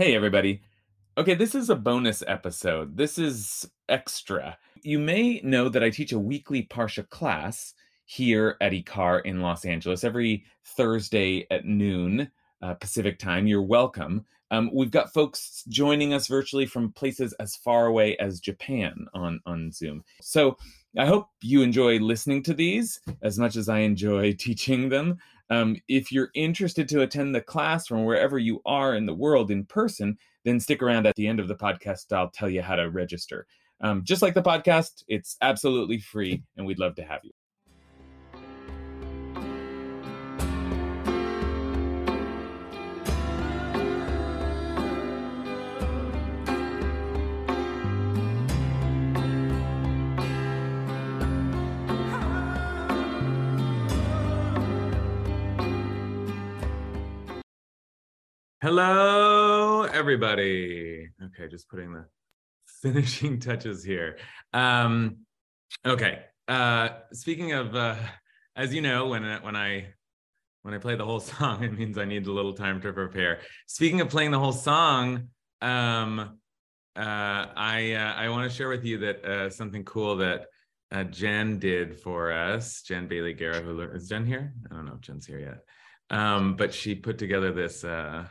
Hey, 0.00 0.14
everybody. 0.14 0.62
Okay, 1.18 1.34
this 1.34 1.54
is 1.54 1.68
a 1.68 1.76
bonus 1.76 2.22
episode. 2.26 2.96
This 2.96 3.18
is 3.18 3.70
extra. 3.90 4.56
You 4.82 4.98
may 4.98 5.42
know 5.44 5.68
that 5.68 5.84
I 5.84 5.90
teach 5.90 6.12
a 6.12 6.18
weekly 6.18 6.62
Parsha 6.62 7.06
class 7.10 7.74
here 8.06 8.56
at 8.62 8.72
IKAR 8.72 9.20
in 9.26 9.42
Los 9.42 9.66
Angeles 9.66 10.02
every 10.02 10.46
Thursday 10.64 11.46
at 11.50 11.66
noon 11.66 12.30
uh, 12.62 12.72
Pacific 12.76 13.18
time. 13.18 13.46
You're 13.46 13.60
welcome. 13.60 14.24
Um, 14.50 14.70
we've 14.72 14.90
got 14.90 15.12
folks 15.12 15.64
joining 15.68 16.14
us 16.14 16.28
virtually 16.28 16.64
from 16.64 16.92
places 16.92 17.34
as 17.34 17.56
far 17.56 17.84
away 17.84 18.16
as 18.16 18.40
Japan 18.40 19.06
on, 19.12 19.38
on 19.44 19.70
Zoom. 19.70 20.02
So 20.22 20.56
I 20.96 21.04
hope 21.04 21.28
you 21.42 21.60
enjoy 21.60 21.98
listening 21.98 22.42
to 22.44 22.54
these 22.54 23.02
as 23.20 23.38
much 23.38 23.54
as 23.54 23.68
I 23.68 23.80
enjoy 23.80 24.32
teaching 24.38 24.88
them. 24.88 25.18
Um, 25.50 25.76
if 25.88 26.12
you're 26.12 26.30
interested 26.34 26.88
to 26.88 27.02
attend 27.02 27.34
the 27.34 27.40
class 27.40 27.86
from 27.86 28.04
wherever 28.04 28.38
you 28.38 28.62
are 28.64 28.94
in 28.94 29.06
the 29.06 29.14
world 29.14 29.50
in 29.50 29.64
person, 29.64 30.16
then 30.44 30.60
stick 30.60 30.82
around 30.82 31.06
at 31.06 31.16
the 31.16 31.26
end 31.26 31.40
of 31.40 31.48
the 31.48 31.56
podcast. 31.56 32.12
I'll 32.12 32.30
tell 32.30 32.48
you 32.48 32.62
how 32.62 32.76
to 32.76 32.90
register. 32.90 33.46
Um, 33.80 34.04
just 34.04 34.22
like 34.22 34.34
the 34.34 34.42
podcast, 34.42 35.04
it's 35.08 35.36
absolutely 35.40 35.98
free, 35.98 36.42
and 36.56 36.66
we'd 36.66 36.78
love 36.78 36.94
to 36.96 37.02
have 37.02 37.20
you. 37.24 37.32
Hello, 58.62 59.84
everybody. 59.84 61.08
Okay, 61.24 61.48
just 61.48 61.66
putting 61.70 61.94
the 61.94 62.04
finishing 62.82 63.40
touches 63.40 63.82
here. 63.82 64.18
Um, 64.52 65.20
okay. 65.86 66.24
Uh, 66.46 66.90
speaking 67.14 67.52
of, 67.52 67.74
uh, 67.74 67.96
as 68.54 68.74
you 68.74 68.82
know, 68.82 69.06
when 69.06 69.24
when 69.40 69.56
I 69.56 69.94
when 70.60 70.74
I 70.74 70.78
play 70.78 70.94
the 70.94 71.06
whole 71.06 71.20
song, 71.38 71.64
it 71.64 71.72
means 71.72 71.96
I 71.96 72.04
need 72.04 72.26
a 72.26 72.32
little 72.32 72.52
time 72.52 72.82
to 72.82 72.92
prepare. 72.92 73.38
Speaking 73.66 74.02
of 74.02 74.10
playing 74.10 74.30
the 74.30 74.38
whole 74.38 74.52
song, 74.52 75.28
um, 75.62 76.18
uh, 76.18 77.46
I 77.56 77.94
uh, 77.94 78.12
I 78.14 78.28
want 78.28 78.50
to 78.50 78.54
share 78.54 78.68
with 78.68 78.84
you 78.84 78.98
that 78.98 79.24
uh, 79.24 79.48
something 79.48 79.84
cool 79.84 80.16
that 80.16 80.48
uh, 80.92 81.04
Jen 81.04 81.58
did 81.60 81.98
for 81.98 82.30
us. 82.30 82.82
Jen 82.82 83.08
Bailey 83.08 83.32
Guerra, 83.32 83.62
who 83.62 83.80
is 83.80 84.06
Jen 84.06 84.26
here? 84.26 84.52
I 84.70 84.74
don't 84.74 84.84
know 84.84 84.96
if 84.96 85.00
Jen's 85.00 85.24
here 85.24 85.40
yet. 85.40 85.64
Um, 86.10 86.56
but 86.56 86.74
she 86.74 86.94
put 86.94 87.16
together 87.16 87.52
this 87.52 87.84
uh, 87.84 88.26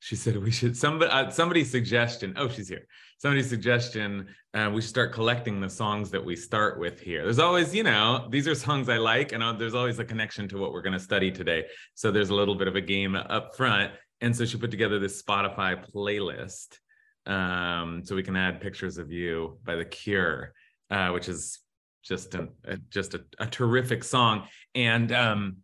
she 0.00 0.16
said 0.16 0.36
we 0.36 0.50
should 0.50 0.76
somebody 0.76 1.10
uh, 1.10 1.30
somebody's 1.30 1.70
suggestion 1.70 2.34
oh 2.36 2.48
she's 2.48 2.68
here. 2.68 2.86
Somebody's 3.18 3.50
suggestion 3.50 4.26
uh, 4.54 4.70
we 4.72 4.80
should 4.80 4.90
start 4.90 5.12
collecting 5.12 5.60
the 5.60 5.68
songs 5.70 6.10
that 6.10 6.24
we 6.24 6.34
start 6.34 6.78
with 6.78 7.00
here. 7.00 7.22
There's 7.22 7.38
always 7.38 7.74
you 7.74 7.84
know 7.84 8.26
these 8.30 8.48
are 8.48 8.54
songs 8.54 8.88
i 8.88 8.96
like 8.96 9.32
and 9.32 9.42
uh, 9.42 9.52
there's 9.52 9.74
always 9.74 9.98
a 9.98 10.04
connection 10.04 10.48
to 10.48 10.58
what 10.58 10.72
we're 10.72 10.82
going 10.82 10.94
to 10.94 11.00
study 11.00 11.30
today. 11.30 11.66
So 11.94 12.10
there's 12.10 12.30
a 12.30 12.34
little 12.34 12.54
bit 12.54 12.66
of 12.66 12.76
a 12.76 12.80
game 12.80 13.14
up 13.14 13.56
front. 13.56 13.92
And 14.22 14.36
so 14.36 14.44
she 14.44 14.58
put 14.58 14.70
together 14.70 14.98
this 14.98 15.22
spotify 15.22 15.82
playlist 15.94 16.78
um, 17.26 18.02
so 18.04 18.16
we 18.16 18.22
can 18.22 18.36
add 18.36 18.60
pictures 18.60 18.98
of 18.98 19.12
you 19.12 19.58
by 19.64 19.76
the 19.76 19.84
cure 19.84 20.52
uh, 20.90 21.10
which 21.10 21.28
is 21.28 21.60
just 22.02 22.34
a, 22.34 22.48
a 22.64 22.76
just 22.88 23.14
a, 23.14 23.22
a, 23.38 23.46
terrific 23.46 24.02
song. 24.02 24.48
And 24.74 25.12
um, 25.12 25.58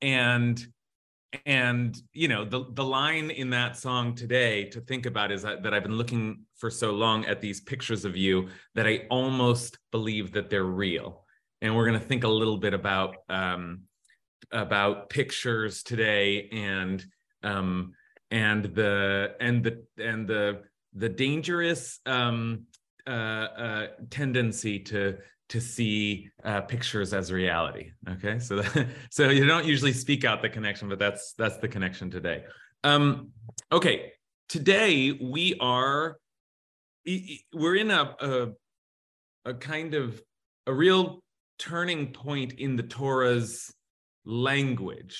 and 0.00 0.64
and 1.46 1.96
you 2.12 2.28
know 2.28 2.44
the 2.44 2.64
the 2.72 2.84
line 2.84 3.30
in 3.30 3.50
that 3.50 3.76
song 3.76 4.14
today 4.14 4.64
to 4.64 4.80
think 4.80 5.06
about 5.06 5.32
is 5.32 5.42
that, 5.42 5.62
that 5.62 5.72
I've 5.72 5.82
been 5.82 5.96
looking 5.96 6.44
for 6.56 6.70
so 6.70 6.92
long 6.92 7.24
at 7.24 7.40
these 7.40 7.60
pictures 7.60 8.04
of 8.04 8.16
you 8.16 8.48
that 8.74 8.86
I 8.86 9.06
almost 9.10 9.78
believe 9.90 10.32
that 10.32 10.50
they're 10.50 10.64
real. 10.64 11.24
And 11.60 11.74
we're 11.76 11.86
going 11.86 11.98
to 11.98 12.04
think 12.04 12.24
a 12.24 12.28
little 12.28 12.58
bit 12.58 12.74
about 12.74 13.16
um, 13.28 13.82
about 14.50 15.08
pictures 15.08 15.82
today 15.82 16.48
and 16.52 17.04
um, 17.42 17.92
and 18.30 18.64
the 18.64 19.34
and 19.40 19.64
the 19.64 19.84
and 19.98 20.26
the 20.26 20.62
the 20.94 21.08
dangerous 21.08 22.00
um, 22.04 22.66
uh, 23.06 23.10
uh, 23.10 23.86
tendency 24.10 24.78
to 24.78 25.18
to 25.52 25.60
see 25.60 26.30
uh, 26.44 26.62
pictures 26.62 27.12
as 27.12 27.30
reality. 27.30 27.90
Okay, 28.08 28.38
so 28.38 28.62
that, 28.62 28.88
so 29.10 29.28
you 29.28 29.46
don't 29.46 29.66
usually 29.66 29.92
speak 29.92 30.24
out 30.24 30.40
the 30.40 30.48
connection, 30.48 30.88
but 30.88 30.98
that's 30.98 31.34
that's 31.34 31.58
the 31.58 31.68
connection 31.68 32.10
today. 32.10 32.44
Um, 32.84 33.28
okay, 33.70 34.12
today 34.48 35.12
we 35.12 35.54
are 35.60 36.16
we're 37.52 37.76
in 37.76 37.90
a, 37.90 38.16
a 38.20 38.48
a 39.44 39.54
kind 39.54 39.92
of 39.92 40.22
a 40.66 40.72
real 40.72 41.22
turning 41.58 42.12
point 42.14 42.54
in 42.54 42.76
the 42.76 42.82
Torah's 42.82 43.74
language. 44.24 45.18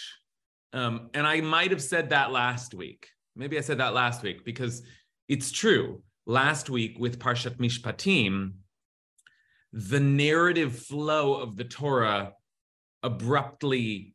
Um, 0.72 1.10
and 1.12 1.26
I 1.26 1.42
might 1.42 1.72
have 1.72 1.82
said 1.82 2.08
that 2.10 2.32
last 2.32 2.72
week. 2.72 3.06
Maybe 3.36 3.58
I 3.58 3.60
said 3.60 3.78
that 3.78 3.92
last 3.92 4.22
week 4.22 4.46
because 4.46 4.82
it's 5.28 5.52
true. 5.52 6.02
Last 6.24 6.70
week 6.70 6.96
with 6.98 7.18
Parshat 7.18 7.58
Mishpatim, 7.58 8.52
the 9.72 10.00
narrative 10.00 10.78
flow 10.78 11.34
of 11.34 11.56
the 11.56 11.64
Torah 11.64 12.32
abruptly 13.02 14.14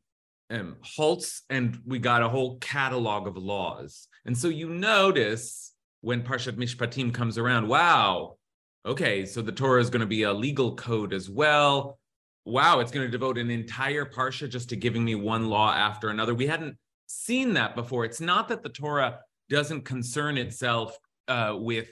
um, 0.49 0.77
halts 0.81 1.43
and 1.49 1.79
we 1.85 1.99
got 1.99 2.23
a 2.23 2.29
whole 2.29 2.57
catalog 2.59 3.27
of 3.27 3.37
laws. 3.37 4.07
And 4.25 4.37
so 4.37 4.47
you 4.47 4.69
notice 4.69 5.73
when 6.01 6.23
Parshat 6.23 6.57
Mishpatim 6.57 7.13
comes 7.13 7.37
around, 7.37 7.67
wow, 7.67 8.37
okay, 8.85 9.25
so 9.25 9.41
the 9.41 9.51
Torah 9.51 9.81
is 9.81 9.89
going 9.89 10.01
to 10.01 10.05
be 10.05 10.23
a 10.23 10.33
legal 10.33 10.75
code 10.75 11.13
as 11.13 11.29
well. 11.29 11.99
Wow, 12.45 12.79
it's 12.79 12.91
going 12.91 13.05
to 13.05 13.11
devote 13.11 13.37
an 13.37 13.49
entire 13.49 14.05
Parsha 14.05 14.49
just 14.49 14.69
to 14.69 14.77
giving 14.77 15.03
me 15.03 15.15
one 15.15 15.49
law 15.49 15.73
after 15.73 16.09
another. 16.09 16.33
We 16.33 16.47
hadn't 16.47 16.77
seen 17.07 17.53
that 17.53 17.75
before. 17.75 18.05
It's 18.05 18.21
not 18.21 18.47
that 18.49 18.63
the 18.63 18.69
Torah 18.69 19.19
doesn't 19.49 19.81
concern 19.81 20.37
itself 20.37 20.97
uh, 21.27 21.55
with 21.57 21.89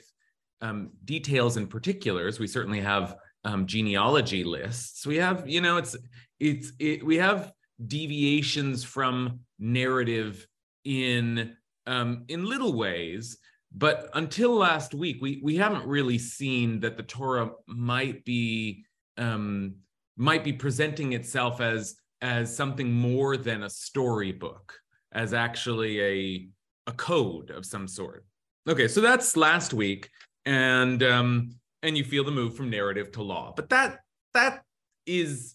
um, 0.62 0.90
details 1.04 1.58
and 1.58 1.68
particulars. 1.68 2.38
We 2.38 2.46
certainly 2.46 2.80
have 2.80 3.16
um, 3.46 3.66
genealogy 3.66 4.42
lists. 4.42 5.06
We 5.06 5.16
have, 5.16 5.48
you 5.48 5.60
know, 5.60 5.76
it's 5.76 5.96
it's 6.40 6.72
it, 6.78 7.06
we 7.06 7.16
have 7.16 7.52
deviations 7.86 8.82
from 8.82 9.40
narrative 9.58 10.46
in 10.84 11.56
um, 11.86 12.24
in 12.28 12.44
little 12.44 12.74
ways, 12.76 13.38
but 13.72 14.10
until 14.14 14.52
last 14.52 14.94
week, 14.94 15.18
we 15.20 15.40
we 15.42 15.56
haven't 15.56 15.86
really 15.86 16.18
seen 16.18 16.80
that 16.80 16.96
the 16.96 17.04
Torah 17.04 17.50
might 17.68 18.24
be 18.24 18.84
um, 19.16 19.76
might 20.16 20.42
be 20.42 20.52
presenting 20.52 21.12
itself 21.12 21.60
as 21.60 21.94
as 22.20 22.54
something 22.54 22.92
more 22.92 23.36
than 23.36 23.62
a 23.62 23.70
storybook, 23.70 24.74
as 25.12 25.32
actually 25.32 26.00
a 26.02 26.48
a 26.88 26.92
code 26.92 27.50
of 27.50 27.64
some 27.64 27.86
sort. 27.86 28.26
Okay, 28.68 28.88
so 28.88 29.00
that's 29.00 29.36
last 29.36 29.72
week, 29.72 30.10
and 30.44 31.00
um, 31.04 31.50
and 31.86 31.96
you 31.96 32.04
feel 32.04 32.24
the 32.24 32.30
move 32.30 32.56
from 32.56 32.68
narrative 32.68 33.12
to 33.12 33.22
law. 33.22 33.52
But 33.54 33.68
that 33.70 34.00
that 34.34 34.62
is 35.06 35.54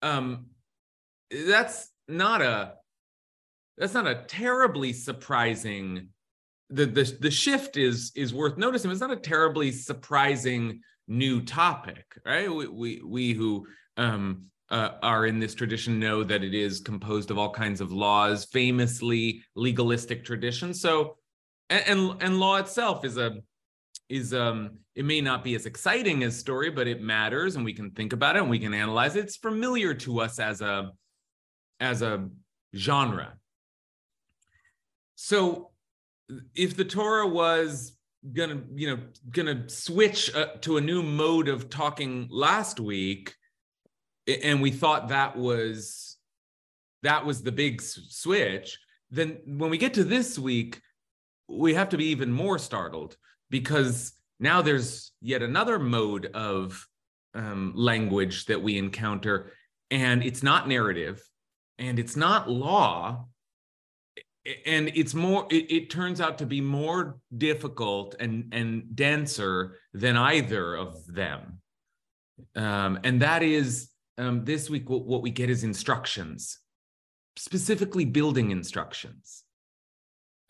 um 0.00 0.46
that's 1.30 1.90
not 2.08 2.40
a 2.40 2.74
that's 3.76 3.94
not 3.94 4.06
a 4.06 4.24
terribly 4.28 4.92
surprising 4.92 6.08
the 6.70 6.86
the 6.86 7.16
the 7.20 7.30
shift 7.30 7.76
is 7.76 8.12
is 8.14 8.32
worth 8.32 8.56
noticing. 8.56 8.90
It's 8.90 9.00
not 9.00 9.10
a 9.10 9.16
terribly 9.16 9.72
surprising 9.72 10.80
new 11.08 11.42
topic, 11.42 12.04
right? 12.24 12.52
We 12.52 12.68
we, 12.68 13.02
we 13.04 13.32
who 13.32 13.66
um, 13.96 14.44
uh, 14.70 14.90
are 15.02 15.26
in 15.26 15.40
this 15.40 15.54
tradition 15.54 15.98
know 15.98 16.22
that 16.22 16.44
it 16.44 16.54
is 16.54 16.78
composed 16.78 17.32
of 17.32 17.38
all 17.38 17.50
kinds 17.50 17.80
of 17.80 17.90
laws, 17.90 18.44
famously 18.46 19.42
legalistic 19.56 20.24
tradition. 20.24 20.72
So, 20.72 21.16
and 21.68 21.82
and, 21.86 22.22
and 22.22 22.40
law 22.40 22.56
itself 22.58 23.04
is 23.04 23.16
a 23.16 23.38
is 24.10 24.34
um 24.34 24.70
it 24.94 25.04
may 25.04 25.20
not 25.20 25.42
be 25.42 25.54
as 25.54 25.64
exciting 25.64 26.24
as 26.24 26.36
story 26.36 26.68
but 26.68 26.88
it 26.88 27.00
matters 27.00 27.54
and 27.56 27.64
we 27.64 27.72
can 27.72 27.92
think 27.92 28.12
about 28.12 28.36
it 28.36 28.40
and 28.40 28.50
we 28.50 28.58
can 28.58 28.74
analyze 28.74 29.16
it. 29.16 29.24
It's 29.24 29.36
familiar 29.36 29.94
to 29.94 30.20
us 30.20 30.38
as 30.38 30.60
a 30.60 30.90
as 31.78 32.02
a 32.02 32.28
genre. 32.76 33.34
So 35.14 35.70
if 36.54 36.76
the 36.76 36.84
torah 36.84 37.26
was 37.26 37.96
gonna 38.34 38.62
you 38.74 38.88
know 38.88 39.02
gonna 39.30 39.68
switch 39.68 40.34
uh, 40.34 40.48
to 40.60 40.76
a 40.76 40.80
new 40.80 41.02
mode 41.02 41.48
of 41.48 41.70
talking 41.70 42.28
last 42.30 42.78
week 42.78 43.34
and 44.26 44.60
we 44.60 44.70
thought 44.70 45.08
that 45.08 45.36
was 45.36 46.18
that 47.02 47.24
was 47.24 47.42
the 47.42 47.50
big 47.50 47.80
switch 47.80 48.78
then 49.10 49.38
when 49.46 49.70
we 49.70 49.78
get 49.78 49.94
to 49.94 50.04
this 50.04 50.38
week 50.38 50.80
we 51.48 51.74
have 51.74 51.88
to 51.88 51.96
be 51.96 52.04
even 52.06 52.30
more 52.30 52.58
startled 52.58 53.16
because 53.50 54.12
now 54.38 54.62
there's 54.62 55.12
yet 55.20 55.42
another 55.42 55.78
mode 55.78 56.26
of 56.26 56.86
um, 57.34 57.72
language 57.76 58.46
that 58.46 58.62
we 58.62 58.78
encounter, 58.78 59.52
and 59.90 60.24
it's 60.24 60.42
not 60.42 60.68
narrative 60.68 61.22
and 61.80 61.98
it's 61.98 62.14
not 62.14 62.48
law. 62.48 63.26
and 64.66 64.90
it's 64.94 65.14
more 65.14 65.46
it, 65.50 65.70
it, 65.70 65.90
turns 65.90 66.20
out 66.20 66.38
to 66.38 66.46
be 66.46 66.60
more 66.60 67.18
difficult 67.36 68.14
and 68.20 68.48
and 68.52 68.96
denser 68.96 69.76
than 69.92 70.16
either 70.16 70.74
of 70.74 71.06
them 71.06 71.60
um, 72.56 72.98
and 73.04 73.20
that 73.20 73.42
is 73.42 73.90
um, 74.16 74.44
this 74.46 74.70
week 74.70 74.88
what, 74.88 75.04
what 75.04 75.20
we 75.20 75.30
get 75.30 75.50
is 75.50 75.62
instructions 75.62 76.58
specifically 77.36 78.06
building 78.06 78.50
instructions 78.50 79.44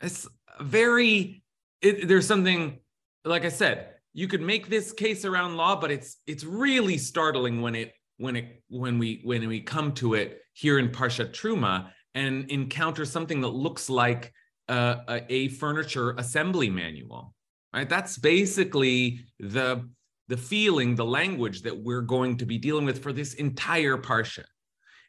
it's 0.00 0.28
very 0.60 1.42
it, 1.82 2.06
there's 2.06 2.28
something 2.28 2.78
like 3.24 3.44
i 3.44 3.48
said 3.48 3.90
you 4.12 4.26
could 4.26 4.40
make 4.40 4.68
this 4.68 4.92
case 4.92 5.24
around 5.24 5.56
law 5.56 5.78
but 5.78 5.90
it's 5.90 6.16
it's 6.26 6.44
really 6.44 6.98
startling 6.98 7.62
when 7.62 7.74
it 7.74 7.92
when 8.18 8.36
it 8.36 8.62
when 8.68 8.98
we 8.98 9.20
when 9.24 9.46
we 9.48 9.60
come 9.60 9.92
to 9.92 10.14
it 10.14 10.40
here 10.52 10.78
in 10.78 10.88
parsha 10.88 11.28
truma 11.30 11.90
and 12.14 12.50
encounter 12.50 13.04
something 13.04 13.40
that 13.40 13.48
looks 13.48 13.88
like 13.88 14.32
a, 14.68 15.22
a, 15.28 15.48
furniture 15.48 16.12
assembly 16.18 16.70
manual 16.70 17.34
right? 17.72 17.88
That's 17.88 18.18
basically 18.18 19.20
the 19.38 19.88
the 20.28 20.36
feeling 20.36 20.94
the 20.94 21.04
language 21.04 21.62
that 21.62 21.76
we're 21.76 22.02
going 22.02 22.36
to 22.36 22.46
be 22.46 22.58
dealing 22.58 22.84
with 22.84 23.02
for 23.02 23.12
this 23.12 23.34
entire 23.34 23.96
parsha. 23.96 24.44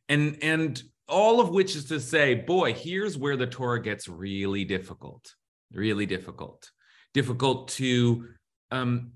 And 0.10 0.38
and 0.42 0.82
all 1.08 1.40
of 1.40 1.50
which 1.50 1.76
is 1.76 1.86
to 1.86 2.00
say 2.00 2.34
boy 2.34 2.74
here's 2.74 3.18
where 3.18 3.36
the 3.36 3.46
torah 3.46 3.82
gets 3.82 4.08
really 4.08 4.64
difficult 4.64 5.36
really 5.74 6.06
difficult 6.06 6.72
difficult 7.14 7.70
to 7.70 8.28
um 8.72 9.12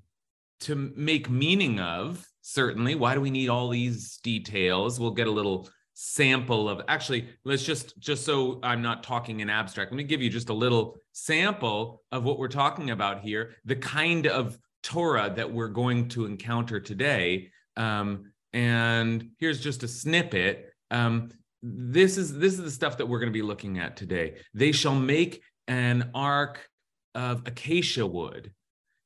to 0.61 0.75
make 0.75 1.29
meaning 1.29 1.79
of 1.79 2.25
certainly. 2.41 2.95
Why 2.95 3.13
do 3.15 3.21
we 3.21 3.31
need 3.31 3.49
all 3.49 3.69
these 3.69 4.17
details? 4.17 4.99
We'll 4.99 5.11
get 5.11 5.27
a 5.27 5.31
little 5.31 5.69
sample 5.97 6.67
of 6.67 6.81
actually 6.89 7.29
let's 7.45 7.63
just 7.63 7.97
just 7.99 8.25
so 8.25 8.59
i'm 8.63 8.81
not 8.81 9.01
talking 9.01 9.39
in 9.39 9.49
abstract 9.49 9.93
let 9.93 9.95
me 9.95 10.03
give 10.03 10.21
you 10.21 10.29
just 10.29 10.49
a 10.49 10.53
little 10.53 10.97
sample 11.13 12.01
of 12.11 12.25
what 12.25 12.37
we're 12.37 12.49
talking 12.49 12.89
about 12.89 13.21
here 13.21 13.55
the 13.63 13.77
kind 13.77 14.27
of 14.27 14.59
torah 14.85 15.33
that 15.35 15.51
we're 15.51 15.67
going 15.67 16.07
to 16.07 16.25
encounter 16.25 16.79
today. 16.79 17.49
Um, 17.75 18.31
and 18.53 19.31
here's 19.39 19.59
just 19.59 19.81
a 19.83 19.87
snippet. 19.87 20.69
Um, 20.91 21.31
this 21.63 22.17
is 22.17 22.37
this 22.37 22.53
is 22.53 22.63
the 22.63 22.71
stuff 22.71 22.97
that 22.97 23.07
we're 23.07 23.19
going 23.19 23.31
to 23.31 23.37
be 23.37 23.41
looking 23.41 23.79
at 23.79 23.97
today. 23.97 24.35
They 24.53 24.71
shall 24.71 24.95
make 24.95 25.41
an 25.67 26.11
ark 26.13 26.69
of 27.15 27.41
acacia 27.47 28.05
wood 28.05 28.51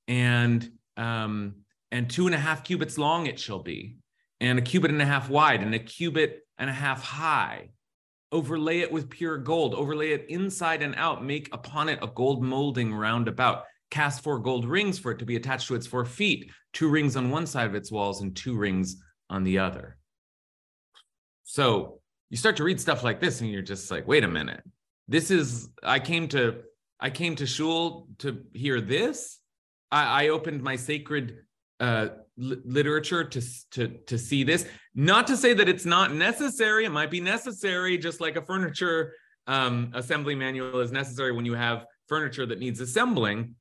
and 0.09 0.69
um, 0.97 1.56
and 1.91 2.09
two 2.09 2.25
and 2.25 2.35
a 2.35 2.39
half 2.39 2.63
cubits 2.63 2.97
long 2.97 3.27
it 3.27 3.39
shall 3.39 3.59
be 3.59 3.95
and 4.41 4.59
a 4.59 4.61
cubit 4.61 4.91
and 4.91 5.01
a 5.01 5.06
half 5.06 5.29
wide 5.29 5.61
and 5.61 5.73
a 5.75 5.79
cubit 5.79 6.45
and 6.57 6.69
a 6.69 6.73
half 6.73 7.03
high. 7.03 7.69
Overlay 8.31 8.79
it 8.81 8.91
with 8.91 9.09
pure 9.09 9.38
gold, 9.38 9.73
overlay 9.73 10.11
it 10.11 10.27
inside 10.29 10.83
and 10.83 10.95
out, 10.95 11.25
make 11.25 11.50
upon 11.51 11.89
it 11.89 12.00
a 12.01 12.07
gold 12.07 12.44
molding 12.44 12.94
round 12.94 13.27
about. 13.27 13.63
Cast 13.89 14.21
four 14.21 14.38
gold 14.38 14.65
rings 14.65 15.00
for 15.00 15.11
it 15.11 15.17
to 15.17 15.25
be 15.25 15.35
attached 15.35 15.67
to 15.67 15.73
its 15.73 15.88
four 15.88 16.06
feet, 16.06 16.51
two 16.73 16.89
rings 16.89 17.15
on 17.15 17.31
one 17.31 17.47
side 17.47 17.65
of 17.65 17.73
its 17.73 17.91
walls 17.91 18.21
and 18.21 18.35
two 18.35 18.56
rings 18.56 18.97
on 19.31 19.44
the 19.44 19.57
other. 19.57 19.97
So 21.44 22.00
you 22.29 22.38
start 22.38 22.57
to 22.57 22.63
read 22.63 22.79
stuff 22.79 23.03
like 23.03 23.19
this 23.19 23.41
and 23.41 23.50
you're 23.50 23.63
just 23.63 23.89
like, 23.89 24.07
wait 24.07 24.23
a 24.23 24.27
minute. 24.27 24.61
This 25.07 25.31
is 25.31 25.69
I 25.81 26.00
came 26.00 26.27
to 26.29 26.61
I 27.00 27.10
came 27.10 27.36
to 27.38 27.46
shul 27.46 28.07
to 28.19 28.44
hear 28.54 28.81
this. 28.81 29.40
I, 29.92 30.25
I 30.25 30.28
opened 30.30 30.62
my 30.62 30.75
sacred 30.75 31.40
uh, 31.80 32.10
literature 32.38 33.24
to, 33.24 33.42
to, 33.72 33.88
to 34.07 34.18
see 34.18 34.44
this. 34.44 34.66
Not 34.96 35.28
to 35.28 35.38
say 35.38 35.54
that 35.54 35.69
it's 35.69 35.86
not 35.86 36.13
necessary. 36.13 36.86
It 36.86 36.92
might 36.92 37.12
be 37.12 37.22
necessary, 37.22 37.98
just 37.98 38.19
like 38.22 38.36
a 38.36 38.42
furniture 38.42 39.13
um, 39.48 39.92
assembly 39.94 40.36
manual 40.36 40.80
is 40.80 40.92
necessary 40.92 41.31
when 41.31 41.46
you 41.46 41.56
have 41.56 41.86
furniture 42.07 42.46
that 42.46 42.60
needs 42.60 42.80
assembling. 42.80 43.56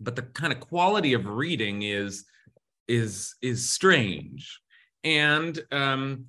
But 0.00 0.16
the 0.16 0.22
kind 0.22 0.52
of 0.52 0.60
quality 0.60 1.14
of 1.14 1.26
reading 1.26 1.82
is 1.82 2.24
is 2.86 3.34
is 3.42 3.70
strange, 3.70 4.60
and 5.04 5.58
um, 5.72 6.26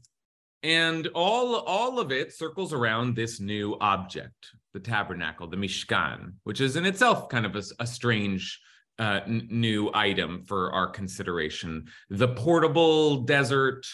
and 0.63 1.07
all 1.13 1.55
all 1.55 1.99
of 1.99 2.11
it 2.11 2.33
circles 2.33 2.73
around 2.73 3.15
this 3.15 3.39
new 3.39 3.77
object, 3.79 4.47
the 4.73 4.79
tabernacle, 4.79 5.47
the 5.47 5.57
mishkan, 5.57 6.33
which 6.43 6.61
is 6.61 6.75
in 6.75 6.85
itself 6.85 7.29
kind 7.29 7.45
of 7.45 7.55
a, 7.55 7.63
a 7.79 7.87
strange 7.87 8.59
uh, 8.99 9.21
n- 9.25 9.47
new 9.49 9.89
item 9.93 10.43
for 10.45 10.73
our 10.73 10.87
consideration 10.87 11.85
the 12.09 12.27
portable 12.27 13.21
desert 13.21 13.85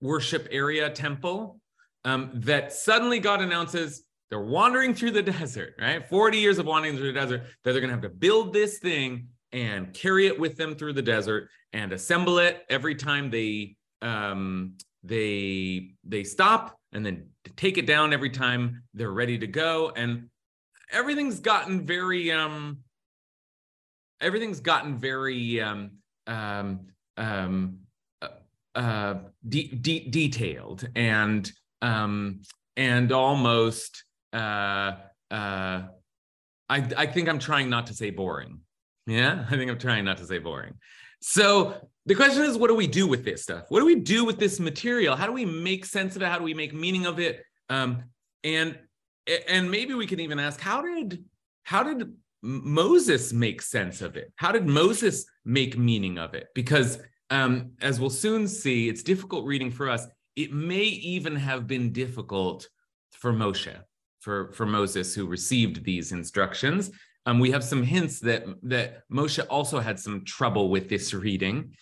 worship 0.00 0.48
area 0.50 0.88
temple 0.88 1.60
um, 2.04 2.30
that 2.34 2.72
suddenly 2.72 3.18
God 3.18 3.42
announces 3.42 4.04
they're 4.30 4.40
wandering 4.40 4.94
through 4.94 5.12
the 5.12 5.22
desert, 5.38 5.74
right? 5.80 6.08
40 6.08 6.38
years 6.38 6.58
of 6.58 6.66
wandering 6.66 6.96
through 6.96 7.12
the 7.12 7.20
desert, 7.20 7.42
that 7.64 7.72
they're 7.72 7.80
going 7.80 7.88
to 7.88 7.94
have 7.94 8.02
to 8.02 8.08
build 8.08 8.52
this 8.52 8.78
thing 8.78 9.28
and 9.52 9.92
carry 9.92 10.26
it 10.26 10.38
with 10.38 10.56
them 10.56 10.74
through 10.74 10.92
the 10.92 11.02
desert 11.02 11.48
and 11.72 11.92
assemble 11.92 12.38
it 12.38 12.64
every 12.68 12.94
time 12.94 13.30
they 13.30 13.76
um, 14.02 14.74
they 15.02 15.92
they 16.04 16.24
stop 16.24 16.78
and 16.96 17.04
then 17.04 17.28
take 17.56 17.78
it 17.78 17.86
down 17.86 18.12
every 18.12 18.30
time 18.30 18.82
they're 18.94 19.12
ready 19.12 19.38
to 19.38 19.46
go 19.46 19.92
and 19.94 20.28
everything's 20.90 21.40
gotten 21.40 21.86
very 21.86 22.32
um 22.32 22.78
everything's 24.20 24.60
gotten 24.60 24.96
very 24.96 25.60
um, 25.60 25.90
um, 26.26 26.86
um, 27.16 27.78
uh, 28.22 28.28
uh, 28.74 29.14
de- 29.48 29.68
de- 29.68 30.08
detailed 30.08 30.88
and 30.94 31.52
um, 31.82 32.40
and 32.76 33.12
almost 33.12 34.04
uh, 34.32 34.92
uh, 35.30 35.82
I, 36.68 36.88
I 36.96 37.06
think 37.06 37.28
I'm 37.28 37.38
trying 37.38 37.70
not 37.70 37.86
to 37.88 37.94
say 37.94 38.10
boring. 38.10 38.60
Yeah, 39.06 39.44
I 39.50 39.56
think 39.56 39.70
I'm 39.70 39.78
trying 39.78 40.04
not 40.04 40.18
to 40.18 40.26
say 40.26 40.38
boring. 40.38 40.74
So 41.20 41.88
the 42.06 42.14
question 42.14 42.42
is, 42.42 42.56
what 42.56 42.68
do 42.68 42.74
we 42.74 42.86
do 42.86 43.06
with 43.06 43.24
this 43.24 43.42
stuff? 43.42 43.64
What 43.68 43.80
do 43.80 43.86
we 43.86 43.96
do 43.96 44.24
with 44.24 44.38
this 44.38 44.58
material? 44.58 45.16
How 45.16 45.26
do 45.26 45.32
we 45.32 45.44
make 45.44 45.84
sense 45.84 46.16
of 46.16 46.22
it? 46.22 46.28
How 46.28 46.38
do 46.38 46.44
we 46.44 46.54
make 46.54 46.72
meaning 46.72 47.06
of 47.06 47.18
it? 47.18 47.44
Um, 47.68 48.04
and 48.44 48.78
and 49.48 49.68
maybe 49.70 49.92
we 49.94 50.06
can 50.06 50.20
even 50.20 50.38
ask, 50.38 50.60
how 50.60 50.82
did 50.82 51.24
how 51.64 51.82
did 51.82 52.12
Moses 52.42 53.32
make 53.32 53.60
sense 53.60 54.00
of 54.02 54.16
it. 54.16 54.32
How 54.36 54.52
did 54.52 54.66
Moses 54.66 55.26
make 55.44 55.76
meaning 55.76 56.16
of 56.18 56.34
it? 56.34 56.48
Because 56.54 56.98
um, 57.30 57.72
as 57.82 57.98
we'll 57.98 58.10
soon 58.10 58.46
see, 58.46 58.88
it's 58.88 59.02
difficult 59.02 59.44
reading 59.44 59.70
for 59.70 59.88
us. 59.90 60.06
It 60.36 60.52
may 60.52 60.82
even 60.82 61.34
have 61.34 61.66
been 61.66 61.92
difficult 61.92 62.68
for 63.10 63.32
Moshe, 63.32 63.74
for, 64.20 64.52
for 64.52 64.64
Moses, 64.64 65.14
who 65.14 65.26
received 65.26 65.84
these 65.84 66.12
instructions. 66.12 66.90
Um, 67.24 67.40
we 67.40 67.50
have 67.50 67.64
some 67.64 67.82
hints 67.82 68.20
that 68.20 68.44
that 68.62 69.02
Moshe 69.10 69.44
also 69.50 69.80
had 69.80 69.98
some 69.98 70.24
trouble 70.24 70.70
with 70.70 70.88
this 70.88 71.12
reading, 71.12 71.74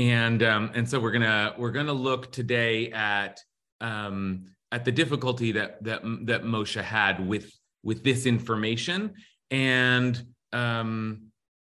and 0.00 0.42
um, 0.42 0.70
and 0.74 0.88
so 0.88 0.98
we're 0.98 1.10
gonna 1.10 1.54
we're 1.58 1.72
gonna 1.72 1.92
look 1.92 2.32
today 2.32 2.90
at 2.90 3.38
um, 3.82 4.46
at 4.72 4.86
the 4.86 4.92
difficulty 4.92 5.52
that 5.52 5.84
that 5.84 6.00
that 6.24 6.42
Moshe 6.42 6.82
had 6.82 7.24
with 7.26 7.52
with 7.82 8.02
this 8.02 8.24
information 8.24 9.12
and 9.50 10.22
um, 10.54 11.30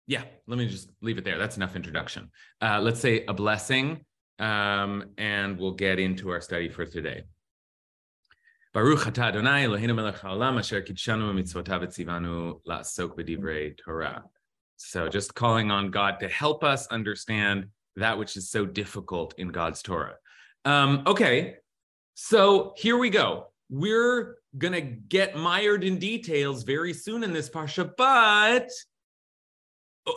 yeah, 0.06 0.24
let 0.46 0.60
me 0.60 0.68
just 0.68 0.90
leave 1.01 1.18
it 1.18 1.24
there. 1.24 1.40
That's 1.40 1.58
enough 1.58 1.75
introduction. 1.75 2.30
Uh, 2.62 2.80
let's 2.80 3.00
say 3.00 3.25
a 3.28 3.34
blessing, 3.34 4.06
um, 4.38 5.06
and 5.18 5.58
we'll 5.58 5.74
get 5.74 5.98
into 5.98 6.30
our 6.30 6.42
study 6.42 6.70
for 6.70 6.86
today. 6.86 7.24
Baruch 8.74 9.08
Adonai 9.08 9.66
Eloheinu 9.66 9.96
melech 9.96 10.20
haolam 10.20 10.60
asher 10.60 10.82
kidshanu 10.82 11.34
mitzvotav 11.34 11.84
etzivanu 11.84 12.62
b'divrei 12.66 13.75
Torah. 13.78 14.24
So 14.78 15.10
just 15.10 15.34
calling 15.34 15.72
on 15.72 15.90
God 15.90 16.20
to 16.20 16.30
help 16.30 16.63
us 16.63 16.88
understand 16.88 17.68
that 17.96 18.18
which 18.18 18.38
is 18.38 18.50
so 18.50 18.66
difficult 18.66 19.34
in 19.38 19.50
God's 19.50 19.82
Torah. 19.82 20.16
Um, 20.66 21.04
okay, 21.06 21.56
so 22.14 22.74
here 22.78 22.98
we 22.98 23.10
go. 23.10 23.48
We're 23.70 24.38
going 24.58 24.74
to 24.74 24.82
get 24.82 25.36
mired 25.36 25.84
in 25.84 25.98
details 25.98 26.64
very 26.64 26.94
soon 26.94 27.24
in 27.24 27.34
this 27.34 27.50
parsha, 27.50 27.92
but 27.98 28.70
uh, 30.08 30.12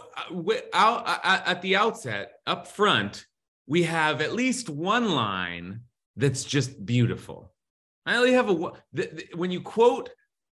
uh, 0.73 1.41
at 1.47 1.63
the 1.63 1.77
outset, 1.77 2.33
up 2.47 2.67
front, 2.67 3.27
we 3.67 3.83
have 3.85 4.21
at 4.21 4.35
least 4.35 4.69
one 4.69 5.11
line 5.11 5.81
that's 6.17 6.45
just 6.45 6.85
beautiful. 6.85 7.53
I 8.07 8.17
only 8.17 8.33
have 8.33 8.51
a 8.51 8.73
when 9.35 9.51
you 9.51 9.63
quote 9.63 10.11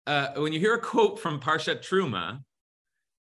uh, 0.07 0.29
when 0.37 0.53
you 0.53 0.59
hear 0.59 0.75
a 0.75 0.79
quote 0.79 1.19
from 1.19 1.39
Parshat 1.39 1.79
Truma, 1.79 2.43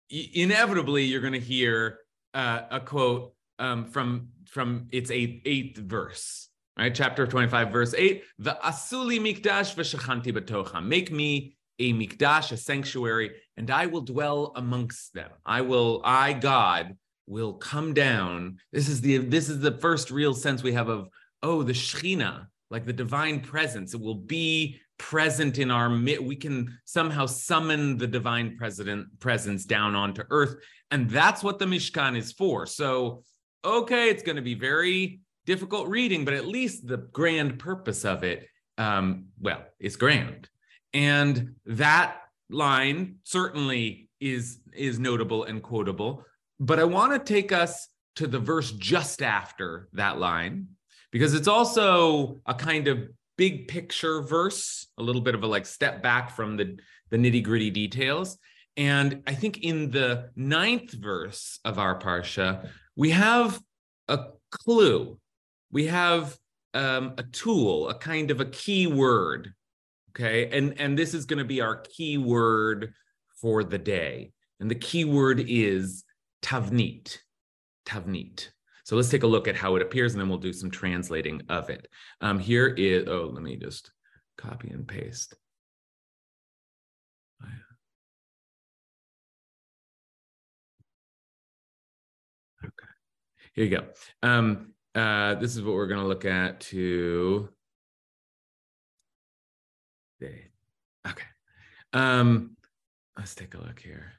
inevitably 0.10 1.04
you're 1.04 1.22
going 1.22 1.34
to 1.34 1.40
hear 1.40 2.00
uh, 2.34 2.62
a 2.72 2.80
quote 2.80 3.34
um, 3.60 3.86
from 3.86 4.30
from 4.46 4.88
its 4.92 5.12
eighth, 5.12 5.42
eighth 5.46 5.78
verse 5.78 6.50
right? 6.80 6.96
Chapter 6.96 7.28
25, 7.28 7.72
verse 7.72 7.94
8, 7.94 8.24
the 8.40 8.58
asuli 8.64 9.20
mikdash 9.20 9.76
v'shachanti 9.76 10.34
betocha. 10.34 10.84
Make 10.84 11.12
me 11.12 11.58
a 11.78 11.94
mikdash, 11.94 12.52
a 12.52 12.58
sanctuary, 12.58 13.32
and 13.58 13.70
I 13.70 13.86
will 13.86 14.02
dwell 14.02 14.54
amongst 14.56 15.14
them. 15.14 15.30
I 15.46 15.62
will, 15.62 16.02
I, 16.04 16.34
God, 16.34 16.96
will 17.28 17.54
come 17.54 17.94
down. 17.94 18.58
This 18.72 18.88
is 18.88 19.02
the 19.02 19.18
this 19.18 19.50
is 19.50 19.60
the 19.60 19.78
first 19.78 20.10
real 20.10 20.34
sense 20.34 20.64
we 20.64 20.74
have 20.74 20.90
of, 20.90 21.10
oh, 21.44 21.64
the 21.64 21.74
Shekhinah, 21.74 22.48
like 22.70 22.86
the 22.86 22.94
divine 22.94 23.42
presence. 23.42 23.94
It 23.94 24.02
will 24.02 24.16
be 24.16 24.80
present 24.98 25.58
in 25.58 25.72
our 25.72 25.90
we 25.90 26.36
can 26.36 26.78
somehow 26.84 27.26
summon 27.26 27.98
the 27.98 28.06
divine 28.06 28.58
president 28.58 29.08
presence 29.22 29.64
down 29.64 29.96
onto 29.96 30.22
earth 30.30 30.58
and 30.92 31.10
that's 31.10 31.42
what 31.42 31.58
the 31.58 31.64
mishkan 31.64 32.18
is 32.18 32.34
for 32.34 32.66
so 32.66 33.24
okay 33.64 34.10
it's 34.10 34.24
going 34.24 34.36
to 34.36 34.42
be 34.42 34.56
very 34.56 35.20
difficult 35.46 35.88
reading 35.88 36.26
but 36.26 36.34
at 36.34 36.46
least 36.46 36.88
the 36.88 36.98
grand 36.98 37.60
purpose 37.60 38.06
of 38.06 38.24
it 38.24 38.48
um, 38.78 39.26
well 39.40 39.64
is 39.80 39.96
grand 39.96 40.50
and 40.94 41.56
that 41.66 42.18
line 42.50 43.16
certainly 43.24 44.10
is 44.20 44.60
is 44.74 45.00
notable 45.00 45.44
and 45.44 45.62
quotable 45.62 46.24
but 46.60 46.80
i 46.80 46.84
want 46.84 47.14
to 47.14 47.34
take 47.34 47.52
us 47.52 47.88
to 48.16 48.28
the 48.28 48.40
verse 48.40 48.72
just 48.72 49.22
after 49.22 49.88
that 49.94 50.20
line 50.20 50.68
because 51.12 51.34
it's 51.34 51.48
also 51.48 52.40
a 52.46 52.54
kind 52.54 52.88
of 52.88 53.08
big 53.40 53.70
picture 53.70 54.22
verse, 54.22 54.88
a 54.98 55.02
little 55.02 55.22
bit 55.22 55.34
of 55.34 55.44
a 55.44 55.48
like 55.48 55.66
step 55.66 56.04
back 56.04 56.32
from 56.36 56.58
the, 56.58 56.78
the 57.10 57.16
nitty 57.16 57.42
gritty 57.42 57.70
details. 57.70 58.38
And 58.76 59.24
I 59.26 59.34
think 59.34 59.60
in 59.60 59.92
the 59.92 60.30
ninth 60.36 60.92
verse 60.92 61.60
of 61.64 61.80
our 61.80 61.98
Parsha, 61.98 62.70
we 63.00 63.12
have 63.12 63.58
a 64.10 64.26
clue. 64.52 65.18
We 65.72 65.88
have 65.88 66.38
um, 66.74 67.14
a 67.18 67.24
tool, 67.24 67.88
a 67.88 67.96
kind 67.96 68.30
of 68.30 68.42
a 68.42 68.46
key 68.46 68.88
word. 68.88 69.54
Okay. 70.10 70.50
And, 70.52 70.78
and 70.82 71.00
this 71.00 71.14
is 71.14 71.26
going 71.26 71.40
to 71.40 71.46
be 71.46 71.62
our 71.62 71.78
key 71.78 72.18
word 72.18 72.94
for 73.40 73.64
the 73.64 73.78
day. 73.78 74.34
And 74.60 74.70
the 74.70 74.76
key 74.76 75.06
word 75.06 75.42
is 75.48 76.04
tavnit. 76.42 77.20
Tavnit. 77.86 78.50
So 78.84 78.98
let's 78.98 79.10
take 79.10 79.24
a 79.24 79.28
look 79.28 79.48
at 79.48 79.56
how 79.56 79.78
it 79.78 79.82
appears 79.82 80.12
and 80.12 80.20
then 80.20 80.28
we'll 80.28 80.38
do 80.38 80.52
some 80.52 80.70
translating 80.70 81.42
of 81.48 81.70
it. 81.70 81.88
Um, 82.20 82.38
here 82.38 82.68
is, 82.68 83.08
oh, 83.08 83.32
let 83.34 83.44
me 83.44 83.56
just 83.56 83.92
copy 84.38 84.72
and 84.72 84.86
paste. 84.86 85.36
Here 93.60 93.68
you 93.68 93.78
go. 93.78 93.88
Um, 94.24 94.74
uh, 94.96 95.36
this 95.36 95.58
is 95.58 95.62
what 95.62 95.76
we're 95.76 95.88
going 95.88 96.00
to 96.00 96.08
look 96.08 96.24
at 96.24 96.62
to. 96.62 97.50
Okay. 101.06 101.26
Um, 101.92 102.56
let's 103.18 103.36
take 103.36 103.56
a 103.56 103.58
look 103.58 103.78
here. 103.80 104.14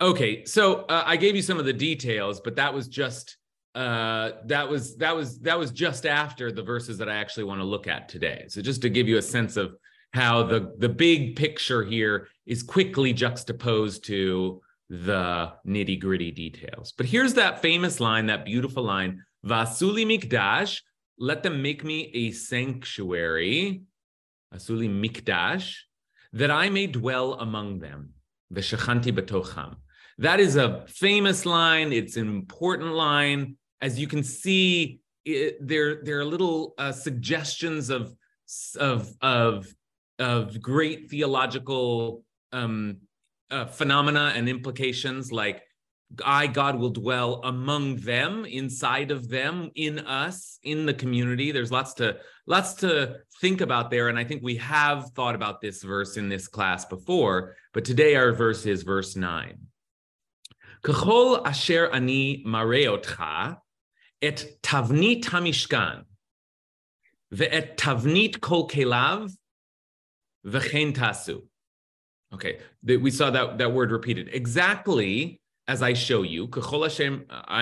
Okay, 0.00 0.44
so 0.44 0.82
uh, 0.84 1.02
I 1.04 1.16
gave 1.16 1.34
you 1.34 1.42
some 1.42 1.58
of 1.58 1.64
the 1.64 1.72
details, 1.72 2.40
but 2.40 2.54
that 2.54 2.72
was 2.72 2.86
just 2.86 3.36
uh, 3.74 4.32
that 4.44 4.68
was 4.68 4.96
that 4.98 5.16
was 5.16 5.40
that 5.40 5.58
was 5.58 5.72
just 5.72 6.06
after 6.06 6.52
the 6.52 6.62
verses 6.62 6.98
that 6.98 7.08
I 7.08 7.16
actually 7.16 7.44
want 7.44 7.60
to 7.60 7.64
look 7.64 7.88
at 7.88 8.08
today. 8.08 8.44
So 8.46 8.62
just 8.62 8.80
to 8.82 8.90
give 8.90 9.08
you 9.08 9.16
a 9.16 9.22
sense 9.22 9.56
of 9.56 9.74
how 10.12 10.44
the 10.44 10.72
the 10.78 10.88
big 10.88 11.34
picture 11.34 11.82
here 11.82 12.28
is 12.46 12.62
quickly 12.62 13.12
juxtaposed 13.12 14.04
to 14.04 14.60
the 14.88 15.52
nitty 15.66 16.00
gritty 16.00 16.30
details. 16.30 16.92
But 16.96 17.06
here's 17.06 17.34
that 17.34 17.62
famous 17.62 18.00
line, 18.00 18.26
that 18.26 18.44
beautiful 18.44 18.82
line: 18.82 19.22
"Vasuli 19.44 20.06
mikdash, 20.06 20.80
let 21.18 21.42
them 21.42 21.62
make 21.62 21.84
me 21.84 22.10
a 22.14 22.32
sanctuary, 22.32 23.82
Vasuli 24.52 24.88
mikdash, 24.88 25.74
that 26.32 26.50
I 26.50 26.70
may 26.70 26.86
dwell 26.86 27.34
among 27.34 27.80
them." 27.80 28.14
the 28.50 28.60
Veshachanti 28.60 29.12
Batocham. 29.12 29.76
That 30.18 30.40
is 30.40 30.56
a 30.56 30.84
famous 30.88 31.46
line. 31.46 31.92
It's 31.92 32.16
an 32.16 32.28
important 32.28 32.92
line. 32.92 33.56
As 33.80 33.98
you 33.98 34.06
can 34.06 34.24
see, 34.24 35.00
it, 35.24 35.56
there, 35.66 36.02
there 36.02 36.18
are 36.18 36.24
little 36.24 36.74
uh, 36.78 36.92
suggestions 36.92 37.90
of, 37.90 38.14
of, 38.76 39.12
of, 39.20 39.66
of 40.18 40.60
great 40.60 41.10
theological 41.10 42.24
um, 42.52 42.98
uh, 43.50 43.66
phenomena 43.66 44.32
and 44.34 44.48
implications 44.48 45.32
like 45.32 45.62
I, 46.24 46.46
God, 46.46 46.76
will 46.78 46.90
dwell 46.90 47.42
among 47.44 47.96
them, 47.96 48.46
inside 48.46 49.10
of 49.10 49.28
them, 49.28 49.70
in 49.74 49.98
us, 49.98 50.58
in 50.62 50.86
the 50.86 50.94
community. 50.94 51.52
There's 51.52 51.70
lots 51.70 51.94
to 51.94 52.18
lots 52.46 52.74
to 52.74 53.16
think 53.42 53.60
about 53.60 53.90
there, 53.90 54.08
and 54.08 54.18
I 54.18 54.24
think 54.24 54.42
we 54.42 54.56
have 54.56 55.10
thought 55.10 55.34
about 55.34 55.60
this 55.60 55.82
verse 55.82 56.16
in 56.16 56.30
this 56.30 56.48
class 56.48 56.86
before. 56.86 57.56
But 57.74 57.84
today, 57.84 58.16
our 58.16 58.32
verse 58.32 58.64
is 58.64 58.84
verse 58.84 59.16
nine. 59.16 59.66
Kachol 60.82 61.46
asher 61.46 61.90
ani 61.92 62.42
mareotcha 62.46 63.58
et 64.22 64.46
tavnit 64.62 65.24
hamishkan 65.24 66.04
ve'et 67.34 67.76
tavnit 67.76 68.40
kol 68.40 68.66
kelav 68.66 69.30
v'chein 70.46 70.94
tasu. 70.94 71.47
Okay, 72.32 72.60
we 72.82 73.10
saw 73.10 73.30
that, 73.30 73.58
that 73.58 73.72
word 73.72 73.90
repeated. 73.90 74.28
Exactly 74.32 75.40
as 75.66 75.82
I 75.82 75.94
show 75.94 76.22
you, 76.22 76.48
uh, 76.50 77.60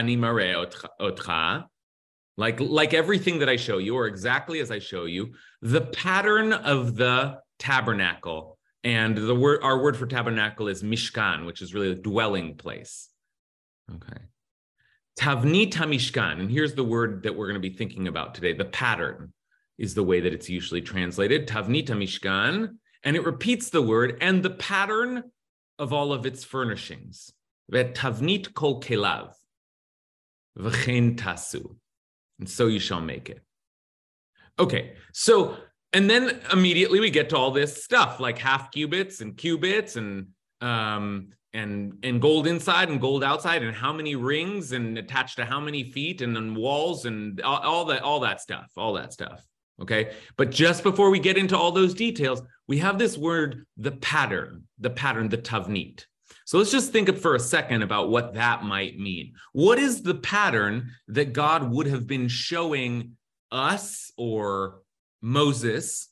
like, 2.38 2.60
like 2.60 2.94
everything 2.94 3.38
that 3.38 3.48
I 3.48 3.56
show 3.56 3.78
you, 3.78 3.94
or 3.94 4.06
exactly 4.06 4.60
as 4.60 4.70
I 4.70 4.78
show 4.78 5.06
you, 5.06 5.32
the 5.62 5.80
pattern 5.80 6.52
of 6.52 6.96
the 6.96 7.38
tabernacle. 7.58 8.58
And 8.84 9.16
the 9.16 9.34
word, 9.34 9.60
our 9.62 9.82
word 9.82 9.96
for 9.96 10.06
tabernacle 10.06 10.68
is 10.68 10.82
mishkan, 10.82 11.46
which 11.46 11.62
is 11.62 11.74
really 11.74 11.90
a 11.90 11.96
dwelling 11.96 12.56
place. 12.56 13.08
Okay. 13.92 14.20
Tavnit 15.18 15.72
Hamishkan, 15.72 16.40
and 16.40 16.50
here's 16.50 16.74
the 16.74 16.84
word 16.84 17.22
that 17.22 17.34
we're 17.34 17.46
going 17.46 17.60
to 17.60 17.68
be 17.68 17.74
thinking 17.74 18.06
about 18.06 18.34
today. 18.34 18.52
The 18.52 18.66
pattern 18.66 19.32
is 19.78 19.94
the 19.94 20.04
way 20.04 20.20
that 20.20 20.32
it's 20.32 20.48
usually 20.48 20.82
translated. 20.82 21.48
Tavnit 21.48 21.86
Hamishkan 21.86 22.76
and 23.06 23.16
it 23.16 23.24
repeats 23.24 23.70
the 23.70 23.80
word 23.80 24.18
and 24.20 24.42
the 24.42 24.50
pattern 24.50 25.22
of 25.78 25.92
all 25.92 26.12
of 26.12 26.26
its 26.26 26.42
furnishings. 26.42 27.32
Tavnit 27.72 28.52
kol 28.52 28.80
kelav, 28.80 29.32
v'chen 30.58 31.16
tasu, 31.16 31.76
and 32.40 32.50
so 32.50 32.66
you 32.66 32.80
shall 32.80 33.00
make 33.00 33.30
it. 33.30 33.40
Okay, 34.58 34.94
so 35.12 35.56
and 35.92 36.10
then 36.10 36.40
immediately 36.52 36.98
we 36.98 37.10
get 37.10 37.30
to 37.30 37.36
all 37.36 37.52
this 37.52 37.84
stuff 37.84 38.18
like 38.18 38.38
half 38.38 38.72
cubits 38.72 39.20
and 39.20 39.36
cubits 39.36 39.96
and 39.96 40.28
um 40.60 41.28
and 41.52 41.98
and 42.02 42.20
gold 42.20 42.46
inside 42.46 42.88
and 42.88 43.00
gold 43.00 43.22
outside 43.22 43.62
and 43.62 43.76
how 43.76 43.92
many 43.92 44.16
rings 44.16 44.72
and 44.72 44.98
attached 44.98 45.36
to 45.36 45.44
how 45.44 45.60
many 45.60 45.84
feet 45.92 46.22
and 46.22 46.34
then 46.34 46.54
walls 46.54 47.04
and 47.04 47.40
all, 47.42 47.58
all 47.58 47.84
that 47.84 48.02
all 48.02 48.20
that 48.20 48.40
stuff 48.40 48.70
all 48.76 48.94
that 48.94 49.12
stuff 49.12 49.44
okay 49.80 50.12
but 50.36 50.50
just 50.50 50.82
before 50.82 51.10
we 51.10 51.18
get 51.18 51.36
into 51.36 51.56
all 51.56 51.72
those 51.72 51.94
details 51.94 52.42
we 52.66 52.78
have 52.78 52.98
this 52.98 53.16
word 53.16 53.66
the 53.76 53.92
pattern 53.92 54.64
the 54.78 54.90
pattern 54.90 55.28
the 55.28 55.38
tavnit 55.38 56.04
so 56.44 56.58
let's 56.58 56.70
just 56.70 56.92
think 56.92 57.14
for 57.18 57.34
a 57.34 57.40
second 57.40 57.82
about 57.82 58.10
what 58.10 58.34
that 58.34 58.62
might 58.62 58.98
mean 58.98 59.32
what 59.52 59.78
is 59.78 60.02
the 60.02 60.14
pattern 60.14 60.90
that 61.08 61.32
god 61.32 61.70
would 61.70 61.86
have 61.86 62.06
been 62.06 62.28
showing 62.28 63.16
us 63.52 64.12
or 64.16 64.80
Moses. 65.22 66.08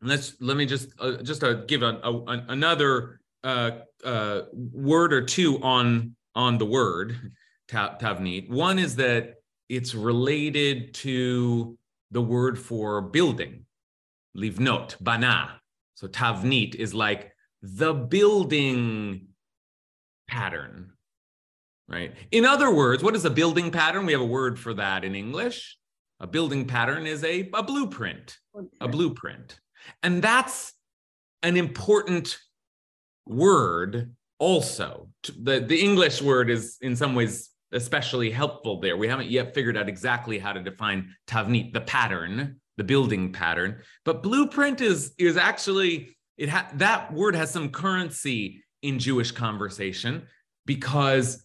Let's 0.00 0.36
let 0.40 0.56
me 0.56 0.66
just 0.66 0.88
uh, 0.98 1.22
just 1.22 1.42
uh, 1.42 1.64
give 1.64 1.82
a, 1.82 1.98
a, 2.02 2.44
another 2.48 3.20
uh, 3.42 3.72
uh, 4.04 4.42
word 4.52 5.12
or 5.12 5.22
two 5.22 5.62
on 5.62 6.14
on 6.34 6.58
the 6.58 6.66
word 6.66 7.32
tavnit. 7.68 8.50
One 8.50 8.78
is 8.78 8.96
that 8.96 9.36
it's 9.68 9.94
related 9.94 10.94
to 10.94 11.78
the 12.14 12.22
word 12.22 12.58
for 12.58 13.02
building, 13.02 13.66
livnot, 14.36 14.96
bana. 15.00 15.60
So 15.96 16.06
tavnit 16.06 16.76
is 16.76 16.94
like 16.94 17.32
the 17.60 17.92
building 17.92 19.28
pattern, 20.28 20.92
right? 21.88 22.14
In 22.30 22.44
other 22.44 22.72
words, 22.72 23.02
what 23.02 23.16
is 23.16 23.24
a 23.24 23.30
building 23.30 23.70
pattern? 23.70 24.06
We 24.06 24.12
have 24.12 24.20
a 24.20 24.26
word 24.26 24.58
for 24.58 24.74
that 24.74 25.04
in 25.04 25.14
English. 25.14 25.76
A 26.20 26.26
building 26.26 26.66
pattern 26.66 27.04
is 27.06 27.24
a, 27.24 27.50
a 27.52 27.62
blueprint, 27.62 28.38
a 28.80 28.88
blueprint. 28.88 29.58
And 30.02 30.22
that's 30.22 30.72
an 31.42 31.56
important 31.56 32.38
word 33.26 34.14
also. 34.38 35.08
The, 35.42 35.58
the 35.60 35.80
English 35.80 36.22
word 36.22 36.48
is 36.48 36.78
in 36.80 36.94
some 36.94 37.16
ways 37.16 37.50
especially 37.74 38.30
helpful 38.30 38.80
there. 38.80 38.96
We 38.96 39.08
haven't 39.08 39.30
yet 39.30 39.54
figured 39.54 39.76
out 39.76 39.88
exactly 39.88 40.38
how 40.38 40.52
to 40.52 40.62
define 40.62 41.14
tavnit, 41.26 41.72
the 41.72 41.80
pattern, 41.80 42.60
the 42.76 42.84
building 42.84 43.32
pattern. 43.32 43.80
But 44.04 44.22
blueprint 44.22 44.80
is, 44.80 45.14
is 45.18 45.36
actually, 45.36 46.16
it 46.36 46.48
ha- 46.48 46.70
that 46.74 47.12
word 47.12 47.34
has 47.34 47.50
some 47.50 47.70
currency 47.70 48.62
in 48.82 48.98
Jewish 48.98 49.32
conversation 49.32 50.26
because 50.66 51.44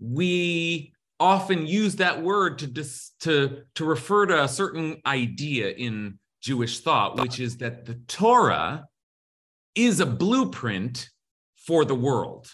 we 0.00 0.92
often 1.20 1.66
use 1.66 1.96
that 1.96 2.22
word 2.22 2.58
to 2.58 2.66
dis, 2.66 3.12
to 3.20 3.62
to 3.74 3.84
refer 3.84 4.26
to 4.26 4.42
a 4.42 4.48
certain 4.48 5.00
idea 5.06 5.70
in 5.70 6.18
Jewish 6.42 6.80
thought, 6.80 7.20
which 7.20 7.40
is 7.40 7.58
that 7.58 7.86
the 7.86 7.94
Torah 8.06 8.86
is 9.74 10.00
a 10.00 10.06
blueprint 10.06 11.08
for 11.56 11.84
the 11.84 11.94
world. 11.94 12.50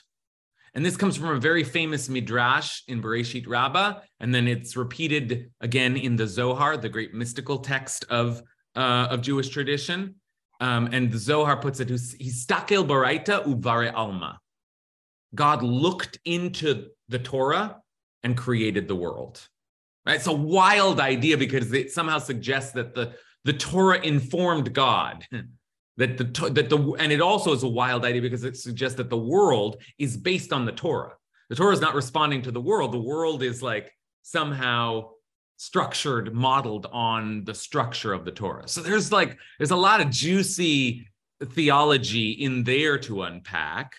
And 0.75 0.85
this 0.85 0.97
comes 0.97 1.17
from 1.17 1.31
a 1.31 1.41
very 1.41 1.65
famous 1.65 2.09
midrash 2.09 2.83
in 2.87 3.03
Bereshit 3.03 3.49
Rabbah, 3.49 4.01
and 4.21 4.35
then 4.35 4.47
it's 4.47 4.77
repeated 4.77 5.51
again 5.61 5.97
in 5.97 6.17
the 6.17 6.27
Zohar, 6.27 6.77
the 6.77 6.89
great 6.89 7.13
mystical 7.13 7.59
text 7.59 8.05
of 8.09 8.43
uh, 8.77 9.09
of 9.11 9.21
Jewish 9.21 9.49
tradition. 9.49 10.15
Um, 10.61 10.91
and 10.93 11.11
the 11.11 11.19
Zohar 11.19 11.57
puts 11.57 11.81
it, 11.81 11.89
Histakel 11.89 12.87
baraita 12.87 13.45
uvare 13.47 13.93
alma. 13.95 14.39
God 15.35 15.63
looked 15.63 16.19
into 16.25 16.89
the 17.09 17.19
Torah 17.19 17.79
and 18.23 18.37
created 18.37 18.87
the 18.87 18.95
world. 18.95 19.47
Right? 20.07 20.17
It's 20.17 20.27
a 20.27 20.33
wild 20.33 21.01
idea 21.01 21.37
because 21.37 21.73
it 21.73 21.91
somehow 21.91 22.19
suggests 22.19 22.73
that 22.73 22.95
the, 22.95 23.15
the 23.45 23.53
Torah 23.53 24.01
informed 24.01 24.73
God. 24.73 25.27
that 26.01 26.17
the 26.17 26.51
that 26.51 26.71
the 26.71 26.93
and 26.99 27.13
it 27.13 27.21
also 27.21 27.53
is 27.53 27.63
a 27.63 27.69
wild 27.69 28.07
idea 28.07 28.23
because 28.23 28.43
it 28.43 28.57
suggests 28.57 28.97
that 28.97 29.11
the 29.11 29.19
world 29.19 29.83
is 29.99 30.17
based 30.17 30.51
on 30.51 30.65
the 30.65 30.73
Torah. 30.73 31.13
The 31.51 31.57
Torah 31.57 31.75
is 31.75 31.81
not 31.81 31.95
responding 31.95 32.41
to 32.43 32.51
the 32.51 32.61
world. 32.61 32.93
The 32.93 32.99
world 32.99 33.43
is 33.43 33.63
like 33.63 33.93
somehow 34.23 35.11
structured, 35.59 36.35
modeled 36.35 36.87
on 36.91 37.45
the 37.45 37.53
structure 37.53 38.15
of 38.15 38.25
the 38.25 38.31
Torah. 38.31 38.67
So 38.67 38.81
there's 38.81 39.13
like 39.13 39.37
there's 39.59 39.73
a 39.73 39.77
lot 39.77 40.01
of 40.01 40.09
juicy 40.09 41.07
theology 41.45 42.31
in 42.31 42.65
there 42.65 42.97
to 43.01 43.23
unpack. 43.25 43.93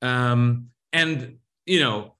Um, 0.00 0.68
and 0.94 1.36
you 1.66 1.80
know, 1.80 2.16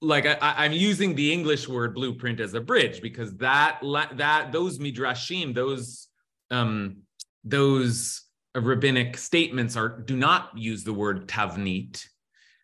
like 0.00 0.24
I, 0.24 0.64
am 0.64 0.72
using 0.72 1.14
the 1.14 1.30
English 1.34 1.68
word 1.68 1.94
blueprint 1.94 2.40
as 2.40 2.54
a 2.54 2.62
bridge 2.62 3.02
because 3.02 3.36
that 3.36 3.80
that 4.16 4.52
those 4.52 4.78
midrashim, 4.78 5.54
those 5.54 6.08
um, 6.50 7.02
those 7.44 8.24
rabbinic 8.60 9.16
statements 9.16 9.76
are 9.76 9.88
do 9.88 10.16
not 10.16 10.56
use 10.56 10.84
the 10.84 10.92
word 10.92 11.28
tavnit, 11.28 12.04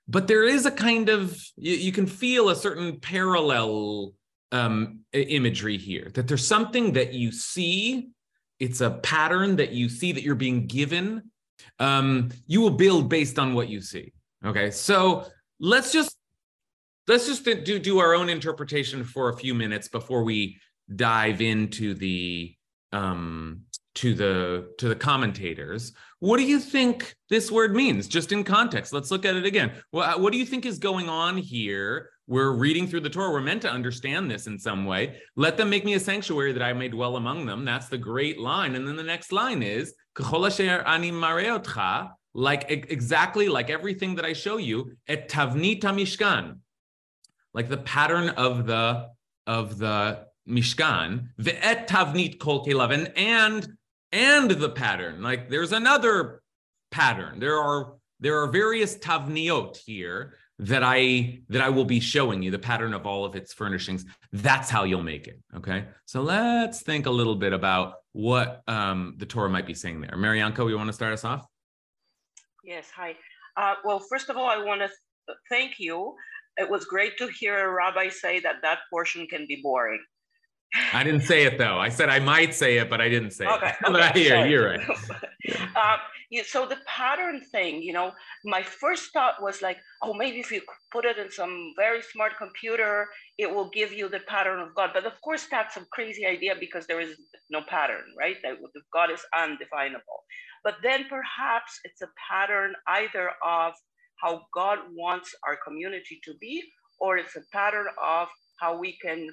but 0.08 0.26
there 0.26 0.44
is 0.44 0.66
a 0.66 0.70
kind 0.70 1.08
of 1.08 1.40
you, 1.56 1.74
you 1.74 1.92
can 1.92 2.06
feel 2.06 2.48
a 2.48 2.56
certain 2.56 3.00
parallel 3.00 4.14
um, 4.52 5.00
imagery 5.12 5.78
here 5.78 6.10
that 6.14 6.28
there's 6.28 6.46
something 6.46 6.92
that 6.92 7.12
you 7.12 7.32
see 7.32 8.10
it's 8.60 8.80
a 8.80 8.90
pattern 8.90 9.56
that 9.56 9.72
you 9.72 9.88
see 9.88 10.12
that 10.12 10.22
you're 10.22 10.36
being 10.36 10.66
given 10.66 11.22
um, 11.80 12.30
you 12.46 12.60
will 12.60 12.70
build 12.70 13.08
based 13.08 13.38
on 13.38 13.54
what 13.54 13.68
you 13.68 13.80
see 13.80 14.12
okay? 14.44 14.70
So 14.70 15.26
let's 15.60 15.92
just 15.92 16.16
let's 17.08 17.26
just 17.26 17.44
do 17.44 17.78
do 17.78 17.98
our 17.98 18.14
own 18.14 18.28
interpretation 18.28 19.04
for 19.04 19.28
a 19.28 19.36
few 19.36 19.54
minutes 19.54 19.88
before 19.88 20.24
we 20.24 20.58
dive 20.94 21.40
into 21.40 21.94
the 21.94 22.54
um, 22.92 23.62
to 23.96 24.14
the 24.14 24.72
to 24.78 24.88
the 24.88 24.94
commentators. 24.94 25.92
What 26.18 26.38
do 26.38 26.44
you 26.44 26.58
think 26.58 27.14
this 27.30 27.50
word 27.50 27.74
means? 27.74 28.08
Just 28.08 28.32
in 28.32 28.44
context 28.44 28.92
let's 28.92 29.10
look 29.10 29.24
at 29.24 29.36
it 29.36 29.44
again. 29.44 29.72
What, 29.90 30.20
what 30.20 30.32
do 30.32 30.38
you 30.38 30.46
think 30.46 30.66
is 30.66 30.78
going 30.78 31.08
on 31.08 31.36
here? 31.36 32.10
We're 32.26 32.52
reading 32.52 32.86
through 32.86 33.00
the 33.00 33.10
torah. 33.10 33.30
We're 33.30 33.42
meant 33.42 33.62
to 33.62 33.70
understand 33.70 34.30
this 34.30 34.46
in 34.46 34.58
some 34.58 34.86
way. 34.86 35.18
Let 35.36 35.58
them 35.58 35.68
make 35.68 35.84
me 35.84 35.94
a 35.94 36.00
sanctuary 36.00 36.52
that 36.52 36.62
i 36.62 36.72
may 36.72 36.88
dwell 36.88 37.16
among 37.16 37.44
them. 37.44 37.64
That's 37.64 37.88
the 37.88 37.98
great 37.98 38.38
line. 38.40 38.74
And 38.76 38.88
then 38.88 38.96
the 38.96 39.02
next 39.02 39.30
line 39.30 39.62
is 39.62 39.94
like 42.34 42.64
exactly 42.68 43.48
like 43.48 43.70
everything 43.70 44.16
that 44.16 44.24
i 44.24 44.32
show 44.32 44.56
you 44.56 44.90
et 45.06 45.28
tavnit 45.28 45.80
mishkan 45.80 46.58
like 47.54 47.68
the 47.68 47.76
pattern 47.78 48.28
of 48.30 48.66
the 48.66 49.08
of 49.46 49.78
the 49.78 50.26
mishkan 50.48 51.28
ve'et 51.40 51.86
tavnit 51.86 52.40
kol 52.40 52.64
kelav 52.66 53.12
and 53.16 53.68
and 54.14 54.50
the 54.50 54.70
pattern. 54.70 55.20
Like 55.20 55.50
there's 55.50 55.72
another 55.72 56.40
pattern. 56.90 57.40
There 57.40 57.58
are 57.58 57.94
there 58.20 58.40
are 58.40 58.46
various 58.46 58.96
tavniot 58.96 59.76
here 59.76 60.34
that 60.60 60.82
I 60.84 61.40
that 61.48 61.60
I 61.60 61.68
will 61.68 61.84
be 61.84 62.00
showing 62.00 62.42
you 62.42 62.50
the 62.50 62.58
pattern 62.58 62.94
of 62.94 63.06
all 63.06 63.24
of 63.24 63.34
its 63.34 63.52
furnishings. 63.52 64.06
That's 64.32 64.70
how 64.70 64.84
you'll 64.84 65.02
make 65.02 65.26
it. 65.26 65.40
Okay. 65.56 65.86
So 66.06 66.22
let's 66.22 66.80
think 66.80 67.06
a 67.06 67.10
little 67.10 67.34
bit 67.34 67.52
about 67.52 67.96
what 68.12 68.62
um, 68.68 69.14
the 69.18 69.26
Torah 69.26 69.50
might 69.50 69.66
be 69.66 69.74
saying 69.74 70.00
there. 70.00 70.16
Marianka, 70.16 70.68
you 70.68 70.76
want 70.76 70.88
to 70.88 70.92
start 70.92 71.12
us 71.12 71.24
off? 71.24 71.44
Yes. 72.64 72.88
Hi. 72.94 73.16
Uh, 73.56 73.74
well, 73.84 73.98
first 73.98 74.30
of 74.30 74.36
all, 74.36 74.48
I 74.48 74.58
want 74.58 74.80
to 74.80 74.88
thank 75.50 75.78
you. 75.78 76.14
It 76.56 76.70
was 76.70 76.84
great 76.84 77.18
to 77.18 77.26
hear 77.26 77.68
a 77.68 77.72
rabbi 77.72 78.08
say 78.08 78.38
that 78.40 78.62
that 78.62 78.78
portion 78.90 79.26
can 79.26 79.44
be 79.48 79.60
boring. 79.60 80.00
I 80.92 81.04
didn't 81.04 81.22
say 81.22 81.44
it 81.44 81.58
though. 81.58 81.78
I 81.78 81.88
said 81.88 82.08
I 82.08 82.18
might 82.18 82.54
say 82.54 82.78
it, 82.78 82.90
but 82.90 83.00
I 83.00 83.08
didn't 83.08 83.30
say 83.32 83.46
okay, 83.46 83.68
it. 83.68 83.76
Okay, 83.82 83.92
but 83.92 84.00
I 84.00 84.10
hear 84.12 84.46
you're 84.46 84.70
right. 84.70 84.80
Um, 85.76 85.98
yeah, 86.30 86.42
so 86.46 86.66
the 86.66 86.78
pattern 86.86 87.40
thing, 87.52 87.82
you 87.82 87.92
know, 87.92 88.12
my 88.44 88.62
first 88.62 89.12
thought 89.12 89.42
was 89.42 89.60
like, 89.60 89.76
oh, 90.02 90.14
maybe 90.14 90.40
if 90.40 90.50
you 90.50 90.62
put 90.90 91.04
it 91.04 91.18
in 91.18 91.30
some 91.30 91.74
very 91.76 92.00
smart 92.00 92.32
computer, 92.38 93.06
it 93.38 93.52
will 93.52 93.68
give 93.70 93.92
you 93.92 94.08
the 94.08 94.20
pattern 94.20 94.58
of 94.58 94.74
God. 94.74 94.90
But 94.94 95.04
of 95.04 95.20
course, 95.22 95.46
that's 95.50 95.76
a 95.76 95.84
crazy 95.92 96.24
idea 96.24 96.54
because 96.58 96.86
there 96.86 97.00
is 97.00 97.16
no 97.50 97.60
pattern, 97.68 98.04
right? 98.18 98.36
That 98.42 98.54
God 98.92 99.10
is 99.10 99.20
undefinable. 99.36 100.24
But 100.64 100.76
then 100.82 101.04
perhaps 101.10 101.78
it's 101.84 102.00
a 102.00 102.08
pattern 102.30 102.72
either 102.88 103.30
of 103.44 103.74
how 104.22 104.46
God 104.54 104.78
wants 104.96 105.34
our 105.46 105.58
community 105.66 106.20
to 106.24 106.34
be, 106.40 106.62
or 107.00 107.18
it's 107.18 107.36
a 107.36 107.42
pattern 107.52 107.86
of 108.02 108.28
how 108.60 108.78
we 108.78 108.96
can 109.02 109.28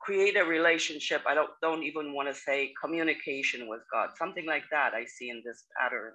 create 0.00 0.36
a 0.36 0.44
relationship. 0.44 1.22
I 1.26 1.34
don't 1.34 1.50
don't 1.62 1.82
even 1.82 2.14
want 2.14 2.28
to 2.28 2.34
say 2.34 2.72
communication 2.82 3.68
with 3.68 3.80
God. 3.92 4.10
Something 4.18 4.46
like 4.46 4.64
that 4.70 4.94
I 4.94 5.04
see 5.04 5.30
in 5.30 5.42
this 5.44 5.64
pattern 5.78 6.12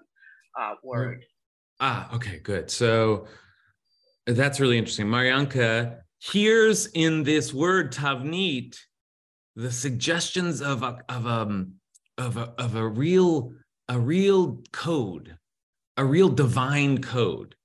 uh, 0.59 0.73
word. 0.83 1.23
Ah, 1.79 2.13
okay, 2.15 2.39
good. 2.39 2.71
So 2.71 3.27
that's 4.25 4.59
really 4.59 4.77
interesting. 4.77 5.07
Marianka 5.07 5.99
hears 6.19 6.87
in 6.87 7.23
this 7.23 7.53
word 7.53 7.91
tavnit 7.91 8.77
the 9.55 9.71
suggestions 9.71 10.61
of 10.61 10.83
a 10.83 10.99
of 11.09 11.25
a 11.25 11.29
um, 11.29 11.73
of 12.17 12.37
a 12.37 12.53
of 12.57 12.75
a 12.75 12.87
real 12.87 13.53
a 13.87 13.99
real 13.99 14.61
code, 14.71 15.37
a 15.97 16.03
real 16.03 16.29
divine 16.29 17.01
code. 17.01 17.55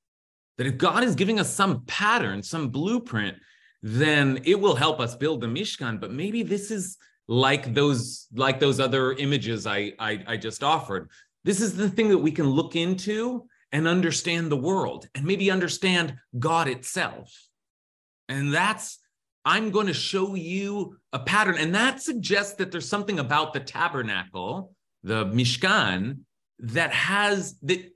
That 0.59 0.67
if 0.67 0.77
God 0.77 1.03
is 1.03 1.15
giving 1.15 1.41
us 1.41 1.51
some 1.55 1.85
pattern, 1.87 2.43
some 2.43 2.69
blueprint, 2.69 3.39
then 3.83 4.41
it 4.45 4.61
will 4.61 4.75
help 4.75 5.01
us 5.01 5.15
build 5.15 5.41
the 5.41 5.47
Mishkan. 5.47 6.01
But 6.01 6.13
maybe 6.13 6.43
this 6.43 6.71
is 6.71 6.99
like 7.29 7.75
those 7.75 8.27
like 8.35 8.61
those 8.61 8.81
other 8.81 9.13
images 9.13 9.67
I, 9.67 9.93
I, 9.99 10.25
I 10.27 10.37
just 10.37 10.63
offered. 10.63 11.11
This 11.45 11.61
is 11.61 11.77
the 11.77 11.89
thing 11.89 12.09
that 12.09 12.19
we 12.19 12.33
can 12.33 12.47
look 12.47 12.77
into 12.77 13.47
and 13.73 13.87
understand 13.87 14.51
the 14.51 14.57
world 14.57 15.09
and 15.15 15.25
maybe 15.25 15.51
understand 15.51 16.17
God 16.39 16.69
itself. 16.69 17.33
And 18.29 18.53
that's 18.53 18.99
I'm 19.45 19.71
going 19.71 19.87
to 19.87 19.95
show 19.95 20.35
you 20.35 20.99
a 21.13 21.19
pattern. 21.19 21.57
And 21.57 21.75
that 21.75 22.03
suggests 22.03 22.55
that 22.55 22.71
there's 22.71 22.89
something 22.89 23.19
about 23.19 23.55
the 23.55 23.61
tabernacle, 23.61 24.75
the 25.03 25.25
Mishkan, 25.27 26.19
that 26.59 26.93
has 26.93 27.57
that 27.63 27.91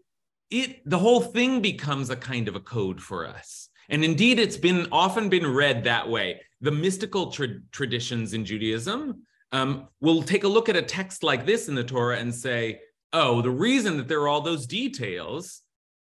it 0.51 0.89
the 0.89 0.99
whole 0.99 1.21
thing 1.21 1.61
becomes 1.61 2.09
a 2.09 2.17
kind 2.17 2.49
of 2.49 2.57
a 2.57 2.61
code 2.61 3.01
for 3.01 3.27
us 3.27 3.69
and 3.89 4.05
indeed, 4.05 4.39
it's 4.39 4.57
been 4.57 4.87
often 4.93 5.29
been 5.29 5.47
read 5.47 5.85
that 5.85 6.09
way. 6.09 6.41
The 6.61 6.71
mystical 6.71 7.31
tra- 7.31 7.61
traditions 7.73 8.35
in 8.35 8.45
Judaism 8.45 9.23
um, 9.53 9.89
will 10.01 10.23
take 10.23 10.45
a 10.45 10.49
look 10.49 10.69
at 10.69 10.77
a 10.77 10.83
text 10.83 11.23
like 11.23 11.47
this 11.47 11.69
in 11.69 11.75
the 11.75 11.85
Torah 11.85 12.19
and 12.19 12.35
say, 12.35 12.81
oh, 13.13 13.43
the 13.43 13.51
reason 13.51 13.97
that 13.99 14.09
there 14.09 14.21
are 14.23 14.29
all 14.29 14.41
those 14.41 14.67
details, 14.67 15.63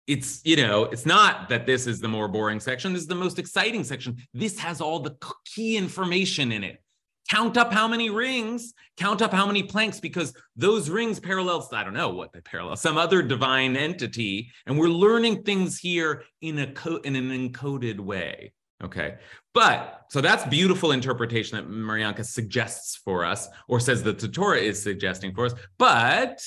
it's, 0.07 0.41
you 0.45 0.57
know, 0.57 0.85
it's 0.85 1.07
not 1.07 1.49
that 1.49 1.67
this 1.67 1.87
is 1.87 2.01
the 2.01 2.09
more 2.09 2.29
boring 2.29 2.61
section. 2.61 2.93
This 2.93 3.03
is 3.03 3.09
the 3.09 3.15
most 3.15 3.39
exciting 3.39 3.85
section. 3.85 4.17
This 4.35 4.59
has 4.59 4.81
all 4.81 5.01
the 5.01 5.17
key 5.45 5.77
information 5.77 6.53
in 6.53 6.65
it 6.65 6.83
count 7.29 7.57
up 7.57 7.73
how 7.73 7.87
many 7.87 8.11
rings, 8.11 8.75
count 8.97 9.23
up 9.23 9.33
how 9.33 9.47
many 9.47 9.63
planks, 9.63 10.01
because 10.01 10.33
those 10.57 10.91
rings 10.91 11.21
parallels, 11.21 11.73
I 11.73 11.85
don't 11.85 11.95
know 11.95 12.11
what 12.11 12.33
they 12.33 12.41
parallel, 12.41 12.77
some 12.77 12.97
other 12.97 13.23
divine 13.23 13.77
entity. 13.77 14.51
And 14.67 14.79
we're 14.79 14.89
learning 14.89 15.43
things 15.43 15.79
here 15.79 16.25
in 16.41 16.59
a 16.59 16.73
co- 16.73 16.97
in 17.05 17.17
an 17.17 17.31
encoded 17.31 18.01
way. 18.01 18.53
Okay. 18.83 19.17
But 19.55 20.05
so 20.09 20.21
that's 20.21 20.47
beautiful 20.47 20.93
interpretation 20.93 21.57
that 21.57 21.69
Marianka 21.69 22.25
suggests 22.25 22.97
for 22.97 23.25
us, 23.25 23.49
or 23.67 23.81
says 23.81 24.03
that 24.05 24.19
the 24.19 24.29
Torah 24.29 24.59
is 24.59 24.81
suggesting 24.81 25.35
for 25.35 25.47
us. 25.47 25.55
But 25.79 26.47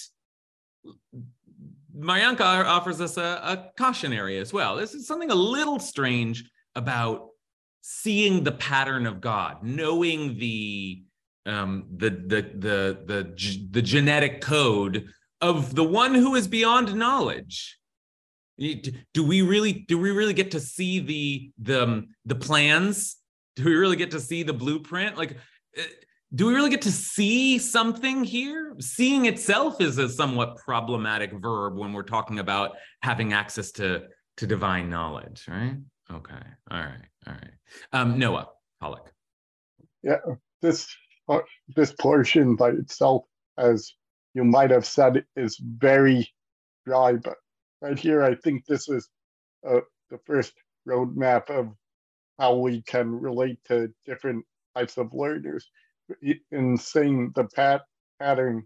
Marianka 1.96 2.66
offers 2.66 3.02
us 3.02 3.18
a, 3.18 3.22
a 3.22 3.72
cautionary 3.78 4.38
as 4.38 4.54
well. 4.54 4.78
This 4.78 4.94
is 4.94 5.08
something 5.08 5.30
a 5.30 5.36
little 5.36 5.78
strange 5.78 6.50
about 6.74 7.31
seeing 7.82 8.44
the 8.44 8.52
pattern 8.52 9.06
of 9.06 9.22
God, 9.22 9.64
knowing 9.64 10.38
the 10.38 11.04
um, 11.46 11.86
the 11.96 12.10
the 12.10 12.42
the 12.56 13.00
the 13.06 13.68
the 13.72 13.82
genetic 13.82 14.42
code 14.42 15.08
of 15.42 15.76
the 15.76 15.84
one 15.84 16.14
who 16.14 16.36
is 16.36 16.48
beyond 16.48 16.96
knowledge. 16.96 17.78
Do 19.14 19.26
we 19.26 19.42
really 19.42 19.74
do 19.88 19.98
we 19.98 20.12
really 20.12 20.34
get 20.34 20.52
to 20.52 20.60
see 20.60 21.00
the 21.00 21.52
the 21.58 21.84
um, 21.84 22.08
the 22.26 22.36
plans? 22.36 23.18
Do 23.56 23.66
we 23.66 23.76
really 23.76 23.96
get 23.96 24.12
to 24.12 24.20
see 24.20 24.44
the 24.44 24.54
blueprint? 24.54 25.18
Like, 25.18 25.38
uh, 25.78 25.82
do 26.34 26.46
we 26.46 26.54
really 26.54 26.70
get 26.70 26.84
to 26.84 26.92
see 26.92 27.58
something 27.58 28.24
here? 28.24 28.76
Seeing 28.80 29.26
itself 29.26 29.82
is 29.82 29.98
a 29.98 30.08
somewhat 30.08 30.58
problematic 30.58 31.34
verb 31.34 31.78
when 31.78 31.92
we're 31.92 32.04
talking 32.04 32.40
about 32.40 32.78
having 33.02 33.34
access 33.34 33.72
to 33.74 34.04
to 34.38 34.48
divine 34.48 34.90
knowledge, 34.90 35.46
right? 35.50 35.78
Okay. 36.12 36.34
All 36.70 36.80
right. 36.80 37.06
All 37.28 37.34
right. 37.34 37.52
Um, 37.94 38.20
Noah 38.20 38.50
Pollock. 38.80 39.12
Yeah, 40.04 40.18
this 40.62 40.88
uh, 41.30 41.40
this 41.76 41.94
portion 41.94 42.56
by 42.56 42.72
itself 42.72 43.24
as 43.58 43.94
you 44.34 44.44
might 44.44 44.72
have 44.72 44.86
said 44.86 45.26
is 45.36 45.58
very 45.62 46.28
dry, 46.86 47.14
but 47.14 47.36
right 47.82 47.98
here, 47.98 48.24
I 48.24 48.36
think 48.36 48.66
this 48.66 48.90
is 48.90 49.10
uh, 49.68 49.82
the 50.10 50.18
first 50.26 50.54
roadmap 50.88 51.50
of 51.50 51.70
how 52.40 52.56
we 52.56 52.82
can 52.84 53.12
relate 53.12 53.60
to 53.68 53.94
different 54.06 54.46
types 54.76 54.98
of 54.98 55.14
learners. 55.14 55.70
In 56.52 56.78
saying 56.78 57.32
the 57.36 57.46
pat 57.56 57.82
pattern 58.20 58.66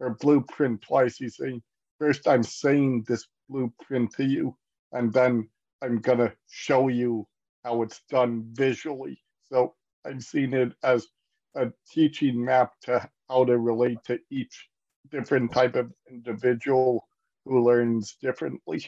or 0.00 0.16
blueprint 0.20 0.82
twice, 0.82 1.16
he's 1.16 1.36
saying, 1.36 1.62
first 1.98 2.28
I'm 2.28 2.42
saying 2.42 3.04
this 3.08 3.26
blueprint 3.48 4.12
to 4.12 4.24
you, 4.24 4.56
and 4.92 5.12
then 5.12 5.48
I'm 5.82 5.98
gonna 6.00 6.32
show 6.48 6.88
you 6.88 7.26
how 7.64 7.82
it's 7.82 8.00
done 8.08 8.44
visually. 8.52 9.18
So 9.50 9.74
I've 10.04 10.22
seen 10.22 10.54
it 10.54 10.72
as 10.82 11.06
a 11.54 11.72
teaching 11.90 12.44
map 12.44 12.72
to 12.82 13.08
how 13.28 13.44
to 13.44 13.58
relate 13.58 13.98
to 14.04 14.18
each 14.30 14.68
different 15.10 15.52
type 15.52 15.76
of 15.76 15.92
individual 16.10 17.06
who 17.44 17.64
learns 17.64 18.16
differently. 18.20 18.84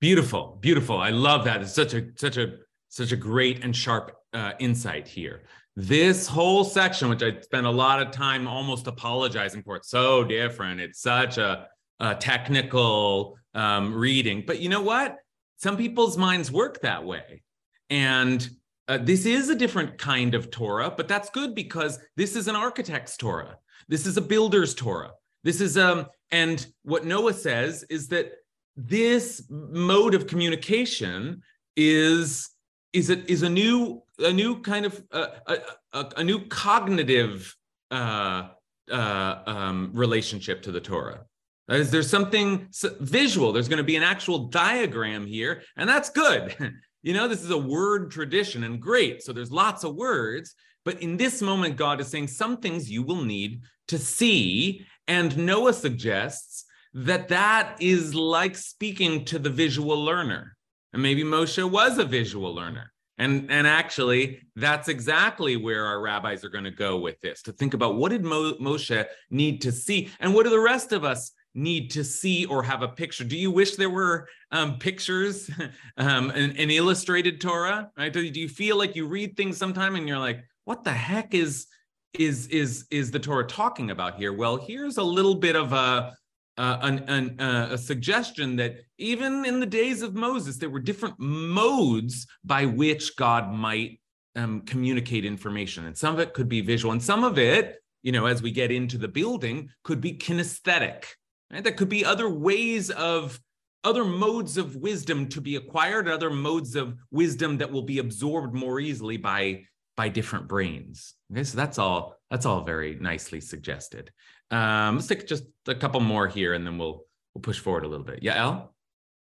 Beautiful, 0.00 0.58
beautiful. 0.60 0.98
I 0.98 1.10
love 1.10 1.44
that. 1.44 1.60
It's 1.62 1.74
such 1.74 1.94
a 1.94 2.06
such 2.16 2.36
a 2.36 2.56
such 2.88 3.12
a 3.12 3.16
great 3.16 3.64
and 3.64 3.74
sharp 3.74 4.12
uh, 4.32 4.52
insight 4.58 5.08
here. 5.08 5.42
This 5.76 6.26
whole 6.26 6.64
section, 6.64 7.08
which 7.08 7.22
I 7.22 7.40
spent 7.40 7.66
a 7.66 7.70
lot 7.70 8.00
of 8.02 8.10
time 8.10 8.48
almost 8.48 8.86
apologizing 8.86 9.62
for, 9.62 9.76
it's 9.76 9.90
so 9.90 10.24
different. 10.24 10.80
It's 10.80 11.00
such 11.00 11.38
a, 11.38 11.68
a 12.00 12.14
technical 12.16 13.38
um, 13.54 13.94
reading, 13.94 14.44
but 14.46 14.60
you 14.60 14.68
know 14.68 14.80
what? 14.80 15.16
Some 15.58 15.76
people's 15.76 16.16
minds 16.16 16.50
work 16.50 16.80
that 16.80 17.04
way, 17.04 17.42
and 17.90 18.48
uh, 18.88 18.98
this 18.98 19.26
is 19.26 19.50
a 19.50 19.54
different 19.54 19.98
kind 19.98 20.34
of 20.34 20.50
Torah, 20.50 20.92
but 20.96 21.08
that's 21.08 21.30
good 21.30 21.54
because 21.54 21.98
this 22.16 22.34
is 22.34 22.48
an 22.48 22.56
architect's 22.56 23.16
Torah. 23.16 23.58
This 23.88 24.06
is 24.06 24.16
a 24.16 24.22
builder's 24.22 24.74
Torah. 24.74 25.12
This 25.44 25.60
is 25.60 25.76
um, 25.76 26.06
and 26.30 26.66
what 26.82 27.04
Noah 27.04 27.34
says 27.34 27.84
is 27.90 28.08
that 28.08 28.32
this 28.76 29.44
mode 29.50 30.14
of 30.14 30.26
communication 30.26 31.42
is 31.76 32.50
is 32.92 33.10
a 33.10 33.30
is 33.30 33.42
a 33.42 33.48
new 33.48 34.02
a 34.18 34.32
new 34.32 34.60
kind 34.60 34.86
of 34.86 35.02
uh, 35.12 35.28
a, 35.46 35.58
a, 35.92 36.12
a, 36.18 36.24
new 36.24 36.46
cognitive 36.46 37.54
uh, 37.90 38.48
uh, 38.90 39.38
um, 39.46 39.90
relationship 39.92 40.62
to 40.62 40.72
the 40.72 40.80
Torah. 40.80 41.24
Is 41.68 41.90
there's 41.90 42.08
something 42.08 42.68
visual. 43.00 43.52
There's 43.52 43.68
going 43.68 43.78
to 43.78 43.84
be 43.84 43.96
an 43.96 44.02
actual 44.02 44.48
diagram 44.48 45.26
here, 45.26 45.62
and 45.76 45.88
that's 45.88 46.08
good. 46.08 46.56
you 47.02 47.12
know, 47.12 47.28
this 47.28 47.42
is 47.42 47.50
a 47.50 47.58
word 47.58 48.10
tradition, 48.10 48.64
and 48.64 48.80
great. 48.80 49.22
So 49.22 49.32
there's 49.32 49.52
lots 49.52 49.84
of 49.84 49.94
words, 49.94 50.54
but 50.84 51.02
in 51.02 51.18
this 51.18 51.42
moment, 51.42 51.76
God 51.76 52.00
is 52.00 52.08
saying 52.08 52.28
some 52.28 52.56
things 52.56 52.90
you 52.90 53.02
will 53.02 53.22
need 53.22 53.62
to 53.88 53.98
see, 53.98 54.86
and 55.06 55.36
Noah 55.36 55.74
suggests 55.74 56.64
that 56.94 57.28
that 57.28 57.76
is 57.80 58.14
like 58.14 58.56
speaking 58.56 59.24
to 59.26 59.38
the 59.38 59.50
visual 59.50 60.02
learner. 60.02 60.56
And 60.92 61.02
maybe 61.02 61.22
Moshe 61.22 61.70
was 61.70 61.98
a 61.98 62.04
visual 62.04 62.54
learner. 62.54 62.92
And, 63.18 63.50
and 63.50 63.66
actually, 63.66 64.40
that's 64.54 64.88
exactly 64.88 65.56
where 65.56 65.84
our 65.84 66.00
rabbis 66.00 66.44
are 66.44 66.48
going 66.48 66.64
to 66.64 66.70
go 66.70 66.98
with 66.98 67.20
this 67.20 67.42
to 67.42 67.52
think 67.52 67.74
about 67.74 67.96
what 67.96 68.10
did 68.10 68.24
Mo- 68.24 68.54
Moshe 68.54 69.04
need 69.28 69.60
to 69.62 69.72
see 69.72 70.08
and 70.20 70.32
what 70.32 70.44
do 70.44 70.50
the 70.50 70.60
rest 70.60 70.92
of 70.92 71.04
us 71.04 71.32
need 71.54 71.90
to 71.90 72.04
see 72.04 72.44
or 72.46 72.62
have 72.62 72.82
a 72.82 72.88
picture. 72.88 73.24
Do 73.24 73.36
you 73.36 73.50
wish 73.50 73.76
there 73.76 73.90
were 73.90 74.28
um, 74.52 74.78
pictures, 74.78 75.50
um, 75.96 76.30
an, 76.30 76.56
an, 76.56 76.70
illustrated 76.70 77.40
Torah? 77.40 77.90
Right? 77.96 78.12
Do, 78.12 78.28
do 78.30 78.40
you 78.40 78.48
feel 78.48 78.76
like 78.76 78.94
you 78.94 79.06
read 79.06 79.36
things 79.36 79.56
sometime 79.56 79.96
and 79.96 80.06
you're 80.06 80.18
like, 80.18 80.44
what 80.64 80.84
the 80.84 80.92
heck 80.92 81.34
is 81.34 81.66
is 82.14 82.46
is 82.48 82.86
is 82.90 83.10
the 83.10 83.18
Torah 83.18 83.46
talking 83.46 83.90
about 83.90 84.16
here? 84.16 84.32
Well, 84.32 84.56
here's 84.56 84.96
a 84.96 85.02
little 85.02 85.34
bit 85.34 85.56
of 85.56 85.72
a 85.72 86.14
uh, 86.58 86.78
an, 86.82 86.98
an, 87.06 87.40
uh, 87.40 87.68
a 87.70 87.78
suggestion 87.78 88.56
that 88.56 88.78
even 88.98 89.44
in 89.44 89.60
the 89.60 89.66
days 89.66 90.02
of 90.02 90.16
Moses, 90.16 90.56
there 90.56 90.68
were 90.68 90.80
different 90.80 91.14
modes 91.18 92.26
by 92.44 92.66
which 92.66 93.14
God 93.16 93.52
might 93.52 94.00
um, 94.34 94.62
communicate 94.62 95.24
information. 95.24 95.86
And 95.86 95.96
some 95.96 96.14
of 96.14 96.20
it 96.20 96.34
could 96.34 96.48
be 96.48 96.60
visual, 96.60 96.90
and 96.90 97.02
some 97.02 97.22
of 97.22 97.38
it, 97.38 97.76
you 98.02 98.10
know, 98.10 98.26
as 98.26 98.42
we 98.42 98.50
get 98.50 98.72
into 98.72 98.98
the 98.98 99.08
building, 99.08 99.70
could 99.84 100.00
be 100.00 100.14
kinesthetic. 100.14 101.04
Right? 101.52 101.64
That 101.64 101.76
could 101.76 101.88
be 101.88 102.04
other 102.04 102.28
ways 102.28 102.90
of 102.90 103.40
other 103.84 104.04
modes 104.04 104.56
of 104.56 104.76
wisdom 104.76 105.28
to 105.28 105.40
be 105.40 105.56
acquired, 105.56 106.08
other 106.08 106.30
modes 106.30 106.76
of 106.76 106.96
wisdom 107.10 107.58
that 107.58 107.70
will 107.70 107.82
be 107.82 107.98
absorbed 107.98 108.54
more 108.54 108.80
easily 108.80 109.16
by 109.16 109.64
by 109.96 110.08
different 110.08 110.46
brains. 110.46 111.14
Okay, 111.32 111.42
so 111.44 111.56
that's 111.56 111.78
all 111.78 112.16
that's 112.30 112.46
all 112.46 112.62
very 112.62 112.96
nicely 113.00 113.40
suggested. 113.40 114.12
Um, 114.50 114.96
let's 114.96 115.08
take 115.08 115.26
just 115.26 115.44
a 115.66 115.74
couple 115.74 116.00
more 116.00 116.28
here, 116.28 116.54
and 116.54 116.66
then 116.66 116.78
we'll 116.78 117.04
we'll 117.34 117.42
push 117.42 117.58
forward 117.58 117.84
a 117.84 117.88
little 117.88 118.04
bit. 118.04 118.22
Yeah, 118.22 118.42
El. 118.42 118.74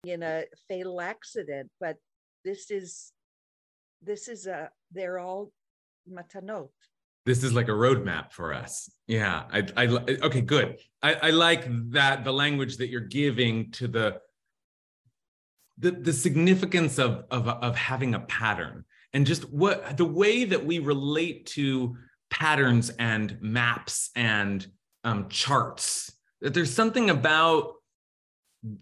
In 0.03 0.23
a 0.23 0.43
fatal 0.67 1.01
accident, 1.01 1.69
but 1.79 1.97
this 2.43 2.71
is 2.71 3.11
this 4.01 4.27
is 4.27 4.47
a 4.47 4.69
they're 4.91 5.19
all 5.19 5.51
matanot. 6.09 6.69
This 7.27 7.43
is 7.43 7.51
like 7.51 7.67
a 7.67 7.71
roadmap 7.71 8.31
for 8.31 8.53
us. 8.53 8.89
Yeah, 9.05 9.43
I, 9.51 9.67
I 9.75 9.87
okay, 9.87 10.39
good. 10.39 10.77
I, 11.03 11.13
I 11.15 11.29
like 11.31 11.65
that 11.91 12.23
the 12.23 12.31
language 12.31 12.77
that 12.77 12.87
you're 12.87 13.01
giving 13.01 13.69
to 13.71 13.89
the 13.89 14.21
the, 15.77 15.91
the 15.91 16.13
significance 16.13 16.97
of, 16.97 17.25
of, 17.29 17.49
of 17.49 17.75
having 17.75 18.15
a 18.15 18.21
pattern 18.21 18.85
and 19.11 19.25
just 19.25 19.43
what 19.51 19.97
the 19.97 20.05
way 20.05 20.45
that 20.45 20.65
we 20.65 20.79
relate 20.79 21.47
to 21.47 21.97
patterns 22.29 22.91
and 22.91 23.37
maps 23.41 24.09
and 24.15 24.65
um, 25.03 25.27
charts 25.27 26.09
that 26.39 26.53
there's 26.53 26.73
something 26.73 27.09
about 27.09 27.73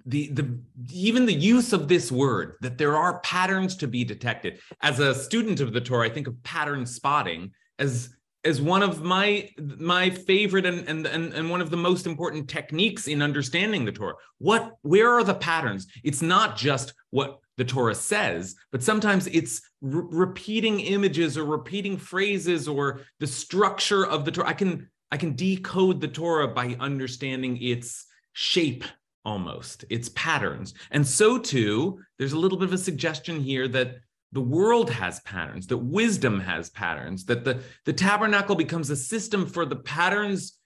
the 0.06 0.30
the 0.30 0.58
even 0.92 1.26
the 1.26 1.34
use 1.34 1.74
of 1.74 1.88
this 1.88 2.12
word 2.12 2.58
that 2.62 2.78
there 2.78 2.96
are 2.96 3.20
patterns 3.22 3.76
to 3.78 3.88
be 3.88 4.04
detected 4.04 4.60
as 4.82 5.00
a 5.00 5.16
student 5.16 5.60
of 5.60 5.74
the 5.74 5.82
torah 5.82 6.08
i 6.08 6.10
think 6.10 6.28
of 6.28 6.44
pattern 6.44 6.86
spotting 6.86 7.52
as 7.78 8.16
as 8.46 8.62
one 8.62 8.84
of 8.84 9.04
my 9.04 9.50
my 9.78 10.10
favorite 10.10 10.66
and, 10.66 10.88
and 10.88 11.06
and 11.06 11.34
and 11.34 11.50
one 11.50 11.62
of 11.62 11.72
the 11.72 11.78
most 11.78 12.06
important 12.06 12.48
techniques 12.50 13.08
in 13.08 13.22
understanding 13.22 13.84
the 13.84 13.92
torah 13.92 14.14
what 14.38 14.74
where 14.84 15.12
are 15.12 15.24
the 15.24 15.34
patterns 15.34 15.88
it's 16.04 16.22
not 16.22 16.56
just 16.56 16.94
what 17.10 17.40
the 17.58 17.66
Torah 17.66 17.96
says, 17.96 18.56
but 18.72 18.84
sometimes 18.84 19.28
it's 19.28 19.62
re- 19.82 20.04
repeating 20.10 20.82
images 20.82 21.38
or 21.38 21.46
repeating 21.46 21.98
phrases 21.98 22.68
or 22.68 23.02
the 23.20 23.28
structure 23.28 24.06
of 24.06 24.26
the 24.26 24.32
Torah. 24.32 24.50
I 24.50 24.54
can 24.54 24.90
I 25.12 25.18
can 25.18 25.36
decode 25.36 26.02
the 26.02 26.08
Torah 26.08 26.48
by 26.48 26.76
understanding 26.80 27.62
its 27.62 28.06
shape 28.34 28.84
almost, 29.24 29.86
its 29.90 30.10
patterns. 30.10 30.74
And 30.92 31.08
so 31.08 31.38
too, 31.38 32.00
there's 32.20 32.34
a 32.34 32.40
little 32.40 32.58
bit 32.58 32.68
of 32.68 32.74
a 32.74 32.78
suggestion 32.78 33.40
here 33.40 33.68
that 33.70 33.96
the 34.36 34.42
world 34.42 34.90
has 34.90 35.22
patterns, 35.22 35.66
that 35.68 35.78
wisdom 35.78 36.42
has 36.42 36.70
patterns, 36.70 37.24
that 37.26 37.46
the, 37.46 37.62
the 37.86 37.94
tabernacle 37.94 38.56
becomes 38.56 38.90
a 38.90 38.96
system 38.96 39.48
for 39.48 39.66
the 39.66 39.78
patterns 39.78 40.60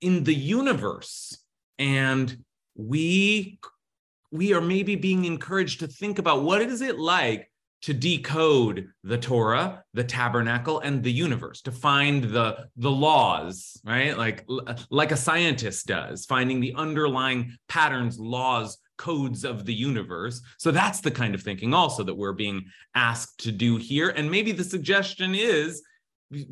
in 0.00 0.24
the 0.24 0.34
universe. 0.34 1.38
And 1.78 2.44
we 2.74 3.60
we 4.32 4.52
are 4.54 4.60
maybe 4.60 4.96
being 4.96 5.24
encouraged 5.24 5.80
to 5.80 5.86
think 5.86 6.18
about 6.18 6.42
what 6.42 6.62
is 6.62 6.80
it 6.80 6.98
like 6.98 7.48
to 7.82 7.92
decode 7.92 8.88
the 9.04 9.18
Torah, 9.18 9.84
the 9.92 10.04
tabernacle, 10.04 10.80
and 10.80 11.02
the 11.02 11.12
universe, 11.12 11.60
to 11.62 11.72
find 11.72 12.24
the, 12.24 12.66
the 12.76 12.90
laws, 12.90 13.78
right? 13.84 14.16
Like, 14.16 14.46
like 14.88 15.12
a 15.12 15.16
scientist 15.16 15.86
does, 15.86 16.24
finding 16.24 16.60
the 16.60 16.74
underlying 16.74 17.56
patterns, 17.68 18.18
laws, 18.18 18.78
codes 18.98 19.44
of 19.44 19.64
the 19.64 19.74
universe. 19.74 20.40
So 20.58 20.70
that's 20.70 21.00
the 21.00 21.10
kind 21.10 21.34
of 21.34 21.42
thinking 21.42 21.74
also 21.74 22.02
that 22.04 22.14
we're 22.14 22.32
being 22.32 22.64
asked 22.94 23.40
to 23.40 23.52
do 23.52 23.76
here. 23.76 24.10
And 24.10 24.30
maybe 24.30 24.52
the 24.52 24.64
suggestion 24.64 25.34
is 25.34 25.82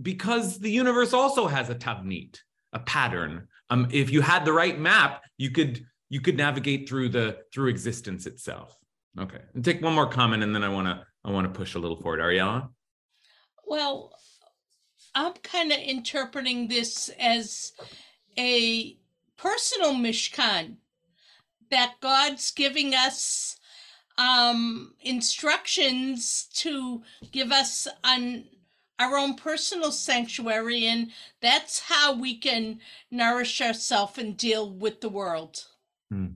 because 0.02 0.58
the 0.58 0.70
universe 0.70 1.12
also 1.12 1.46
has 1.46 1.70
a 1.70 1.74
tavnit, 1.74 2.38
a 2.72 2.80
pattern. 2.80 3.48
Um, 3.70 3.88
if 3.90 4.10
you 4.10 4.20
had 4.20 4.44
the 4.44 4.52
right 4.52 4.78
map, 4.78 5.22
you 5.38 5.50
could 5.50 5.84
you 6.08 6.20
could 6.20 6.36
navigate 6.36 6.88
through 6.88 7.10
the 7.10 7.38
through 7.52 7.68
existence 7.68 8.26
itself. 8.26 8.76
Okay, 9.18 9.40
and 9.54 9.64
take 9.64 9.80
one 9.82 9.94
more 9.94 10.08
comment, 10.08 10.42
and 10.42 10.54
then 10.54 10.64
I 10.64 10.68
want 10.68 10.86
to 10.86 11.04
I 11.24 11.30
want 11.30 11.52
to 11.52 11.58
push 11.58 11.74
a 11.74 11.78
little 11.78 11.96
forward. 11.96 12.20
Ariella. 12.20 12.68
Well, 13.64 14.12
I'm 15.14 15.34
kind 15.34 15.72
of 15.72 15.78
interpreting 15.78 16.68
this 16.68 17.08
as 17.18 17.72
a 18.38 18.96
personal 19.36 19.94
mishkan 19.94 20.76
that 21.70 21.94
God's 22.00 22.50
giving 22.50 22.94
us 22.94 23.58
um, 24.18 24.94
instructions 25.00 26.48
to 26.54 27.02
give 27.32 27.52
us 27.52 27.88
on 28.04 28.44
our 28.98 29.16
own 29.16 29.34
personal 29.34 29.92
sanctuary, 29.92 30.86
and 30.86 31.10
that's 31.40 31.80
how 31.80 32.14
we 32.14 32.36
can 32.36 32.80
nourish 33.10 33.60
ourselves 33.62 34.18
and 34.18 34.36
deal 34.36 34.70
with 34.70 35.00
the 35.00 35.08
world. 35.08 35.64
Hmm. 36.10 36.26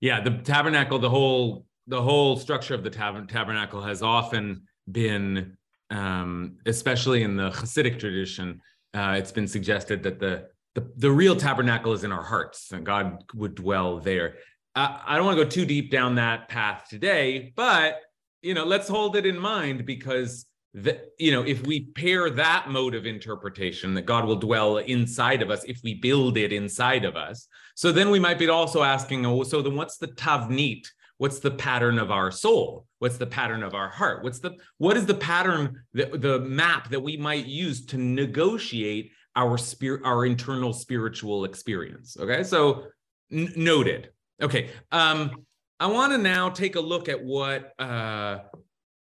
Yeah, 0.00 0.20
the 0.20 0.38
tabernacle, 0.38 0.98
the 0.98 1.10
whole 1.10 1.66
the 1.86 2.00
whole 2.00 2.36
structure 2.36 2.74
of 2.74 2.82
the 2.82 2.90
tab- 2.90 3.28
tabernacle 3.28 3.80
has 3.80 4.02
often 4.02 4.62
been, 4.90 5.56
um, 5.90 6.58
especially 6.66 7.22
in 7.22 7.36
the 7.36 7.50
Hasidic 7.50 7.98
tradition, 7.98 8.60
uh, 8.94 9.14
it's 9.16 9.32
been 9.32 9.46
suggested 9.46 10.02
that 10.02 10.18
the 10.18 10.48
the, 10.76 10.92
the 10.96 11.10
real 11.10 11.34
tabernacle 11.34 11.94
is 11.94 12.04
in 12.04 12.12
our 12.12 12.22
hearts 12.22 12.70
and 12.70 12.84
God 12.84 13.24
would 13.34 13.54
dwell 13.54 13.98
there. 13.98 14.34
Uh, 14.74 14.98
I 15.04 15.16
don't 15.16 15.24
want 15.24 15.38
to 15.38 15.44
go 15.44 15.50
too 15.50 15.64
deep 15.64 15.90
down 15.90 16.16
that 16.16 16.50
path 16.50 16.86
today, 16.88 17.52
but 17.56 17.96
you 18.42 18.52
know, 18.52 18.64
let's 18.64 18.86
hold 18.86 19.16
it 19.16 19.24
in 19.24 19.38
mind 19.38 19.86
because 19.86 20.46
that 20.74 21.06
you 21.18 21.32
know 21.32 21.42
if 21.42 21.66
we 21.66 21.86
pair 21.86 22.28
that 22.28 22.66
mode 22.68 22.94
of 22.94 23.06
interpretation 23.06 23.94
that 23.94 24.02
god 24.02 24.26
will 24.26 24.36
dwell 24.36 24.76
inside 24.76 25.40
of 25.40 25.48
us 25.48 25.64
if 25.64 25.80
we 25.82 25.94
build 25.94 26.36
it 26.36 26.52
inside 26.52 27.06
of 27.06 27.16
us 27.16 27.48
so 27.74 27.90
then 27.90 28.10
we 28.10 28.18
might 28.18 28.38
be 28.38 28.46
also 28.46 28.82
asking 28.82 29.24
oh 29.24 29.42
so 29.42 29.62
then 29.62 29.74
what's 29.74 29.96
the 29.96 30.08
tavnit? 30.08 30.86
What's 31.18 31.38
the 31.38 31.50
pattern 31.50 31.98
of 31.98 32.10
our 32.10 32.30
soul? 32.30 32.86
What's 32.98 33.16
the 33.16 33.26
pattern 33.26 33.62
of 33.62 33.74
our 33.74 33.88
heart? 33.88 34.22
What's 34.22 34.40
the 34.40 34.56
what 34.76 34.98
is 34.98 35.06
the 35.06 35.14
pattern 35.14 35.82
the, 35.94 36.06
the 36.06 36.40
map 36.40 36.90
that 36.90 37.00
we 37.00 37.16
might 37.16 37.46
use 37.46 37.86
to 37.86 37.96
negotiate 37.96 39.12
our 39.36 39.56
spirit 39.56 40.02
our 40.04 40.26
internal 40.26 40.72
spiritual 40.72 41.44
experience 41.44 42.16
okay? 42.18 42.42
So 42.42 42.84
n- 43.30 43.52
noted. 43.56 44.10
Okay 44.42 44.70
um 44.92 45.46
i 45.78 45.86
want 45.86 46.10
to 46.12 46.18
now 46.18 46.48
take 46.48 46.76
a 46.76 46.80
look 46.80 47.08
at 47.08 47.22
what 47.22 47.72
uh 47.78 48.38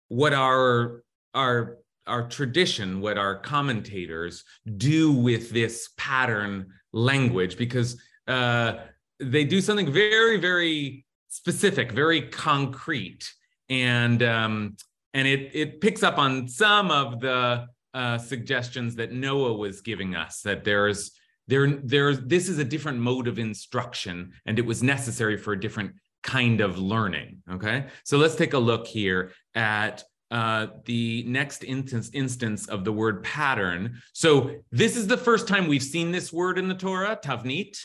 what 0.08 0.32
our 0.32 1.02
our 1.34 1.78
our 2.06 2.28
tradition, 2.28 3.00
what 3.00 3.18
our 3.18 3.36
commentators 3.36 4.44
do 4.76 5.12
with 5.12 5.50
this 5.50 5.90
pattern 5.96 6.66
language, 6.92 7.56
because 7.56 8.00
uh, 8.28 8.74
they 9.20 9.44
do 9.44 9.60
something 9.60 9.90
very, 9.92 10.36
very 10.38 11.04
specific, 11.28 11.92
very 11.92 12.22
concrete, 12.22 13.32
and 13.68 14.22
um, 14.22 14.76
and 15.14 15.28
it 15.28 15.50
it 15.54 15.80
picks 15.80 16.02
up 16.02 16.18
on 16.18 16.48
some 16.48 16.90
of 16.90 17.20
the 17.20 17.66
uh, 17.94 18.18
suggestions 18.18 18.96
that 18.96 19.12
Noah 19.12 19.54
was 19.54 19.80
giving 19.80 20.14
us 20.14 20.40
that 20.42 20.64
there's 20.64 21.12
there 21.48 21.66
there's 21.68 22.20
this 22.20 22.48
is 22.48 22.58
a 22.58 22.64
different 22.64 22.98
mode 22.98 23.28
of 23.28 23.38
instruction, 23.38 24.32
and 24.46 24.58
it 24.58 24.66
was 24.66 24.82
necessary 24.82 25.36
for 25.36 25.52
a 25.52 25.60
different 25.60 25.92
kind 26.22 26.60
of 26.60 26.78
learning. 26.78 27.42
Okay, 27.50 27.86
so 28.04 28.18
let's 28.18 28.36
take 28.36 28.54
a 28.54 28.58
look 28.58 28.86
here 28.86 29.32
at 29.54 30.04
uh, 30.30 30.68
the 30.86 31.24
next 31.26 31.62
instance, 31.62 32.10
instance 32.14 32.66
of 32.66 32.84
the 32.84 32.92
word 32.92 33.22
pattern. 33.22 34.00
So 34.14 34.54
this 34.70 34.96
is 34.96 35.06
the 35.06 35.18
first 35.18 35.46
time 35.46 35.68
we've 35.68 35.82
seen 35.82 36.10
this 36.10 36.32
word 36.32 36.58
in 36.58 36.68
the 36.68 36.74
Torah, 36.74 37.18
tavnit, 37.22 37.76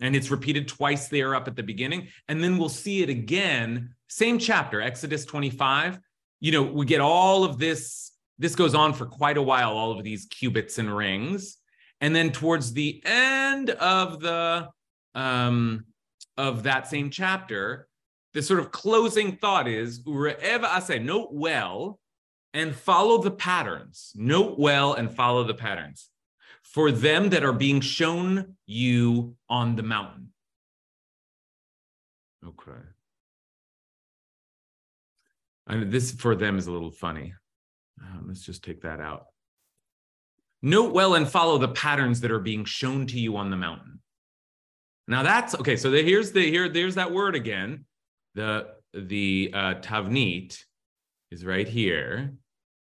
and 0.00 0.16
it's 0.16 0.30
repeated 0.30 0.66
twice 0.66 1.08
there 1.08 1.34
up 1.34 1.48
at 1.48 1.56
the 1.56 1.62
beginning. 1.62 2.08
And 2.26 2.42
then 2.42 2.56
we'll 2.56 2.70
see 2.70 3.02
it 3.02 3.10
again, 3.10 3.94
same 4.08 4.38
chapter, 4.38 4.80
Exodus 4.80 5.26
25. 5.26 6.00
You 6.40 6.52
know, 6.52 6.62
we 6.62 6.86
get 6.86 7.02
all 7.02 7.44
of 7.44 7.58
this. 7.58 8.11
This 8.42 8.56
goes 8.56 8.74
on 8.74 8.92
for 8.92 9.06
quite 9.06 9.36
a 9.36 9.42
while, 9.42 9.70
all 9.70 9.92
of 9.92 10.02
these 10.02 10.26
cubits 10.26 10.78
and 10.78 10.94
rings. 10.94 11.58
And 12.00 12.14
then 12.14 12.32
towards 12.32 12.72
the 12.72 13.00
end 13.04 13.70
of 13.70 14.18
the 14.18 14.68
um, 15.14 15.84
of 16.36 16.64
that 16.64 16.88
same 16.88 17.10
chapter, 17.10 17.86
the 18.34 18.42
sort 18.42 18.58
of 18.58 18.72
closing 18.72 19.36
thought 19.36 19.68
is 19.68 20.02
wherever 20.04 20.66
I 20.66 20.80
say, 20.80 20.98
note 20.98 21.28
well 21.30 22.00
and 22.52 22.74
follow 22.74 23.22
the 23.22 23.30
patterns. 23.30 24.10
Note 24.16 24.58
well 24.58 24.94
and 24.94 25.14
follow 25.14 25.44
the 25.44 25.54
patterns 25.54 26.10
for 26.64 26.90
them 26.90 27.30
that 27.30 27.44
are 27.44 27.52
being 27.52 27.80
shown 27.80 28.56
you 28.66 29.36
on 29.48 29.76
the 29.76 29.84
mountain. 29.84 30.32
Okay. 32.44 32.80
And 35.68 35.92
this 35.92 36.10
for 36.10 36.34
them 36.34 36.58
is 36.58 36.66
a 36.66 36.72
little 36.72 36.90
funny. 36.90 37.34
Um, 38.02 38.24
let's 38.28 38.44
just 38.44 38.64
take 38.64 38.82
that 38.82 39.00
out. 39.00 39.26
Note 40.62 40.92
well 40.92 41.14
and 41.14 41.28
follow 41.28 41.58
the 41.58 41.68
patterns 41.68 42.20
that 42.20 42.30
are 42.30 42.38
being 42.38 42.64
shown 42.64 43.06
to 43.08 43.18
you 43.18 43.36
on 43.36 43.50
the 43.50 43.56
mountain. 43.56 44.00
Now 45.08 45.22
that's 45.22 45.54
okay. 45.56 45.76
So 45.76 45.90
the, 45.90 46.02
here's 46.02 46.32
the 46.32 46.48
here 46.48 46.68
there's 46.68 46.94
that 46.94 47.12
word 47.12 47.34
again 47.34 47.84
the 48.34 48.68
the 48.94 49.50
uh, 49.52 49.74
tavnit 49.74 50.58
is 51.30 51.44
right 51.44 51.66
here. 51.66 52.34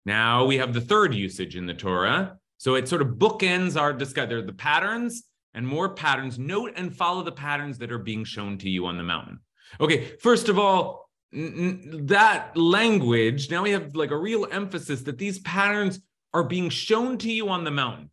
Now 0.06 0.46
we 0.46 0.58
have 0.58 0.74
the 0.74 0.82
third 0.82 1.14
usage 1.14 1.56
in 1.56 1.66
the 1.66 1.74
Torah. 1.74 2.38
So 2.58 2.76
it 2.76 2.88
sort 2.88 3.02
of 3.02 3.10
bookends 3.16 3.80
our 3.80 3.94
discussion. 3.94 4.30
There 4.30 4.40
are 4.40 4.44
the 4.44 4.54
patterns 4.54 5.24
and 5.54 5.68
more 5.68 5.90
patterns. 5.90 6.38
Note 6.38 6.74
and 6.76 6.96
follow 6.96 7.24
the 7.24 7.32
patterns 7.32 7.78
that 7.80 7.92
are 7.92 8.00
being 8.00 8.24
shown 8.24 8.58
to 8.60 8.70
you 8.70 8.86
on 8.86 8.98
the 8.98 9.04
mountain. 9.04 9.40
Okay, 9.80 10.16
first 10.22 10.50
of 10.50 10.60
all, 10.60 11.10
that 11.34 12.52
language, 12.56 13.50
now 13.50 13.64
we 13.64 13.72
have 13.72 13.96
like 13.96 14.12
a 14.12 14.18
real 14.18 14.48
emphasis 14.52 15.02
that 15.04 15.18
these 15.18 15.40
patterns 15.40 16.00
are 16.34 16.44
being 16.44 16.70
shown 16.70 17.18
to 17.20 17.32
you 17.32 17.50
on 17.50 17.64
the 17.64 17.72
mountain. 17.72 18.10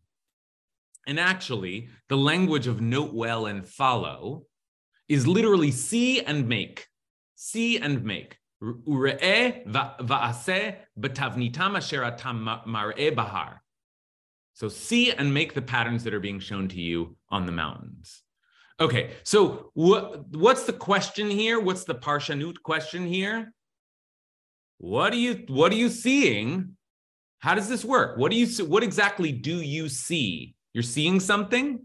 And 1.07 1.19
actually, 1.19 1.89
the 2.09 2.17
language 2.17 2.67
of 2.67 2.81
note 2.81 3.15
well 3.15 3.47
and 3.47 3.67
follow 3.67 4.45
is 5.09 5.27
literally 5.27 5.71
see 5.71 6.21
and 6.21 6.49
make 6.49 6.87
see 7.39 7.79
and 7.79 8.05
make. 8.05 8.37
So 14.55 14.69
see 14.69 15.13
and 15.13 15.33
make 15.33 15.55
the 15.55 15.63
patterns 15.63 16.03
that 16.03 16.13
are 16.13 16.21
being 16.21 16.41
shown 16.41 16.67
to 16.69 16.81
you 16.81 17.17
on 17.31 17.47
the 17.47 17.53
mountains. 17.53 18.25
Okay, 18.81 19.11
so 19.25 19.71
what, 19.75 20.29
what's 20.29 20.65
the 20.65 20.73
question 20.73 21.29
here? 21.29 21.59
What's 21.59 21.85
the 21.85 21.95
parshanut 21.95 22.63
question 22.63 23.07
here? 23.07 23.53
What 24.79 25.13
are 25.13 25.17
you 25.17 25.45
what 25.49 25.73
are 25.73 25.77
you 25.77 25.89
seeing? 25.89 26.77
How 27.41 27.57
does 27.57 27.69
this 27.69 27.85
work? 27.85 28.17
What 28.17 28.31
do 28.31 28.39
you 28.39 28.47
what 28.65 28.85
exactly 28.85 29.33
do 29.33 29.61
you 29.61 29.89
see? 29.89 30.55
You're 30.73 30.85
seeing 30.85 31.19
something? 31.19 31.81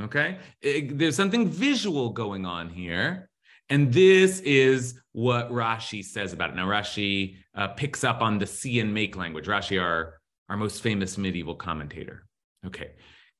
Okay, 0.00 0.38
it, 0.60 0.98
there's 0.98 1.14
something 1.14 1.48
visual 1.48 2.10
going 2.10 2.44
on 2.46 2.68
here. 2.70 3.30
And 3.68 3.92
this 3.92 4.40
is 4.40 5.00
what 5.12 5.48
Rashi 5.50 6.04
says 6.04 6.32
about 6.32 6.50
it. 6.50 6.56
Now, 6.56 6.66
Rashi 6.66 7.36
uh, 7.54 7.68
picks 7.68 8.02
up 8.02 8.20
on 8.20 8.38
the 8.38 8.46
see 8.46 8.80
and 8.80 8.92
make 8.92 9.16
language. 9.16 9.46
Rashi, 9.46 9.80
our, 9.80 10.14
our 10.48 10.56
most 10.56 10.82
famous 10.82 11.16
medieval 11.16 11.54
commentator. 11.54 12.26
Okay. 12.66 12.90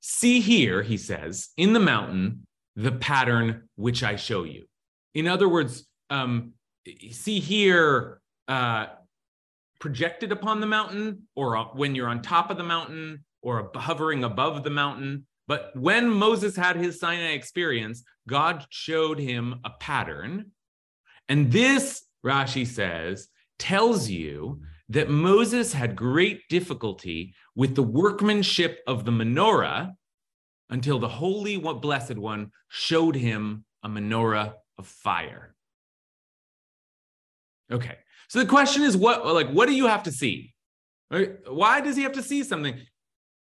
See 0.00 0.40
here, 0.40 0.82
he 0.82 0.96
says, 0.96 1.50
in 1.56 1.72
the 1.72 1.80
mountain, 1.80 2.46
the 2.76 2.92
pattern 2.92 3.68
which 3.76 4.02
I 4.02 4.16
show 4.16 4.44
you. 4.44 4.64
In 5.14 5.28
other 5.28 5.48
words, 5.48 5.86
um, 6.08 6.52
see 7.10 7.40
here, 7.40 8.20
uh, 8.48 8.86
projected 9.78 10.32
upon 10.32 10.60
the 10.60 10.66
mountain, 10.66 11.26
or 11.34 11.56
when 11.74 11.94
you're 11.94 12.08
on 12.08 12.22
top 12.22 12.50
of 12.50 12.56
the 12.56 12.64
mountain, 12.64 13.24
or 13.42 13.70
hovering 13.74 14.24
above 14.24 14.62
the 14.62 14.70
mountain, 14.70 15.26
but 15.48 15.72
when 15.74 16.08
Moses 16.08 16.54
had 16.54 16.76
his 16.76 17.00
Sinai 17.00 17.32
experience, 17.32 18.04
God 18.28 18.66
showed 18.70 19.18
him 19.18 19.60
a 19.64 19.70
pattern. 19.70 20.52
And 21.28 21.50
this, 21.50 22.02
Rashi 22.24 22.66
says, 22.66 23.28
tells 23.58 24.08
you 24.08 24.62
that 24.90 25.08
Moses 25.08 25.72
had 25.72 25.96
great 25.96 26.48
difficulty 26.48 27.34
with 27.54 27.74
the 27.74 27.82
workmanship 27.82 28.80
of 28.86 29.04
the 29.04 29.12
menorah 29.12 29.92
until 30.68 30.98
the 30.98 31.08
Holy 31.08 31.56
Blessed 31.56 32.16
One 32.16 32.50
showed 32.68 33.14
him 33.14 33.64
a 33.82 33.88
menorah 33.88 34.54
of 34.78 34.86
fire. 34.86 35.54
Okay, 37.72 37.96
so 38.28 38.40
the 38.40 38.46
question 38.46 38.82
is, 38.82 38.96
what 38.96 39.24
like 39.26 39.50
what 39.50 39.68
do 39.68 39.74
you 39.74 39.86
have 39.86 40.02
to 40.04 40.12
see? 40.12 40.54
Why 41.48 41.80
does 41.80 41.96
he 41.96 42.02
have 42.02 42.12
to 42.12 42.22
see 42.22 42.42
something? 42.42 42.78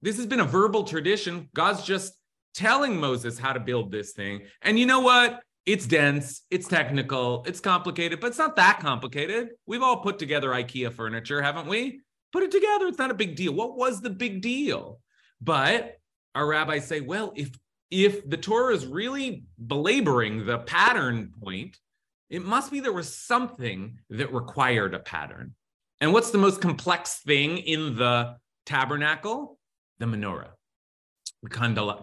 This 0.02 0.16
has 0.16 0.26
been 0.26 0.40
a 0.40 0.44
verbal 0.44 0.84
tradition. 0.84 1.48
God's 1.54 1.82
just 1.82 2.12
telling 2.54 2.98
Moses 2.98 3.38
how 3.38 3.52
to 3.52 3.60
build 3.60 3.90
this 3.90 4.12
thing. 4.12 4.42
And 4.60 4.78
you 4.78 4.84
know 4.84 5.00
what? 5.00 5.40
It's 5.64 5.86
dense, 5.86 6.42
it's 6.50 6.66
technical, 6.66 7.44
it's 7.46 7.60
complicated, 7.60 8.20
but 8.20 8.28
it's 8.28 8.38
not 8.38 8.56
that 8.56 8.80
complicated. 8.80 9.50
We've 9.66 9.82
all 9.82 9.98
put 9.98 10.18
together 10.18 10.50
IKEA 10.50 10.92
furniture, 10.92 11.40
haven't 11.40 11.68
we? 11.68 12.00
Put 12.32 12.42
it 12.42 12.50
together. 12.50 12.86
It's 12.86 12.98
not 12.98 13.10
a 13.10 13.14
big 13.14 13.36
deal. 13.36 13.52
What 13.52 13.76
was 13.76 14.00
the 14.00 14.10
big 14.10 14.42
deal? 14.42 15.00
But 15.40 15.98
our 16.34 16.46
rabbis 16.46 16.86
say, 16.86 17.00
well, 17.00 17.32
if 17.36 17.50
if 17.90 18.28
the 18.28 18.38
Torah 18.38 18.74
is 18.74 18.86
really 18.86 19.44
belaboring 19.66 20.46
the 20.46 20.58
pattern 20.58 21.32
point, 21.42 21.78
it 22.30 22.42
must 22.42 22.72
be 22.72 22.80
there 22.80 22.92
was 22.92 23.14
something 23.14 23.98
that 24.08 24.32
required 24.32 24.94
a 24.94 24.98
pattern. 24.98 25.54
And 26.00 26.12
what's 26.12 26.30
the 26.30 26.38
most 26.38 26.62
complex 26.62 27.20
thing 27.20 27.58
in 27.58 27.96
the 27.96 28.36
tabernacle? 28.64 29.58
the 30.02 30.16
menorah, 30.16 30.50
the 31.42 31.48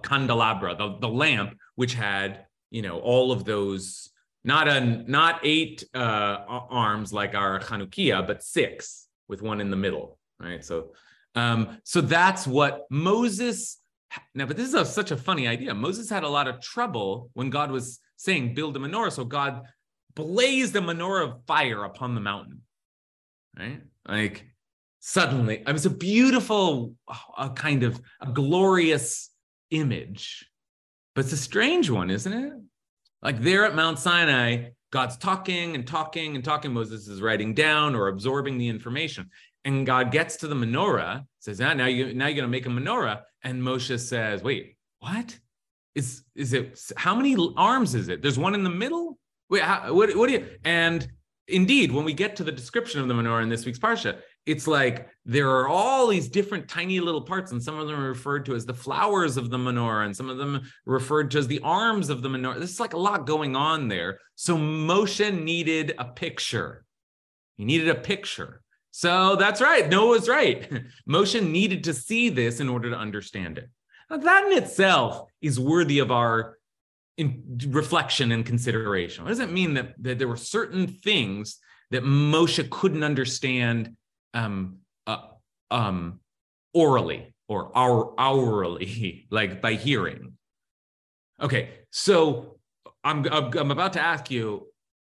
candelabra, 0.04 0.76
the, 0.76 0.98
the 1.02 1.08
lamp, 1.10 1.58
which 1.76 1.94
had, 1.94 2.46
you 2.72 2.82
know, 2.82 3.00
all 3.00 3.32
of 3.32 3.46
those, 3.46 4.10
not 4.44 4.68
a, 4.68 4.82
not 4.82 5.42
eight 5.44 5.84
uh, 5.94 6.38
arms 6.48 7.12
like 7.12 7.36
our 7.36 7.60
Chanukia, 7.60 8.26
but 8.26 8.44
six 8.44 9.08
with 9.28 9.42
one 9.42 9.62
in 9.62 9.70
the 9.70 9.78
middle, 9.78 10.18
right? 10.40 10.64
So, 10.64 10.94
um, 11.36 11.78
so 11.84 12.02
that's 12.02 12.48
what 12.48 12.86
Moses. 12.90 13.78
Now, 14.34 14.46
but 14.46 14.58
this 14.58 14.68
is 14.68 14.74
a, 14.74 14.86
such 14.86 15.12
a 15.12 15.18
funny 15.18 15.48
idea. 15.48 15.74
Moses 15.74 16.10
had 16.10 16.24
a 16.24 16.30
lot 16.30 16.48
of 16.48 16.62
trouble 16.62 17.30
when 17.34 17.50
God 17.50 17.70
was 17.70 18.00
saying, 18.18 18.56
build 18.56 18.76
a 18.76 18.80
menorah. 18.80 19.12
So 19.12 19.24
God 19.24 19.62
blazed 20.16 20.76
a 20.76 20.82
menorah 20.82 21.30
of 21.30 21.46
fire 21.46 21.84
upon 21.84 22.16
the 22.16 22.22
mountain, 22.22 22.62
right? 23.58 23.82
Like 24.08 24.46
suddenly 25.00 25.64
it 25.66 25.72
was 25.72 25.86
a 25.86 25.90
beautiful 25.90 26.96
a 27.38 27.50
kind 27.50 27.84
of 27.84 28.02
a 28.20 28.32
glorious 28.32 29.30
image, 29.72 30.49
but 31.20 31.26
it's 31.26 31.34
a 31.34 31.38
strange 31.38 31.90
one, 31.90 32.10
isn't 32.10 32.32
it? 32.32 32.54
Like 33.22 33.42
there 33.42 33.66
at 33.66 33.76
Mount 33.76 34.00
Sinai, 34.00 34.70
God's 34.90 35.18
talking 35.18 35.76
and 35.76 35.86
talking 35.86 36.38
and 36.38 36.46
talking. 36.46 36.72
Moses 36.72 37.10
is 37.10 37.22
writing 37.22 37.54
down 37.54 37.94
or 37.94 38.08
absorbing 38.08 38.58
the 38.58 38.70
information. 38.70 39.30
And 39.66 39.86
God 39.86 40.14
gets 40.14 40.38
to 40.38 40.48
the 40.48 40.56
menorah, 40.56 41.26
says, 41.40 41.60
ah, 41.60 41.74
now 41.74 41.88
you 41.88 42.14
now 42.14 42.28
you're 42.28 42.38
gonna 42.38 42.48
make 42.48 42.68
a 42.68 42.70
menorah. 42.70 43.24
And 43.44 43.62
Moshe 43.62 44.00
says, 44.00 44.42
wait, 44.42 44.78
what? 45.00 45.38
Is 45.94 46.24
is 46.36 46.54
it 46.54 46.80
how 46.96 47.16
many 47.16 47.36
arms 47.58 47.96
is 47.96 48.08
it? 48.08 48.22
There's 48.22 48.40
one 48.40 48.56
in 48.56 48.64
the 48.64 48.70
middle? 48.70 49.20
Wait, 49.50 49.64
how, 49.64 49.94
what, 49.94 50.16
what 50.16 50.28
do 50.28 50.36
you 50.36 50.48
and 50.64 51.06
indeed, 51.50 51.92
when 51.92 52.06
we 52.06 52.14
get 52.14 52.38
to 52.38 52.46
the 52.46 52.52
description 52.54 53.02
of 53.02 53.10
the 53.10 53.14
menorah 53.14 53.44
in 53.44 53.50
this 53.50 53.66
week's 53.66 53.78
parsha, 53.78 54.20
it's 54.50 54.66
like 54.66 55.08
there 55.26 55.50
are 55.50 55.68
all 55.68 56.08
these 56.08 56.28
different 56.28 56.68
tiny 56.68 57.00
little 57.00 57.22
parts, 57.22 57.52
and 57.52 57.62
some 57.62 57.78
of 57.78 57.88
them 57.88 58.00
are 58.00 58.10
referred 58.10 58.46
to 58.48 58.56
as 58.56 58.66
the 58.66 58.74
flowers 58.74 59.38
of 59.38 59.52
the 59.52 59.58
menorah, 59.58 60.06
and 60.06 60.18
some 60.18 60.28
of 60.28 60.38
them 60.38 60.62
referred 60.88 61.30
to 61.32 61.38
as 61.38 61.48
the 61.48 61.60
arms 61.64 62.10
of 62.10 62.24
the 62.24 62.30
menorah. 62.30 62.60
This 62.60 62.72
is 62.72 62.80
like 62.80 62.94
a 62.94 62.98
lot 62.98 63.28
going 63.28 63.56
on 63.56 63.88
there. 63.88 64.20
So 64.34 64.58
Moshe 64.58 65.40
needed 65.44 65.94
a 66.00 66.06
picture. 66.06 66.84
He 67.58 67.66
needed 67.66 67.90
a 67.90 67.96
picture. 67.96 68.62
So 68.90 69.36
that's 69.36 69.62
right. 69.62 69.88
Noah's 69.88 70.28
right. 70.28 70.68
Moshe 71.08 71.48
needed 71.48 71.84
to 71.84 71.94
see 71.94 72.30
this 72.30 72.60
in 72.60 72.68
order 72.68 72.90
to 72.90 72.98
understand 72.98 73.60
it. 73.60 73.70
Now, 74.10 74.18
that 74.18 74.46
in 74.46 74.58
itself 74.58 75.30
is 75.42 75.60
worthy 75.60 76.00
of 76.00 76.10
our 76.10 76.58
reflection 77.68 78.32
and 78.32 78.44
consideration. 78.44 79.26
What 79.26 79.30
does 79.30 79.40
it 79.40 79.52
mean 79.52 79.76
that, 79.76 79.94
that 80.02 80.18
there 80.18 80.28
were 80.28 80.38
certain 80.38 80.88
things 80.88 81.60
that 81.92 82.04
Moshe 82.04 82.68
couldn't 82.70 83.04
understand 83.04 83.96
um, 84.34 84.78
uh, 85.08 85.28
um, 85.72 86.20
orally 86.74 87.34
or 87.48 87.76
our 87.76 88.14
hourly, 88.18 89.28
like 89.32 89.62
by 89.62 89.74
hearing? 89.74 90.34
Okay, 91.42 91.70
so 91.92 92.58
I'm, 93.04 93.26
I'm 93.26 93.72
about 93.72 93.94
to 93.94 94.02
ask 94.02 94.30
you 94.30 94.70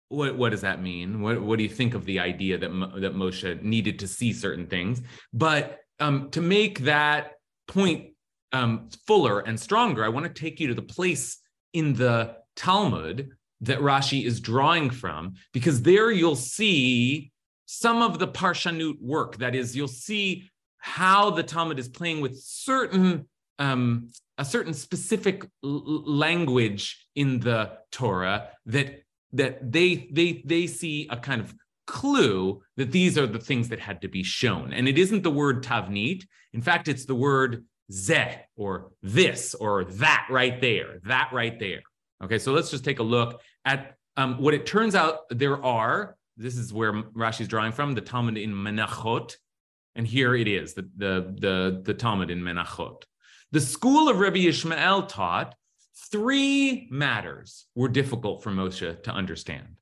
what 0.09 0.37
what 0.37 0.50
does 0.50 0.61
that 0.62 0.83
mean? 0.83 1.20
What 1.20 1.40
what 1.40 1.57
do 1.57 1.62
you 1.62 1.68
think 1.68 1.94
of 1.94 2.05
the 2.05 2.20
idea 2.20 2.59
that 2.59 2.68
that 2.68 3.14
Moshe 3.14 3.62
needed 3.62 3.98
to 4.00 4.09
see 4.09 4.33
certain 4.33 4.66
things? 4.66 5.03
But 5.33 5.81
um, 6.00 6.31
to 6.31 6.40
make 6.40 6.81
that 6.81 7.33
point 7.68 8.11
um, 8.53 8.88
fuller 9.07 9.40
and 9.40 9.59
stronger, 9.59 10.05
I 10.05 10.09
want 10.09 10.27
to 10.27 10.40
take 10.40 10.61
you 10.61 10.68
to 10.68 10.74
the 10.74 10.83
place 10.83 11.38
in 11.72 11.94
the 11.94 12.37
Talmud 12.57 13.31
that 13.62 13.81
Rashi 13.81 14.24
is 14.24 14.40
drawing 14.40 14.90
from, 14.90 15.35
because 15.53 15.83
there 15.83 16.11
you'll 16.11 16.37
see 16.37 17.33
some 17.66 18.03
of 18.03 18.18
the 18.18 18.29
parshanut 18.29 19.00
work. 19.00 19.38
That 19.38 19.55
is, 19.55 19.77
you'll 19.77 19.88
see 19.88 20.50
how 20.79 21.31
the 21.31 21.42
Talmud 21.42 21.79
is 21.79 21.88
playing 21.88 22.20
with 22.20 22.38
certain 22.38 23.27
um, 23.59 24.11
a 24.37 24.44
certain 24.44 24.74
specific 24.74 25.46
language 25.62 27.07
in 27.14 27.40
the 27.40 27.72
Torah 27.92 28.48
that 28.66 29.03
that 29.33 29.72
they 29.72 30.09
they 30.11 30.42
they 30.44 30.66
see 30.66 31.09
a 31.11 31.16
kind 31.16 31.40
of 31.40 31.55
clue 31.87 32.62
that 32.77 32.92
these 32.92 33.16
are 33.18 33.27
the 33.27 33.38
things 33.38 33.68
that 33.68 33.79
had 33.79 34.00
to 34.03 34.09
be 34.09 34.22
shown. 34.22 34.72
And 34.72 34.88
it 34.88 34.98
isn't 34.98 35.22
the 35.22 35.31
word 35.31 35.62
tavnit. 35.62 36.24
In 36.53 36.62
fact, 36.62 36.88
it's 36.88 37.05
the 37.05 37.14
word 37.14 37.64
zeh 37.92 38.38
or 38.57 38.90
this 39.03 39.55
or 39.55 39.85
that 39.85 40.27
right 40.31 40.61
there, 40.61 41.00
that 41.05 41.31
right 41.33 41.59
there. 41.59 41.83
Okay, 42.22 42.38
so 42.38 42.53
let's 42.53 42.70
just 42.70 42.85
take 42.85 43.00
a 43.00 43.03
look 43.03 43.40
at 43.64 43.96
um, 44.16 44.40
what 44.40 44.55
it 44.55 44.66
turns 44.66 44.94
out 44.94 45.20
there 45.31 45.62
are. 45.62 46.16
This 46.36 46.56
is 46.56 46.72
where 46.72 46.92
Rashi 46.92 47.42
is 47.42 47.48
drawing 47.48 47.72
from 47.72 47.94
the 47.94 48.00
Talmud 48.00 48.36
in 48.36 48.52
Menachot, 48.52 49.36
and 49.94 50.06
here 50.06 50.34
it 50.34 50.48
is 50.48 50.74
the 50.74 50.88
the 50.96 51.34
the, 51.38 51.82
the 51.84 51.94
Talmud 51.94 52.30
in 52.30 52.40
Menachot. 52.40 53.02
The 53.52 53.60
school 53.60 54.08
of 54.08 54.18
Rabbi 54.18 54.38
Ishmael 54.38 55.06
taught 55.06 55.54
three 56.10 56.88
matters 56.90 57.66
were 57.74 57.88
difficult 57.88 58.42
for 58.42 58.50
Moshe 58.50 59.02
to 59.02 59.10
understand. 59.10 59.76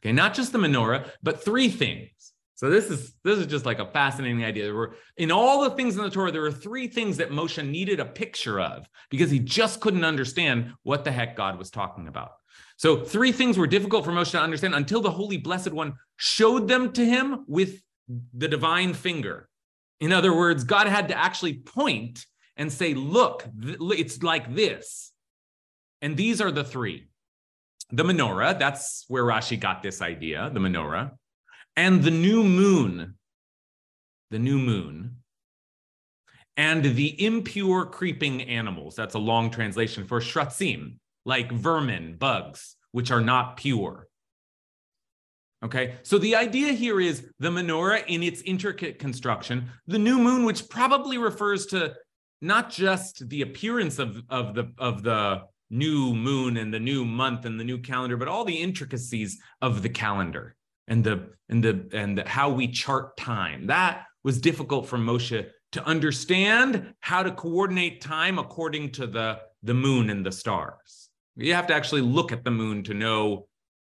Okay, 0.00 0.12
not 0.12 0.34
just 0.34 0.52
the 0.52 0.58
menorah, 0.58 1.08
but 1.22 1.44
three 1.44 1.68
things. 1.68 2.10
So 2.56 2.70
this 2.70 2.90
is 2.90 3.14
this 3.24 3.38
is 3.38 3.46
just 3.46 3.66
like 3.66 3.78
a 3.78 3.86
fascinating 3.86 4.44
idea. 4.44 4.64
There 4.64 4.74
were 4.74 4.94
in 5.16 5.30
all 5.30 5.62
the 5.62 5.70
things 5.70 5.96
in 5.96 6.02
the 6.02 6.10
Torah, 6.10 6.32
there 6.32 6.42
were 6.42 6.52
three 6.52 6.88
things 6.88 7.16
that 7.16 7.30
Moshe 7.30 7.64
needed 7.68 8.00
a 8.00 8.04
picture 8.04 8.60
of 8.60 8.88
because 9.10 9.30
he 9.30 9.38
just 9.38 9.80
couldn't 9.80 10.04
understand 10.04 10.72
what 10.82 11.04
the 11.04 11.12
heck 11.12 11.36
God 11.36 11.58
was 11.58 11.70
talking 11.70 12.08
about. 12.08 12.32
So 12.76 13.04
three 13.04 13.32
things 13.32 13.58
were 13.58 13.66
difficult 13.66 14.04
for 14.04 14.12
Moshe 14.12 14.32
to 14.32 14.40
understand 14.40 14.74
until 14.74 15.00
the 15.00 15.10
Holy 15.10 15.36
Blessed 15.36 15.72
One 15.72 15.94
showed 16.16 16.68
them 16.68 16.92
to 16.92 17.04
him 17.04 17.44
with 17.46 17.80
the 18.34 18.48
divine 18.48 18.94
finger. 18.94 19.48
In 20.00 20.12
other 20.12 20.34
words, 20.34 20.64
God 20.64 20.88
had 20.88 21.08
to 21.08 21.18
actually 21.18 21.54
point 21.54 22.26
and 22.56 22.72
say, 22.72 22.94
"Look, 22.94 23.48
it's 23.54 24.22
like 24.22 24.54
this." 24.54 25.12
And 26.00 26.16
these 26.16 26.40
are 26.40 26.50
the 26.50 26.64
three 26.64 27.08
the 27.92 28.02
menorah, 28.02 28.58
that's 28.58 29.04
where 29.08 29.22
Rashi 29.22 29.60
got 29.60 29.82
this 29.82 30.00
idea, 30.00 30.50
the 30.52 30.60
menorah, 30.60 31.12
and 31.76 32.02
the 32.02 32.10
new 32.10 32.42
moon, 32.42 33.14
the 34.30 34.38
new 34.38 34.58
moon, 34.58 35.16
and 36.56 36.82
the 36.82 37.22
impure 37.24 37.84
creeping 37.84 38.42
animals. 38.42 38.96
That's 38.96 39.14
a 39.14 39.18
long 39.18 39.50
translation 39.50 40.06
for 40.06 40.20
shratzim, 40.20 40.96
like 41.24 41.52
vermin, 41.52 42.16
bugs, 42.16 42.76
which 42.92 43.10
are 43.10 43.20
not 43.20 43.56
pure. 43.56 44.08
Okay, 45.64 45.94
so 46.02 46.18
the 46.18 46.34
idea 46.34 46.72
here 46.72 47.00
is 47.00 47.28
the 47.38 47.48
menorah 47.48 48.04
in 48.08 48.22
its 48.22 48.42
intricate 48.42 48.98
construction, 48.98 49.70
the 49.86 49.98
new 49.98 50.18
moon, 50.18 50.44
which 50.44 50.68
probably 50.68 51.18
refers 51.18 51.66
to 51.66 51.94
not 52.40 52.68
just 52.70 53.28
the 53.28 53.42
appearance 53.42 54.00
of, 54.00 54.22
of 54.28 54.54
the 54.54 54.72
of 54.78 55.04
the 55.04 55.42
new 55.70 56.14
moon 56.14 56.56
and 56.56 56.74
the 56.74 56.80
new 56.80 57.04
month 57.04 57.44
and 57.44 57.58
the 57.58 57.64
new 57.64 57.78
calendar, 57.78 58.16
but 58.16 58.28
all 58.28 58.44
the 58.44 58.56
intricacies 58.56 59.38
of 59.62 59.82
the 59.82 59.88
calendar 59.88 60.56
and 60.88 61.04
the 61.04 61.30
and 61.48 61.62
the 61.62 61.88
and 61.92 62.18
the, 62.18 62.28
how 62.28 62.50
we 62.50 62.66
chart 62.66 63.16
time. 63.16 63.68
That 63.68 64.04
was 64.24 64.40
difficult 64.40 64.86
for 64.86 64.98
Moshe 64.98 65.48
to 65.72 65.84
understand 65.84 66.92
how 67.00 67.22
to 67.22 67.30
coordinate 67.30 68.00
time 68.00 68.40
according 68.40 68.90
to 68.92 69.06
the 69.06 69.38
the 69.62 69.74
moon 69.74 70.10
and 70.10 70.26
the 70.26 70.32
stars. 70.32 71.08
You 71.36 71.54
have 71.54 71.66
to 71.68 71.74
actually 71.74 72.02
look 72.02 72.32
at 72.32 72.44
the 72.44 72.50
moon 72.50 72.82
to 72.84 72.94
know 72.94 73.46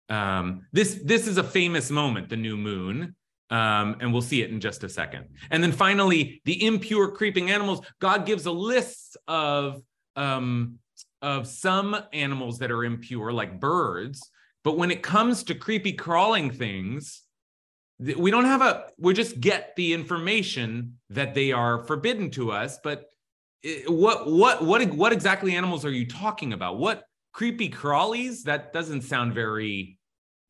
um, 0.08 0.66
this. 0.72 1.00
This 1.04 1.26
is 1.26 1.38
a 1.38 1.44
famous 1.44 1.90
moment, 1.90 2.28
the 2.28 2.36
new 2.36 2.56
moon. 2.56 3.14
Um, 3.48 3.96
and 4.00 4.12
we'll 4.12 4.22
see 4.22 4.42
it 4.42 4.50
in 4.50 4.60
just 4.60 4.82
a 4.82 4.88
second. 4.88 5.26
And 5.50 5.62
then 5.62 5.70
finally, 5.70 6.42
the 6.44 6.64
impure 6.66 7.12
creeping 7.12 7.52
animals. 7.52 7.80
God 8.00 8.26
gives 8.26 8.46
a 8.46 8.50
list 8.50 9.16
of 9.28 9.82
um, 10.16 10.80
of 11.22 11.46
some 11.46 11.96
animals 12.12 12.58
that 12.58 12.70
are 12.70 12.84
impure, 12.84 13.32
like 13.32 13.60
birds. 13.60 14.30
But 14.64 14.76
when 14.76 14.90
it 14.90 15.02
comes 15.02 15.44
to 15.44 15.54
creepy 15.54 15.92
crawling 15.92 16.50
things, 16.50 17.22
we 17.98 18.30
don't 18.30 18.44
have 18.44 18.62
a, 18.62 18.86
we 18.98 19.14
just 19.14 19.40
get 19.40 19.74
the 19.76 19.94
information 19.94 20.98
that 21.10 21.34
they 21.34 21.52
are 21.52 21.84
forbidden 21.84 22.30
to 22.32 22.52
us. 22.52 22.78
But 22.82 23.06
what, 23.86 24.30
what, 24.30 24.64
what, 24.64 24.86
what 24.92 25.12
exactly 25.12 25.54
animals 25.54 25.84
are 25.84 25.90
you 25.90 26.06
talking 26.06 26.52
about? 26.52 26.78
What 26.78 27.04
creepy 27.36 27.68
crawlies? 27.68 28.44
That 28.44 28.72
doesn't 28.72 29.02
sound 29.02 29.34
very, 29.34 29.98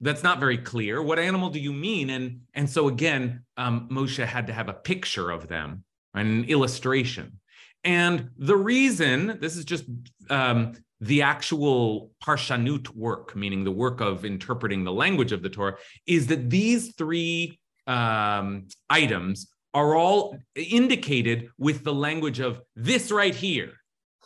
that's 0.00 0.22
not 0.22 0.38
very 0.38 0.56
clear. 0.56 1.02
What 1.02 1.18
animal 1.18 1.50
do 1.50 1.58
you 1.58 1.72
mean? 1.72 2.10
And, 2.10 2.42
and 2.54 2.70
so 2.70 2.86
again, 2.86 3.42
um, 3.56 3.88
Moshe 3.90 4.24
had 4.24 4.46
to 4.46 4.52
have 4.52 4.68
a 4.68 4.72
picture 4.72 5.32
of 5.32 5.48
them, 5.48 5.82
an 6.14 6.44
illustration. 6.44 7.40
And 7.82 8.30
the 8.38 8.56
reason, 8.56 9.38
this 9.40 9.56
is 9.56 9.64
just 9.64 9.84
um, 10.30 10.74
the 11.00 11.22
actual 11.22 12.12
parshanut 12.24 12.88
work, 12.94 13.34
meaning 13.34 13.64
the 13.64 13.78
work 13.84 14.00
of 14.00 14.24
interpreting 14.24 14.84
the 14.84 14.92
language 14.92 15.32
of 15.32 15.42
the 15.42 15.50
Torah, 15.50 15.76
is 16.06 16.28
that 16.28 16.50
these 16.50 16.94
three 16.94 17.58
um, 17.88 18.68
items 18.88 19.48
are 19.74 19.96
all 19.96 20.38
indicated 20.54 21.48
with 21.58 21.82
the 21.82 21.92
language 21.92 22.38
of 22.38 22.60
this 22.76 23.10
right 23.10 23.34
here. 23.34 23.72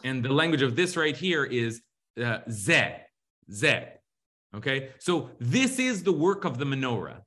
And 0.05 0.23
the 0.23 0.33
language 0.33 0.63
of 0.63 0.77
this 0.77 0.95
right 0.95 1.17
here 1.17 1.45
is 1.45 1.81
uh, 2.21 2.41
zeh, 2.49 2.97
zeh. 3.51 3.89
Okay, 4.55 4.91
so 4.99 5.31
this 5.39 5.79
is 5.79 6.03
the 6.03 6.12
work 6.12 6.45
of 6.45 6.59
the 6.59 6.64
menorah. 6.64 7.21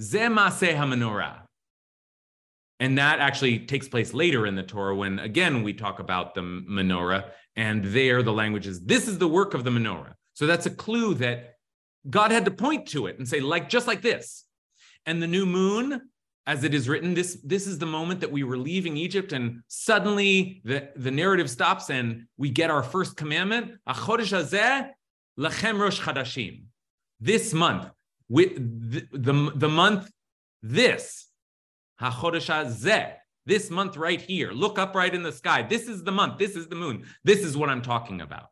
Zeh 0.00 0.32
maseh 0.32 0.76
menorah. 0.76 1.40
And 2.78 2.98
that 2.98 3.20
actually 3.20 3.60
takes 3.60 3.88
place 3.88 4.12
later 4.12 4.46
in 4.46 4.54
the 4.54 4.62
Torah 4.62 4.94
when, 4.94 5.18
again, 5.18 5.62
we 5.62 5.72
talk 5.72 5.98
about 5.98 6.34
the 6.34 6.42
menorah. 6.42 7.30
And 7.56 7.84
there 7.84 8.22
the 8.22 8.32
language 8.32 8.66
is, 8.66 8.84
this 8.84 9.08
is 9.08 9.18
the 9.18 9.28
work 9.28 9.54
of 9.54 9.64
the 9.64 9.70
menorah. 9.70 10.12
So 10.34 10.46
that's 10.46 10.66
a 10.66 10.70
clue 10.70 11.14
that 11.14 11.54
God 12.08 12.30
had 12.30 12.44
to 12.44 12.50
point 12.50 12.88
to 12.88 13.06
it 13.06 13.18
and 13.18 13.26
say, 13.26 13.40
like, 13.40 13.70
just 13.70 13.86
like 13.86 14.02
this. 14.02 14.44
And 15.06 15.22
the 15.22 15.26
new 15.26 15.46
moon, 15.46 16.10
as 16.46 16.62
it 16.62 16.74
is 16.74 16.88
written, 16.88 17.14
this, 17.14 17.38
this 17.42 17.66
is 17.66 17.78
the 17.78 17.86
moment 17.86 18.20
that 18.20 18.30
we 18.30 18.44
were 18.44 18.56
leaving 18.56 18.96
Egypt. 18.96 19.32
And 19.32 19.62
suddenly 19.66 20.62
the, 20.64 20.88
the 20.94 21.10
narrative 21.10 21.50
stops 21.50 21.90
and 21.90 22.26
we 22.36 22.50
get 22.50 22.70
our 22.70 22.82
first 22.82 23.16
commandment. 23.16 23.72
This 27.20 27.52
month, 27.52 27.90
with 28.28 28.54
the, 28.90 29.06
the, 29.12 29.52
the 29.54 29.68
month, 29.68 30.10
this 30.62 31.28
this 33.46 33.70
month 33.70 33.96
right 33.96 34.20
here. 34.20 34.50
Look 34.50 34.78
up 34.78 34.94
right 34.94 35.14
in 35.14 35.22
the 35.22 35.32
sky. 35.32 35.62
This 35.62 35.88
is 35.88 36.02
the 36.02 36.12
month. 36.12 36.38
This 36.38 36.56
is 36.56 36.68
the 36.68 36.74
moon. 36.74 37.06
This 37.24 37.40
is 37.40 37.56
what 37.56 37.70
I'm 37.70 37.82
talking 37.82 38.20
about. 38.20 38.48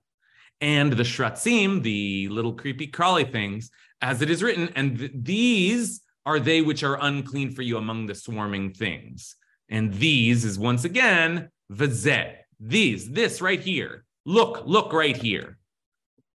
And 0.60 0.92
the 0.92 1.02
shratzim, 1.02 1.82
the 1.82 2.28
little 2.28 2.54
creepy 2.54 2.86
crawly 2.86 3.24
things, 3.24 3.70
as 4.00 4.22
it 4.22 4.30
is 4.30 4.42
written, 4.42 4.70
and 4.76 4.98
th- 4.98 5.10
these 5.14 6.00
are 6.26 6.40
they 6.40 6.62
which 6.62 6.82
are 6.82 6.98
unclean 7.00 7.50
for 7.50 7.62
you 7.62 7.76
among 7.76 8.06
the 8.06 8.14
swarming 8.14 8.72
things. 8.72 9.36
And 9.68 9.92
these 9.94 10.44
is 10.44 10.58
once 10.58 10.84
again 10.84 11.50
vazet. 11.72 12.36
These, 12.60 13.10
this 13.10 13.40
right 13.40 13.60
here. 13.60 14.04
Look, 14.24 14.62
look 14.64 14.92
right 14.92 15.16
here. 15.16 15.58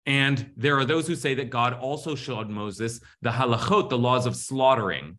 And 0.05 0.51
there 0.57 0.77
are 0.77 0.85
those 0.85 1.07
who 1.07 1.15
say 1.15 1.35
that 1.35 1.49
God 1.49 1.73
also 1.73 2.15
showed 2.15 2.49
Moses 2.49 2.99
the 3.21 3.29
halachot, 3.29 3.89
the 3.89 3.97
laws 3.97 4.25
of 4.25 4.35
slaughtering, 4.35 5.17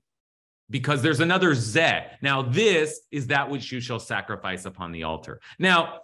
because 0.69 1.03
there's 1.03 1.21
another 1.21 1.51
zeh. 1.51 2.07
Now, 2.23 2.43
this 2.43 3.01
is 3.11 3.29
that 3.29 3.51
which 3.51 3.71
you 3.71 3.81
shall 3.81 4.01
sacrifice 4.01 4.65
upon 4.65 4.93
the 4.93 5.05
altar. 5.05 5.41
Now, 5.59 6.01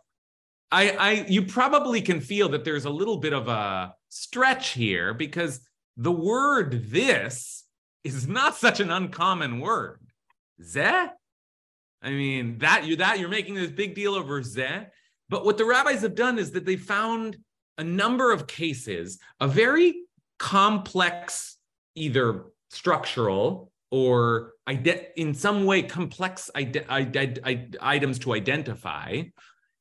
I, 0.71 0.91
I, 0.91 1.11
you 1.29 1.43
probably 1.43 2.01
can 2.01 2.21
feel 2.21 2.49
that 2.51 2.65
there's 2.65 2.85
a 2.85 2.91
little 2.91 3.19
bit 3.19 3.33
of 3.33 3.49
a 3.49 3.95
stretch 4.09 4.71
here 4.71 5.15
because 5.15 5.61
the 5.97 6.13
word 6.13 6.91
this 6.91 7.65
is 8.15 8.29
not 8.29 8.57
such 8.57 8.81
an 8.81 8.91
uncommon 8.91 9.61
word. 9.61 10.01
Zeh? 10.63 11.11
I 12.03 12.11
mean, 12.11 12.59
that 12.59 12.85
you 12.85 12.97
that 12.97 13.19
you're 13.19 13.29
making 13.29 13.55
this 13.55 13.71
big 13.71 13.95
deal 13.95 14.15
over 14.15 14.41
zeh. 14.43 14.87
But 15.29 15.45
what 15.45 15.59
the 15.59 15.65
rabbis 15.65 16.03
have 16.03 16.15
done 16.15 16.39
is 16.39 16.53
that 16.53 16.65
they 16.65 16.77
found 16.77 17.37
a 17.79 17.85
number 17.85 18.33
of 18.33 18.47
cases, 18.47 19.19
a 19.41 19.49
very 19.49 20.03
complex, 20.39 21.57
either 21.95 22.45
structural 22.71 23.73
or 23.91 24.53
in 25.17 25.35
some 25.35 25.65
way 25.65 25.83
complex 25.83 26.51
items 26.55 28.19
to 28.21 28.35
identify. 28.35 29.23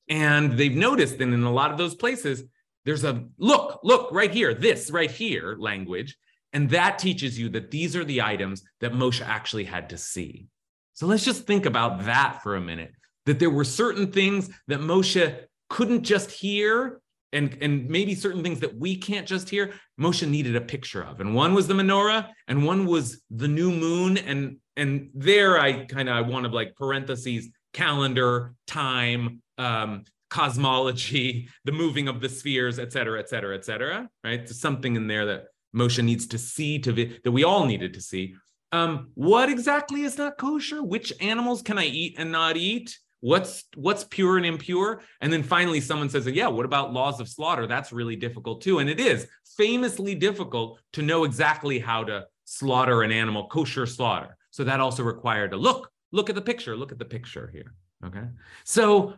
And 0.07 0.53
they've 0.53 0.75
noticed 0.75 1.17
that 1.17 1.23
in 1.23 1.43
a 1.43 1.51
lot 1.51 1.71
of 1.71 1.77
those 1.77 1.95
places, 1.95 2.43
there's 2.85 3.03
a 3.03 3.25
look, 3.37 3.79
look 3.83 4.11
right 4.11 4.31
here, 4.31 4.53
this 4.53 4.91
right 4.91 5.09
here 5.09 5.55
language. 5.59 6.17
And 6.55 6.69
that 6.69 6.97
teaches 6.97 7.37
you 7.37 7.49
that 7.49 7.69
these 7.69 7.97
are 7.97 8.05
the 8.05 8.21
items 8.21 8.63
that 8.79 8.93
Moshe 8.93 9.21
actually 9.21 9.65
had 9.65 9.89
to 9.89 9.97
see. 9.97 10.47
So 10.93 11.05
let's 11.05 11.25
just 11.25 11.45
think 11.45 11.65
about 11.65 12.05
that 12.05 12.41
for 12.41 12.55
a 12.55 12.61
minute 12.61 12.93
that 13.25 13.39
there 13.39 13.49
were 13.49 13.65
certain 13.65 14.09
things 14.09 14.49
that 14.69 14.79
Moshe 14.79 15.37
couldn't 15.69 16.03
just 16.03 16.31
hear. 16.31 17.01
And, 17.33 17.57
and 17.59 17.89
maybe 17.89 18.15
certain 18.15 18.41
things 18.41 18.61
that 18.61 18.79
we 18.79 18.95
can't 18.95 19.27
just 19.27 19.49
hear, 19.49 19.73
Moshe 19.99 20.25
needed 20.25 20.55
a 20.55 20.61
picture 20.61 21.03
of. 21.03 21.19
And 21.19 21.35
one 21.35 21.53
was 21.53 21.67
the 21.67 21.73
menorah, 21.73 22.29
and 22.47 22.65
one 22.65 22.85
was 22.85 23.21
the 23.29 23.49
new 23.49 23.71
moon. 23.71 24.17
And, 24.17 24.59
and 24.77 25.09
there 25.13 25.59
I 25.59 25.83
kind 25.85 26.07
of 26.07 26.15
I 26.15 26.21
wanted 26.21 26.53
like 26.53 26.77
parentheses, 26.77 27.49
calendar, 27.73 28.53
time, 28.65 29.41
um, 29.57 30.05
cosmology, 30.29 31.49
the 31.65 31.73
moving 31.73 32.07
of 32.07 32.21
the 32.21 32.29
spheres, 32.29 32.79
et 32.79 32.93
cetera, 32.93 33.19
et 33.19 33.27
cetera, 33.27 33.57
et 33.57 33.65
cetera. 33.65 34.09
Right? 34.23 34.37
There's 34.37 34.61
something 34.61 34.95
in 34.95 35.07
there 35.07 35.25
that 35.25 35.47
Moshe 35.75 36.03
needs 36.03 36.27
to 36.27 36.37
see 36.37 36.79
to 36.79 36.91
vi- 36.91 37.19
that 37.23 37.31
we 37.31 37.43
all 37.43 37.65
needed 37.65 37.93
to 37.93 38.01
see. 38.01 38.35
Um, 38.71 39.11
what 39.13 39.49
exactly 39.49 40.01
is 40.01 40.17
not 40.17 40.37
kosher? 40.37 40.81
Which 40.83 41.13
animals 41.21 41.61
can 41.61 41.77
I 41.77 41.85
eat 41.85 42.15
and 42.17 42.31
not 42.31 42.57
eat? 42.57 42.97
What's 43.21 43.63
what's 43.75 44.03
pure 44.03 44.37
and 44.37 44.45
impure? 44.45 45.01
And 45.21 45.31
then 45.31 45.43
finally, 45.43 45.81
someone 45.81 46.09
says, 46.09 46.27
"Yeah, 46.27 46.47
what 46.47 46.65
about 46.65 46.93
laws 46.93 47.19
of 47.19 47.27
slaughter? 47.27 47.67
That's 47.67 47.91
really 47.91 48.15
difficult 48.15 48.61
too." 48.61 48.79
And 48.79 48.89
it 48.89 48.99
is 48.99 49.27
famously 49.57 50.15
difficult 50.15 50.79
to 50.93 51.01
know 51.01 51.23
exactly 51.23 51.79
how 51.79 52.03
to 52.03 52.25
slaughter 52.43 53.01
an 53.01 53.11
animal, 53.11 53.47
kosher 53.47 53.85
slaughter. 53.85 54.37
So 54.51 54.63
that 54.63 54.79
also 54.79 55.03
required 55.03 55.53
a 55.53 55.57
look. 55.57 55.89
Look 56.11 56.29
at 56.29 56.35
the 56.35 56.41
picture. 56.41 56.75
Look 56.75 56.91
at 56.91 56.99
the 56.99 57.05
picture 57.05 57.49
here. 57.51 57.73
Okay. 58.05 58.27
So 58.63 59.15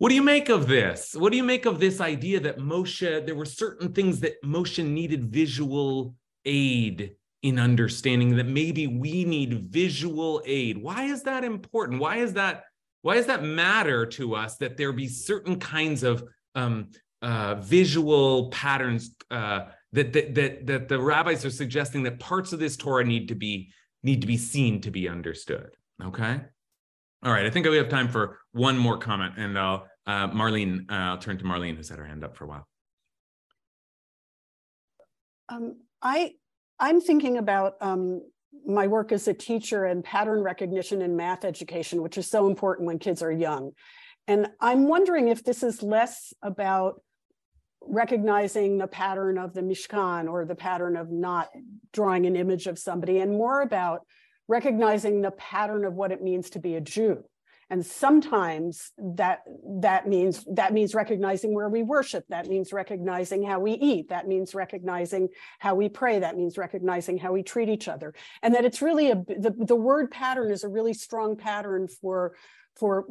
what 0.00 0.08
do 0.08 0.14
you 0.14 0.22
make 0.22 0.48
of 0.48 0.66
this? 0.66 1.14
What 1.14 1.30
do 1.30 1.36
you 1.36 1.44
make 1.44 1.66
of 1.66 1.78
this 1.78 2.00
idea 2.00 2.40
that 2.40 2.58
Moshe, 2.58 3.26
there 3.26 3.34
were 3.34 3.44
certain 3.44 3.92
things 3.92 4.20
that 4.20 4.42
Moshe 4.42 4.82
needed 4.82 5.30
visual 5.30 6.14
aid 6.44 7.12
in 7.42 7.58
understanding 7.58 8.36
that 8.36 8.46
maybe 8.46 8.86
we 8.86 9.24
need 9.24 9.70
visual 9.70 10.42
aid. 10.44 10.78
Why 10.78 11.04
is 11.04 11.22
that 11.24 11.44
important? 11.44 12.00
Why 12.00 12.16
is 12.16 12.34
that 12.34 12.64
why 13.02 13.14
does 13.14 13.26
that 13.26 13.42
matter 13.42 14.04
to 14.04 14.34
us 14.34 14.56
that 14.56 14.76
there 14.76 14.92
be 14.92 15.08
certain 15.08 15.58
kinds 15.58 16.02
of 16.02 16.22
um, 16.54 16.90
uh, 17.22 17.54
visual 17.56 18.50
patterns 18.50 19.14
uh, 19.30 19.66
that, 19.92 20.12
that 20.12 20.34
that 20.34 20.66
that 20.66 20.88
the 20.88 21.00
rabbis 21.00 21.44
are 21.44 21.50
suggesting 21.50 22.02
that 22.02 22.20
parts 22.20 22.52
of 22.52 22.58
this 22.58 22.76
Torah 22.76 23.04
need 23.04 23.28
to 23.28 23.34
be 23.34 23.72
need 24.02 24.20
to 24.20 24.26
be 24.26 24.36
seen 24.36 24.80
to 24.82 24.90
be 24.90 25.08
understood? 25.08 25.70
Okay. 26.02 26.40
All 27.22 27.32
right, 27.32 27.44
I 27.44 27.50
think 27.50 27.66
we 27.66 27.76
have 27.76 27.90
time 27.90 28.08
for 28.08 28.38
one 28.52 28.78
more 28.78 28.96
comment, 28.96 29.34
and 29.36 29.58
I'll 29.58 29.86
uh, 30.10 30.28
Marlene, 30.28 30.90
uh, 30.90 30.94
I'll 30.94 31.18
turn 31.18 31.38
to 31.38 31.44
Marlene, 31.44 31.76
who's 31.76 31.88
had 31.88 31.98
her 31.98 32.04
hand 32.04 32.24
up 32.24 32.36
for 32.36 32.44
a 32.44 32.48
while. 32.48 32.66
Um, 35.48 35.76
I, 36.02 36.32
I'm 36.80 37.00
thinking 37.00 37.38
about 37.38 37.74
um, 37.80 38.22
my 38.66 38.88
work 38.88 39.12
as 39.12 39.28
a 39.28 39.34
teacher 39.34 39.84
and 39.84 40.02
pattern 40.02 40.42
recognition 40.42 41.00
in 41.02 41.16
math 41.16 41.44
education, 41.44 42.02
which 42.02 42.18
is 42.18 42.28
so 42.28 42.48
important 42.48 42.86
when 42.86 42.98
kids 42.98 43.22
are 43.22 43.30
young. 43.30 43.72
And 44.26 44.48
I'm 44.60 44.88
wondering 44.88 45.28
if 45.28 45.44
this 45.44 45.62
is 45.62 45.82
less 45.82 46.32
about 46.42 47.00
recognizing 47.82 48.78
the 48.78 48.86
pattern 48.86 49.38
of 49.38 49.54
the 49.54 49.62
Mishkan 49.62 50.28
or 50.28 50.44
the 50.44 50.54
pattern 50.54 50.96
of 50.96 51.10
not 51.10 51.48
drawing 51.92 52.26
an 52.26 52.36
image 52.36 52.66
of 52.66 52.78
somebody, 52.78 53.18
and 53.18 53.32
more 53.32 53.62
about 53.62 54.00
recognizing 54.48 55.22
the 55.22 55.30
pattern 55.30 55.84
of 55.84 55.94
what 55.94 56.10
it 56.10 56.22
means 56.22 56.50
to 56.50 56.58
be 56.58 56.74
a 56.74 56.80
Jew 56.80 57.24
and 57.70 57.86
sometimes 57.86 58.90
that 58.98 59.40
that 59.80 60.08
means 60.08 60.44
that 60.52 60.72
means 60.72 60.92
recognizing 60.92 61.54
where 61.54 61.68
we 61.68 61.84
worship. 61.84 62.24
That 62.28 62.48
means 62.48 62.72
recognizing 62.72 63.44
how 63.44 63.60
we 63.60 63.72
eat. 63.72 64.08
That 64.08 64.26
means 64.26 64.56
recognizing 64.56 65.28
how 65.60 65.76
we 65.76 65.88
pray. 65.88 66.18
That 66.18 66.36
means 66.36 66.58
recognizing 66.58 67.16
how 67.16 67.32
we 67.32 67.44
treat 67.44 67.68
each 67.68 67.86
other. 67.86 68.12
And 68.42 68.54
that 68.56 68.64
it's 68.64 68.82
really 68.82 69.12
a 69.12 69.14
the, 69.14 69.54
the 69.56 69.76
word 69.76 70.10
pattern 70.10 70.50
is 70.50 70.64
a 70.64 70.68
really 70.68 70.94
strong 70.94 71.36
pattern 71.36 71.86
for 71.86 72.34
for 72.74 73.06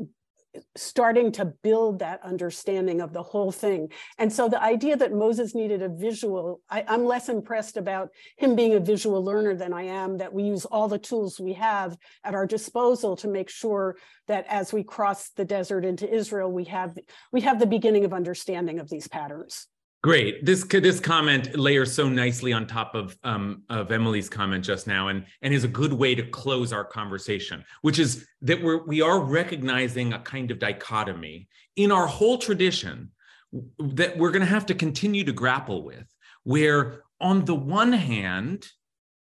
starting 0.76 1.32
to 1.32 1.46
build 1.64 2.00
that 2.00 2.20
understanding 2.24 3.02
of 3.02 3.14
the 3.14 3.22
whole 3.22 3.52
thing. 3.52 3.90
And 4.18 4.32
so 4.32 4.50
the 4.50 4.62
idea 4.62 4.98
that 4.98 5.14
Moses 5.14 5.54
needed 5.54 5.82
a 5.82 5.90
visual, 5.90 6.62
I, 6.70 6.84
am 6.88 7.06
less 7.06 7.30
impressed 7.30 7.78
about 7.78 8.10
him 8.38 8.56
being 8.56 8.74
a 8.74 8.80
visual 8.80 9.24
learner 9.24 9.56
than 9.56 9.74
I 9.74 9.84
am 9.84 10.18
that 10.18 10.34
we 10.34 10.44
use 10.44 10.66
all 10.66 10.88
the 10.88 10.98
tools 10.98 11.40
we 11.40 11.54
have 11.54 11.98
at 12.24 12.34
our 12.34 12.48
disposal 12.48 13.16
to 13.18 13.28
make 13.28 13.50
sure 13.50 13.98
that 14.28 14.46
as 14.48 14.74
we 14.74 14.84
cross 14.84 15.30
the 15.30 15.46
desert 15.46 15.86
into 15.86 16.12
Israel, 16.12 16.52
we 16.52 16.66
have 16.66 16.98
we 17.32 17.42
have 17.42 17.60
the 17.60 17.66
beginning 17.66 18.06
of 18.06 18.14
understanding 18.14 18.80
of 18.80 18.90
these 18.90 19.08
patterns. 19.08 19.68
Great. 20.02 20.46
This 20.46 20.64
this 20.64 21.02
comment 21.02 21.58
layers 21.60 21.94
so 21.94 22.08
nicely 22.08 22.54
on 22.54 22.66
top 22.66 22.96
of 22.96 23.18
um, 23.24 23.64
of 23.70 23.92
Emily's 23.92 24.30
comment 24.30 24.64
just 24.64 24.88
now, 24.88 25.10
and 25.10 25.26
and 25.42 25.54
is 25.54 25.66
a 25.66 25.68
good 25.68 25.92
way 25.92 26.16
to 26.16 26.24
close 26.24 26.72
our 26.72 26.86
conversation, 26.86 27.66
which 27.82 28.00
is 28.00 28.26
that 28.42 28.62
we're 28.64 28.86
we 28.86 29.02
are 29.02 29.20
recognizing 29.20 30.14
a 30.14 30.20
kind 30.20 30.52
of 30.52 30.60
dichotomy 30.60 31.50
in 31.76 31.92
our 31.92 32.08
whole 32.08 32.38
tradition 32.38 33.12
that 33.80 34.18
we're 34.18 34.32
going 34.32 34.42
to 34.42 34.46
have 34.46 34.66
to 34.68 34.74
continue 34.74 35.26
to 35.26 35.34
grapple 35.34 35.84
with, 35.84 36.08
where 36.44 37.04
on 37.20 37.44
the 37.44 37.56
one 37.56 37.92
hand 37.92 38.66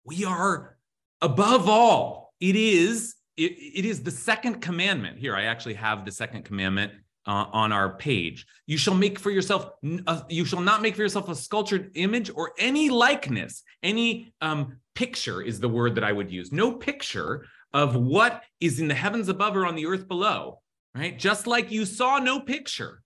we 0.05 0.27
are 0.27 0.77
above 1.23 1.71
all, 1.71 2.35
it 2.39 2.55
is 2.55 3.15
it, 3.39 3.53
it 3.53 3.87
is 3.87 4.03
the 4.03 4.11
second 4.11 4.61
commandment. 4.61 5.19
Here, 5.19 5.35
I 5.35 5.45
actually 5.45 5.75
have 5.75 6.05
the 6.05 6.13
second 6.13 6.45
commandment 6.45 6.93
uh, 7.31 7.47
on 7.53 7.71
our 7.71 7.91
page. 7.91 8.45
You 8.67 8.77
shall 8.77 8.95
make 8.95 9.17
for 9.17 9.31
yourself, 9.31 9.71
uh, 10.09 10.23
you 10.29 10.45
shall 10.45 10.61
not 10.61 10.83
make 10.83 10.97
for 10.97 11.03
yourself 11.03 11.29
a 11.29 11.37
sculptured 11.37 11.93
image 11.95 12.29
or 12.35 12.55
any 12.59 12.91
likeness, 12.91 13.63
any 13.85 14.35
um, 14.41 14.79
picture 14.97 15.41
is 15.41 15.61
the 15.61 15.69
word 15.69 15.95
that 15.95 16.03
I 16.03 16.11
would 16.11 16.29
use. 16.29 16.51
No 16.51 16.73
picture 16.73 17.47
of 17.73 17.95
what 17.95 18.43
is 18.59 18.81
in 18.81 18.89
the 18.89 18.95
heavens 18.95 19.29
above 19.29 19.57
or 19.57 19.65
on 19.65 19.77
the 19.77 19.87
earth 19.87 20.09
below, 20.09 20.59
right? 20.93 21.17
Just 21.17 21.47
like 21.47 21.71
you 21.71 21.87
saw 21.87 22.19
no 22.19 22.41
picture. 22.41 23.01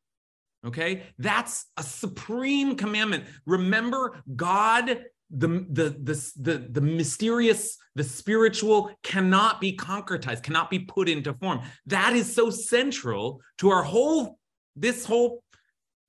Okay, 0.66 1.02
that's 1.18 1.66
a 1.76 1.82
supreme 1.82 2.76
commandment. 2.76 3.24
Remember, 3.44 4.22
God 4.34 5.04
the, 5.30 5.48
the, 5.70 5.90
the, 6.02 6.32
the, 6.36 6.68
the 6.70 6.80
mysterious, 6.80 7.76
the 7.94 8.04
spiritual 8.04 8.90
cannot 9.02 9.60
be 9.60 9.76
concretized, 9.76 10.42
cannot 10.42 10.70
be 10.70 10.78
put 10.78 11.08
into 11.08 11.34
form. 11.34 11.60
That 11.86 12.14
is 12.14 12.32
so 12.32 12.50
central 12.50 13.40
to 13.58 13.70
our 13.70 13.82
whole, 13.82 14.38
this 14.76 15.04
whole 15.04 15.42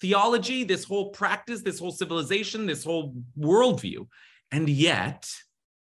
theology, 0.01 0.63
this 0.63 0.83
whole 0.83 1.09
practice, 1.09 1.61
this 1.61 1.79
whole 1.79 1.91
civilization, 1.91 2.65
this 2.65 2.83
whole 2.83 3.15
worldview. 3.39 4.07
And 4.51 4.69
yet, 4.69 5.29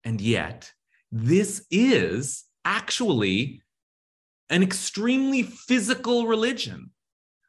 and 0.03 0.21
yet, 0.21 0.71
this 1.11 1.65
is 1.69 2.45
actually 2.63 3.61
an 4.49 4.63
extremely 4.63 5.43
physical 5.43 6.27
religion 6.27 6.91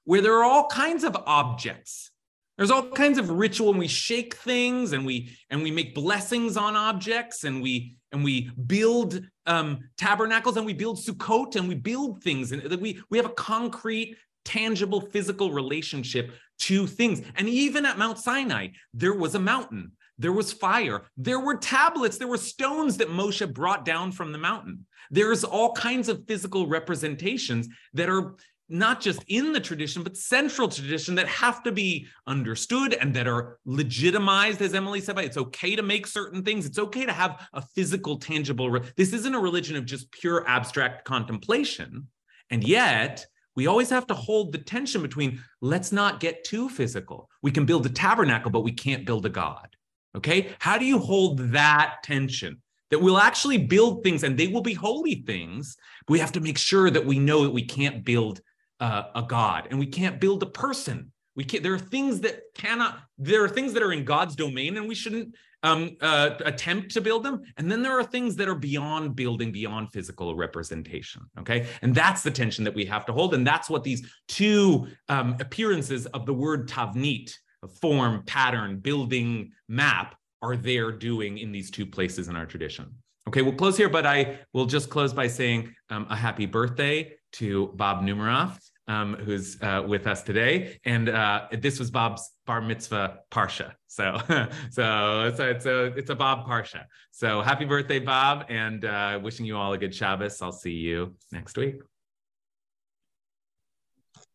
where 0.04 0.20
there 0.20 0.34
are 0.34 0.44
all 0.44 0.66
kinds 0.66 1.04
of 1.04 1.16
objects 1.26 2.10
There's 2.58 2.72
all 2.72 2.90
kinds 2.90 3.18
of 3.18 3.30
ritual 3.30 3.70
and 3.70 3.78
we 3.78 3.86
shake 3.86 4.34
things 4.34 4.92
and 4.92 5.06
we 5.06 5.30
and 5.48 5.62
we 5.62 5.70
make 5.70 5.94
blessings 5.94 6.56
on 6.56 6.74
objects 6.74 7.44
and 7.44 7.62
we 7.62 7.94
and 8.10 8.24
we 8.24 8.50
build 8.66 9.22
um, 9.46 9.78
tabernacles 9.96 10.56
and 10.56 10.66
we 10.66 10.72
build 10.72 10.98
Sukkot 10.98 11.54
and 11.54 11.68
we 11.68 11.76
build 11.76 12.22
things 12.22 12.50
and 12.50 12.62
we 12.80 13.00
we 13.10 13.16
have 13.16 13.26
a 13.26 13.30
concrete, 13.30 14.16
tangible, 14.44 15.00
physical 15.00 15.52
relationship 15.52 16.32
to 16.60 16.88
things. 16.88 17.22
And 17.36 17.48
even 17.48 17.86
at 17.86 17.96
Mount 17.96 18.18
Sinai, 18.18 18.68
there 18.92 19.14
was 19.14 19.36
a 19.36 19.40
mountain, 19.40 19.92
there 20.18 20.32
was 20.32 20.52
fire, 20.52 21.02
there 21.16 21.38
were 21.38 21.56
tablets, 21.56 22.18
there 22.18 22.26
were 22.26 22.36
stones 22.36 22.96
that 22.96 23.08
Moshe 23.08 23.54
brought 23.54 23.84
down 23.84 24.10
from 24.10 24.32
the 24.32 24.38
mountain. 24.38 24.84
There's 25.12 25.44
all 25.44 25.72
kinds 25.74 26.08
of 26.08 26.26
physical 26.26 26.66
representations 26.66 27.68
that 27.94 28.08
are 28.08 28.34
not 28.68 29.00
just 29.00 29.24
in 29.28 29.52
the 29.52 29.60
tradition, 29.60 30.02
but 30.02 30.16
central 30.16 30.68
tradition 30.68 31.14
that 31.14 31.26
have 31.28 31.62
to 31.62 31.72
be 31.72 32.06
understood 32.26 32.94
and 32.94 33.14
that 33.14 33.26
are 33.26 33.58
legitimized, 33.64 34.60
as 34.60 34.74
Emily 34.74 35.00
said. 35.00 35.16
By 35.16 35.22
it's 35.22 35.36
okay 35.36 35.74
to 35.74 35.82
make 35.82 36.06
certain 36.06 36.42
things. 36.42 36.66
It's 36.66 36.78
okay 36.78 37.06
to 37.06 37.12
have 37.12 37.48
a 37.52 37.62
physical, 37.62 38.18
tangible. 38.18 38.78
This 38.96 39.12
isn't 39.12 39.34
a 39.34 39.40
religion 39.40 39.76
of 39.76 39.86
just 39.86 40.10
pure 40.12 40.46
abstract 40.46 41.04
contemplation. 41.04 42.08
And 42.50 42.66
yet, 42.66 43.26
we 43.56 43.66
always 43.66 43.90
have 43.90 44.06
to 44.06 44.14
hold 44.14 44.52
the 44.52 44.58
tension 44.58 45.02
between 45.02 45.42
let's 45.60 45.90
not 45.90 46.20
get 46.20 46.44
too 46.44 46.68
physical. 46.68 47.28
We 47.42 47.50
can 47.50 47.66
build 47.66 47.86
a 47.86 47.90
tabernacle, 47.90 48.50
but 48.50 48.60
we 48.60 48.72
can't 48.72 49.04
build 49.04 49.26
a 49.26 49.30
God. 49.30 49.68
Okay. 50.16 50.50
How 50.58 50.78
do 50.78 50.84
you 50.84 50.98
hold 50.98 51.38
that 51.52 51.96
tension? 52.02 52.62
That 52.90 53.00
we'll 53.00 53.18
actually 53.18 53.58
build 53.58 54.02
things 54.02 54.22
and 54.22 54.38
they 54.38 54.46
will 54.46 54.62
be 54.62 54.74
holy 54.74 55.16
things. 55.26 55.76
we 56.08 56.20
have 56.20 56.32
to 56.32 56.40
make 56.40 56.56
sure 56.56 56.90
that 56.90 57.04
we 57.04 57.18
know 57.18 57.42
that 57.42 57.50
we 57.50 57.64
can't 57.64 58.04
build 58.04 58.40
uh, 58.80 59.04
a 59.14 59.22
God 59.22 59.68
and 59.70 59.78
we 59.78 59.86
can't 59.86 60.20
build 60.20 60.42
a 60.42 60.46
person. 60.46 61.12
We 61.36 61.44
can't, 61.44 61.62
there 61.62 61.74
are 61.74 61.78
things 61.78 62.20
that 62.20 62.42
cannot, 62.54 62.98
there 63.16 63.44
are 63.44 63.48
things 63.48 63.72
that 63.74 63.82
are 63.82 63.92
in 63.92 64.04
God's 64.04 64.34
domain 64.34 64.76
and 64.76 64.88
we 64.88 64.94
shouldn't 64.94 65.34
um, 65.62 65.96
uh, 66.00 66.30
attempt 66.44 66.92
to 66.92 67.00
build 67.00 67.24
them. 67.24 67.42
And 67.56 67.70
then 67.70 67.82
there 67.82 67.98
are 67.98 68.04
things 68.04 68.36
that 68.36 68.48
are 68.48 68.54
beyond 68.54 69.16
building, 69.16 69.50
beyond 69.52 69.92
physical 69.92 70.34
representation. 70.36 71.22
Okay. 71.38 71.66
And 71.82 71.94
that's 71.94 72.22
the 72.22 72.30
tension 72.30 72.64
that 72.64 72.74
we 72.74 72.84
have 72.86 73.04
to 73.06 73.12
hold. 73.12 73.34
And 73.34 73.46
that's 73.46 73.68
what 73.68 73.84
these 73.84 74.08
two 74.28 74.88
um, 75.08 75.36
appearances 75.40 76.06
of 76.06 76.26
the 76.26 76.34
word 76.34 76.68
tavnit, 76.68 77.32
form, 77.80 78.22
pattern, 78.24 78.78
building, 78.78 79.52
map, 79.68 80.14
are 80.42 80.56
there 80.56 80.92
doing 80.92 81.38
in 81.38 81.50
these 81.50 81.70
two 81.70 81.84
places 81.84 82.28
in 82.28 82.36
our 82.36 82.46
tradition. 82.46 82.94
Okay, 83.26 83.42
we'll 83.42 83.52
close 83.52 83.76
here, 83.76 83.88
but 83.88 84.06
I 84.06 84.38
will 84.54 84.64
just 84.64 84.88
close 84.88 85.12
by 85.12 85.26
saying 85.26 85.74
um, 85.90 86.06
a 86.08 86.16
happy 86.16 86.46
birthday 86.46 87.12
to 87.32 87.72
Bob 87.74 88.02
Numeroff, 88.02 88.58
um, 88.86 89.14
who's 89.14 89.60
uh, 89.62 89.84
with 89.86 90.06
us 90.06 90.22
today. 90.22 90.78
And 90.84 91.08
uh, 91.08 91.46
this 91.52 91.78
was 91.78 91.90
Bob's 91.90 92.30
bar 92.46 92.60
mitzvah 92.60 93.20
parsha. 93.30 93.72
So, 93.86 94.20
so, 94.70 95.32
so 95.36 95.44
it's 95.48 95.66
a 95.66 95.84
it's 95.96 96.10
a 96.10 96.14
Bob 96.14 96.46
parsha. 96.46 96.84
So 97.10 97.42
happy 97.42 97.64
birthday, 97.64 97.98
Bob, 97.98 98.46
and 98.48 98.84
uh, 98.84 99.20
wishing 99.22 99.46
you 99.46 99.56
all 99.56 99.72
a 99.72 99.78
good 99.78 99.94
Shabbos. 99.94 100.40
I'll 100.42 100.52
see 100.52 100.72
you 100.72 101.14
next 101.32 101.56
week. 101.56 101.80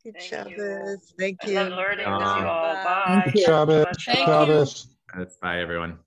Good 0.03 0.15
Thank 0.17 0.29
Shabbos. 0.29 0.57
you. 0.57 0.97
Thank 1.17 1.37
I 1.43 1.47
you. 1.47 1.59
love 1.59 1.69
learning 1.69 2.11
with 2.11 2.21
you 2.21 2.45
all. 2.45 2.73
Bye. 2.83 3.31
Shabbos, 3.35 3.85
Thank 4.05 4.19
you. 4.19 4.25
Shabbos. 4.25 4.87
That's 5.15 5.37
bye, 5.37 5.61
everyone. 5.61 5.99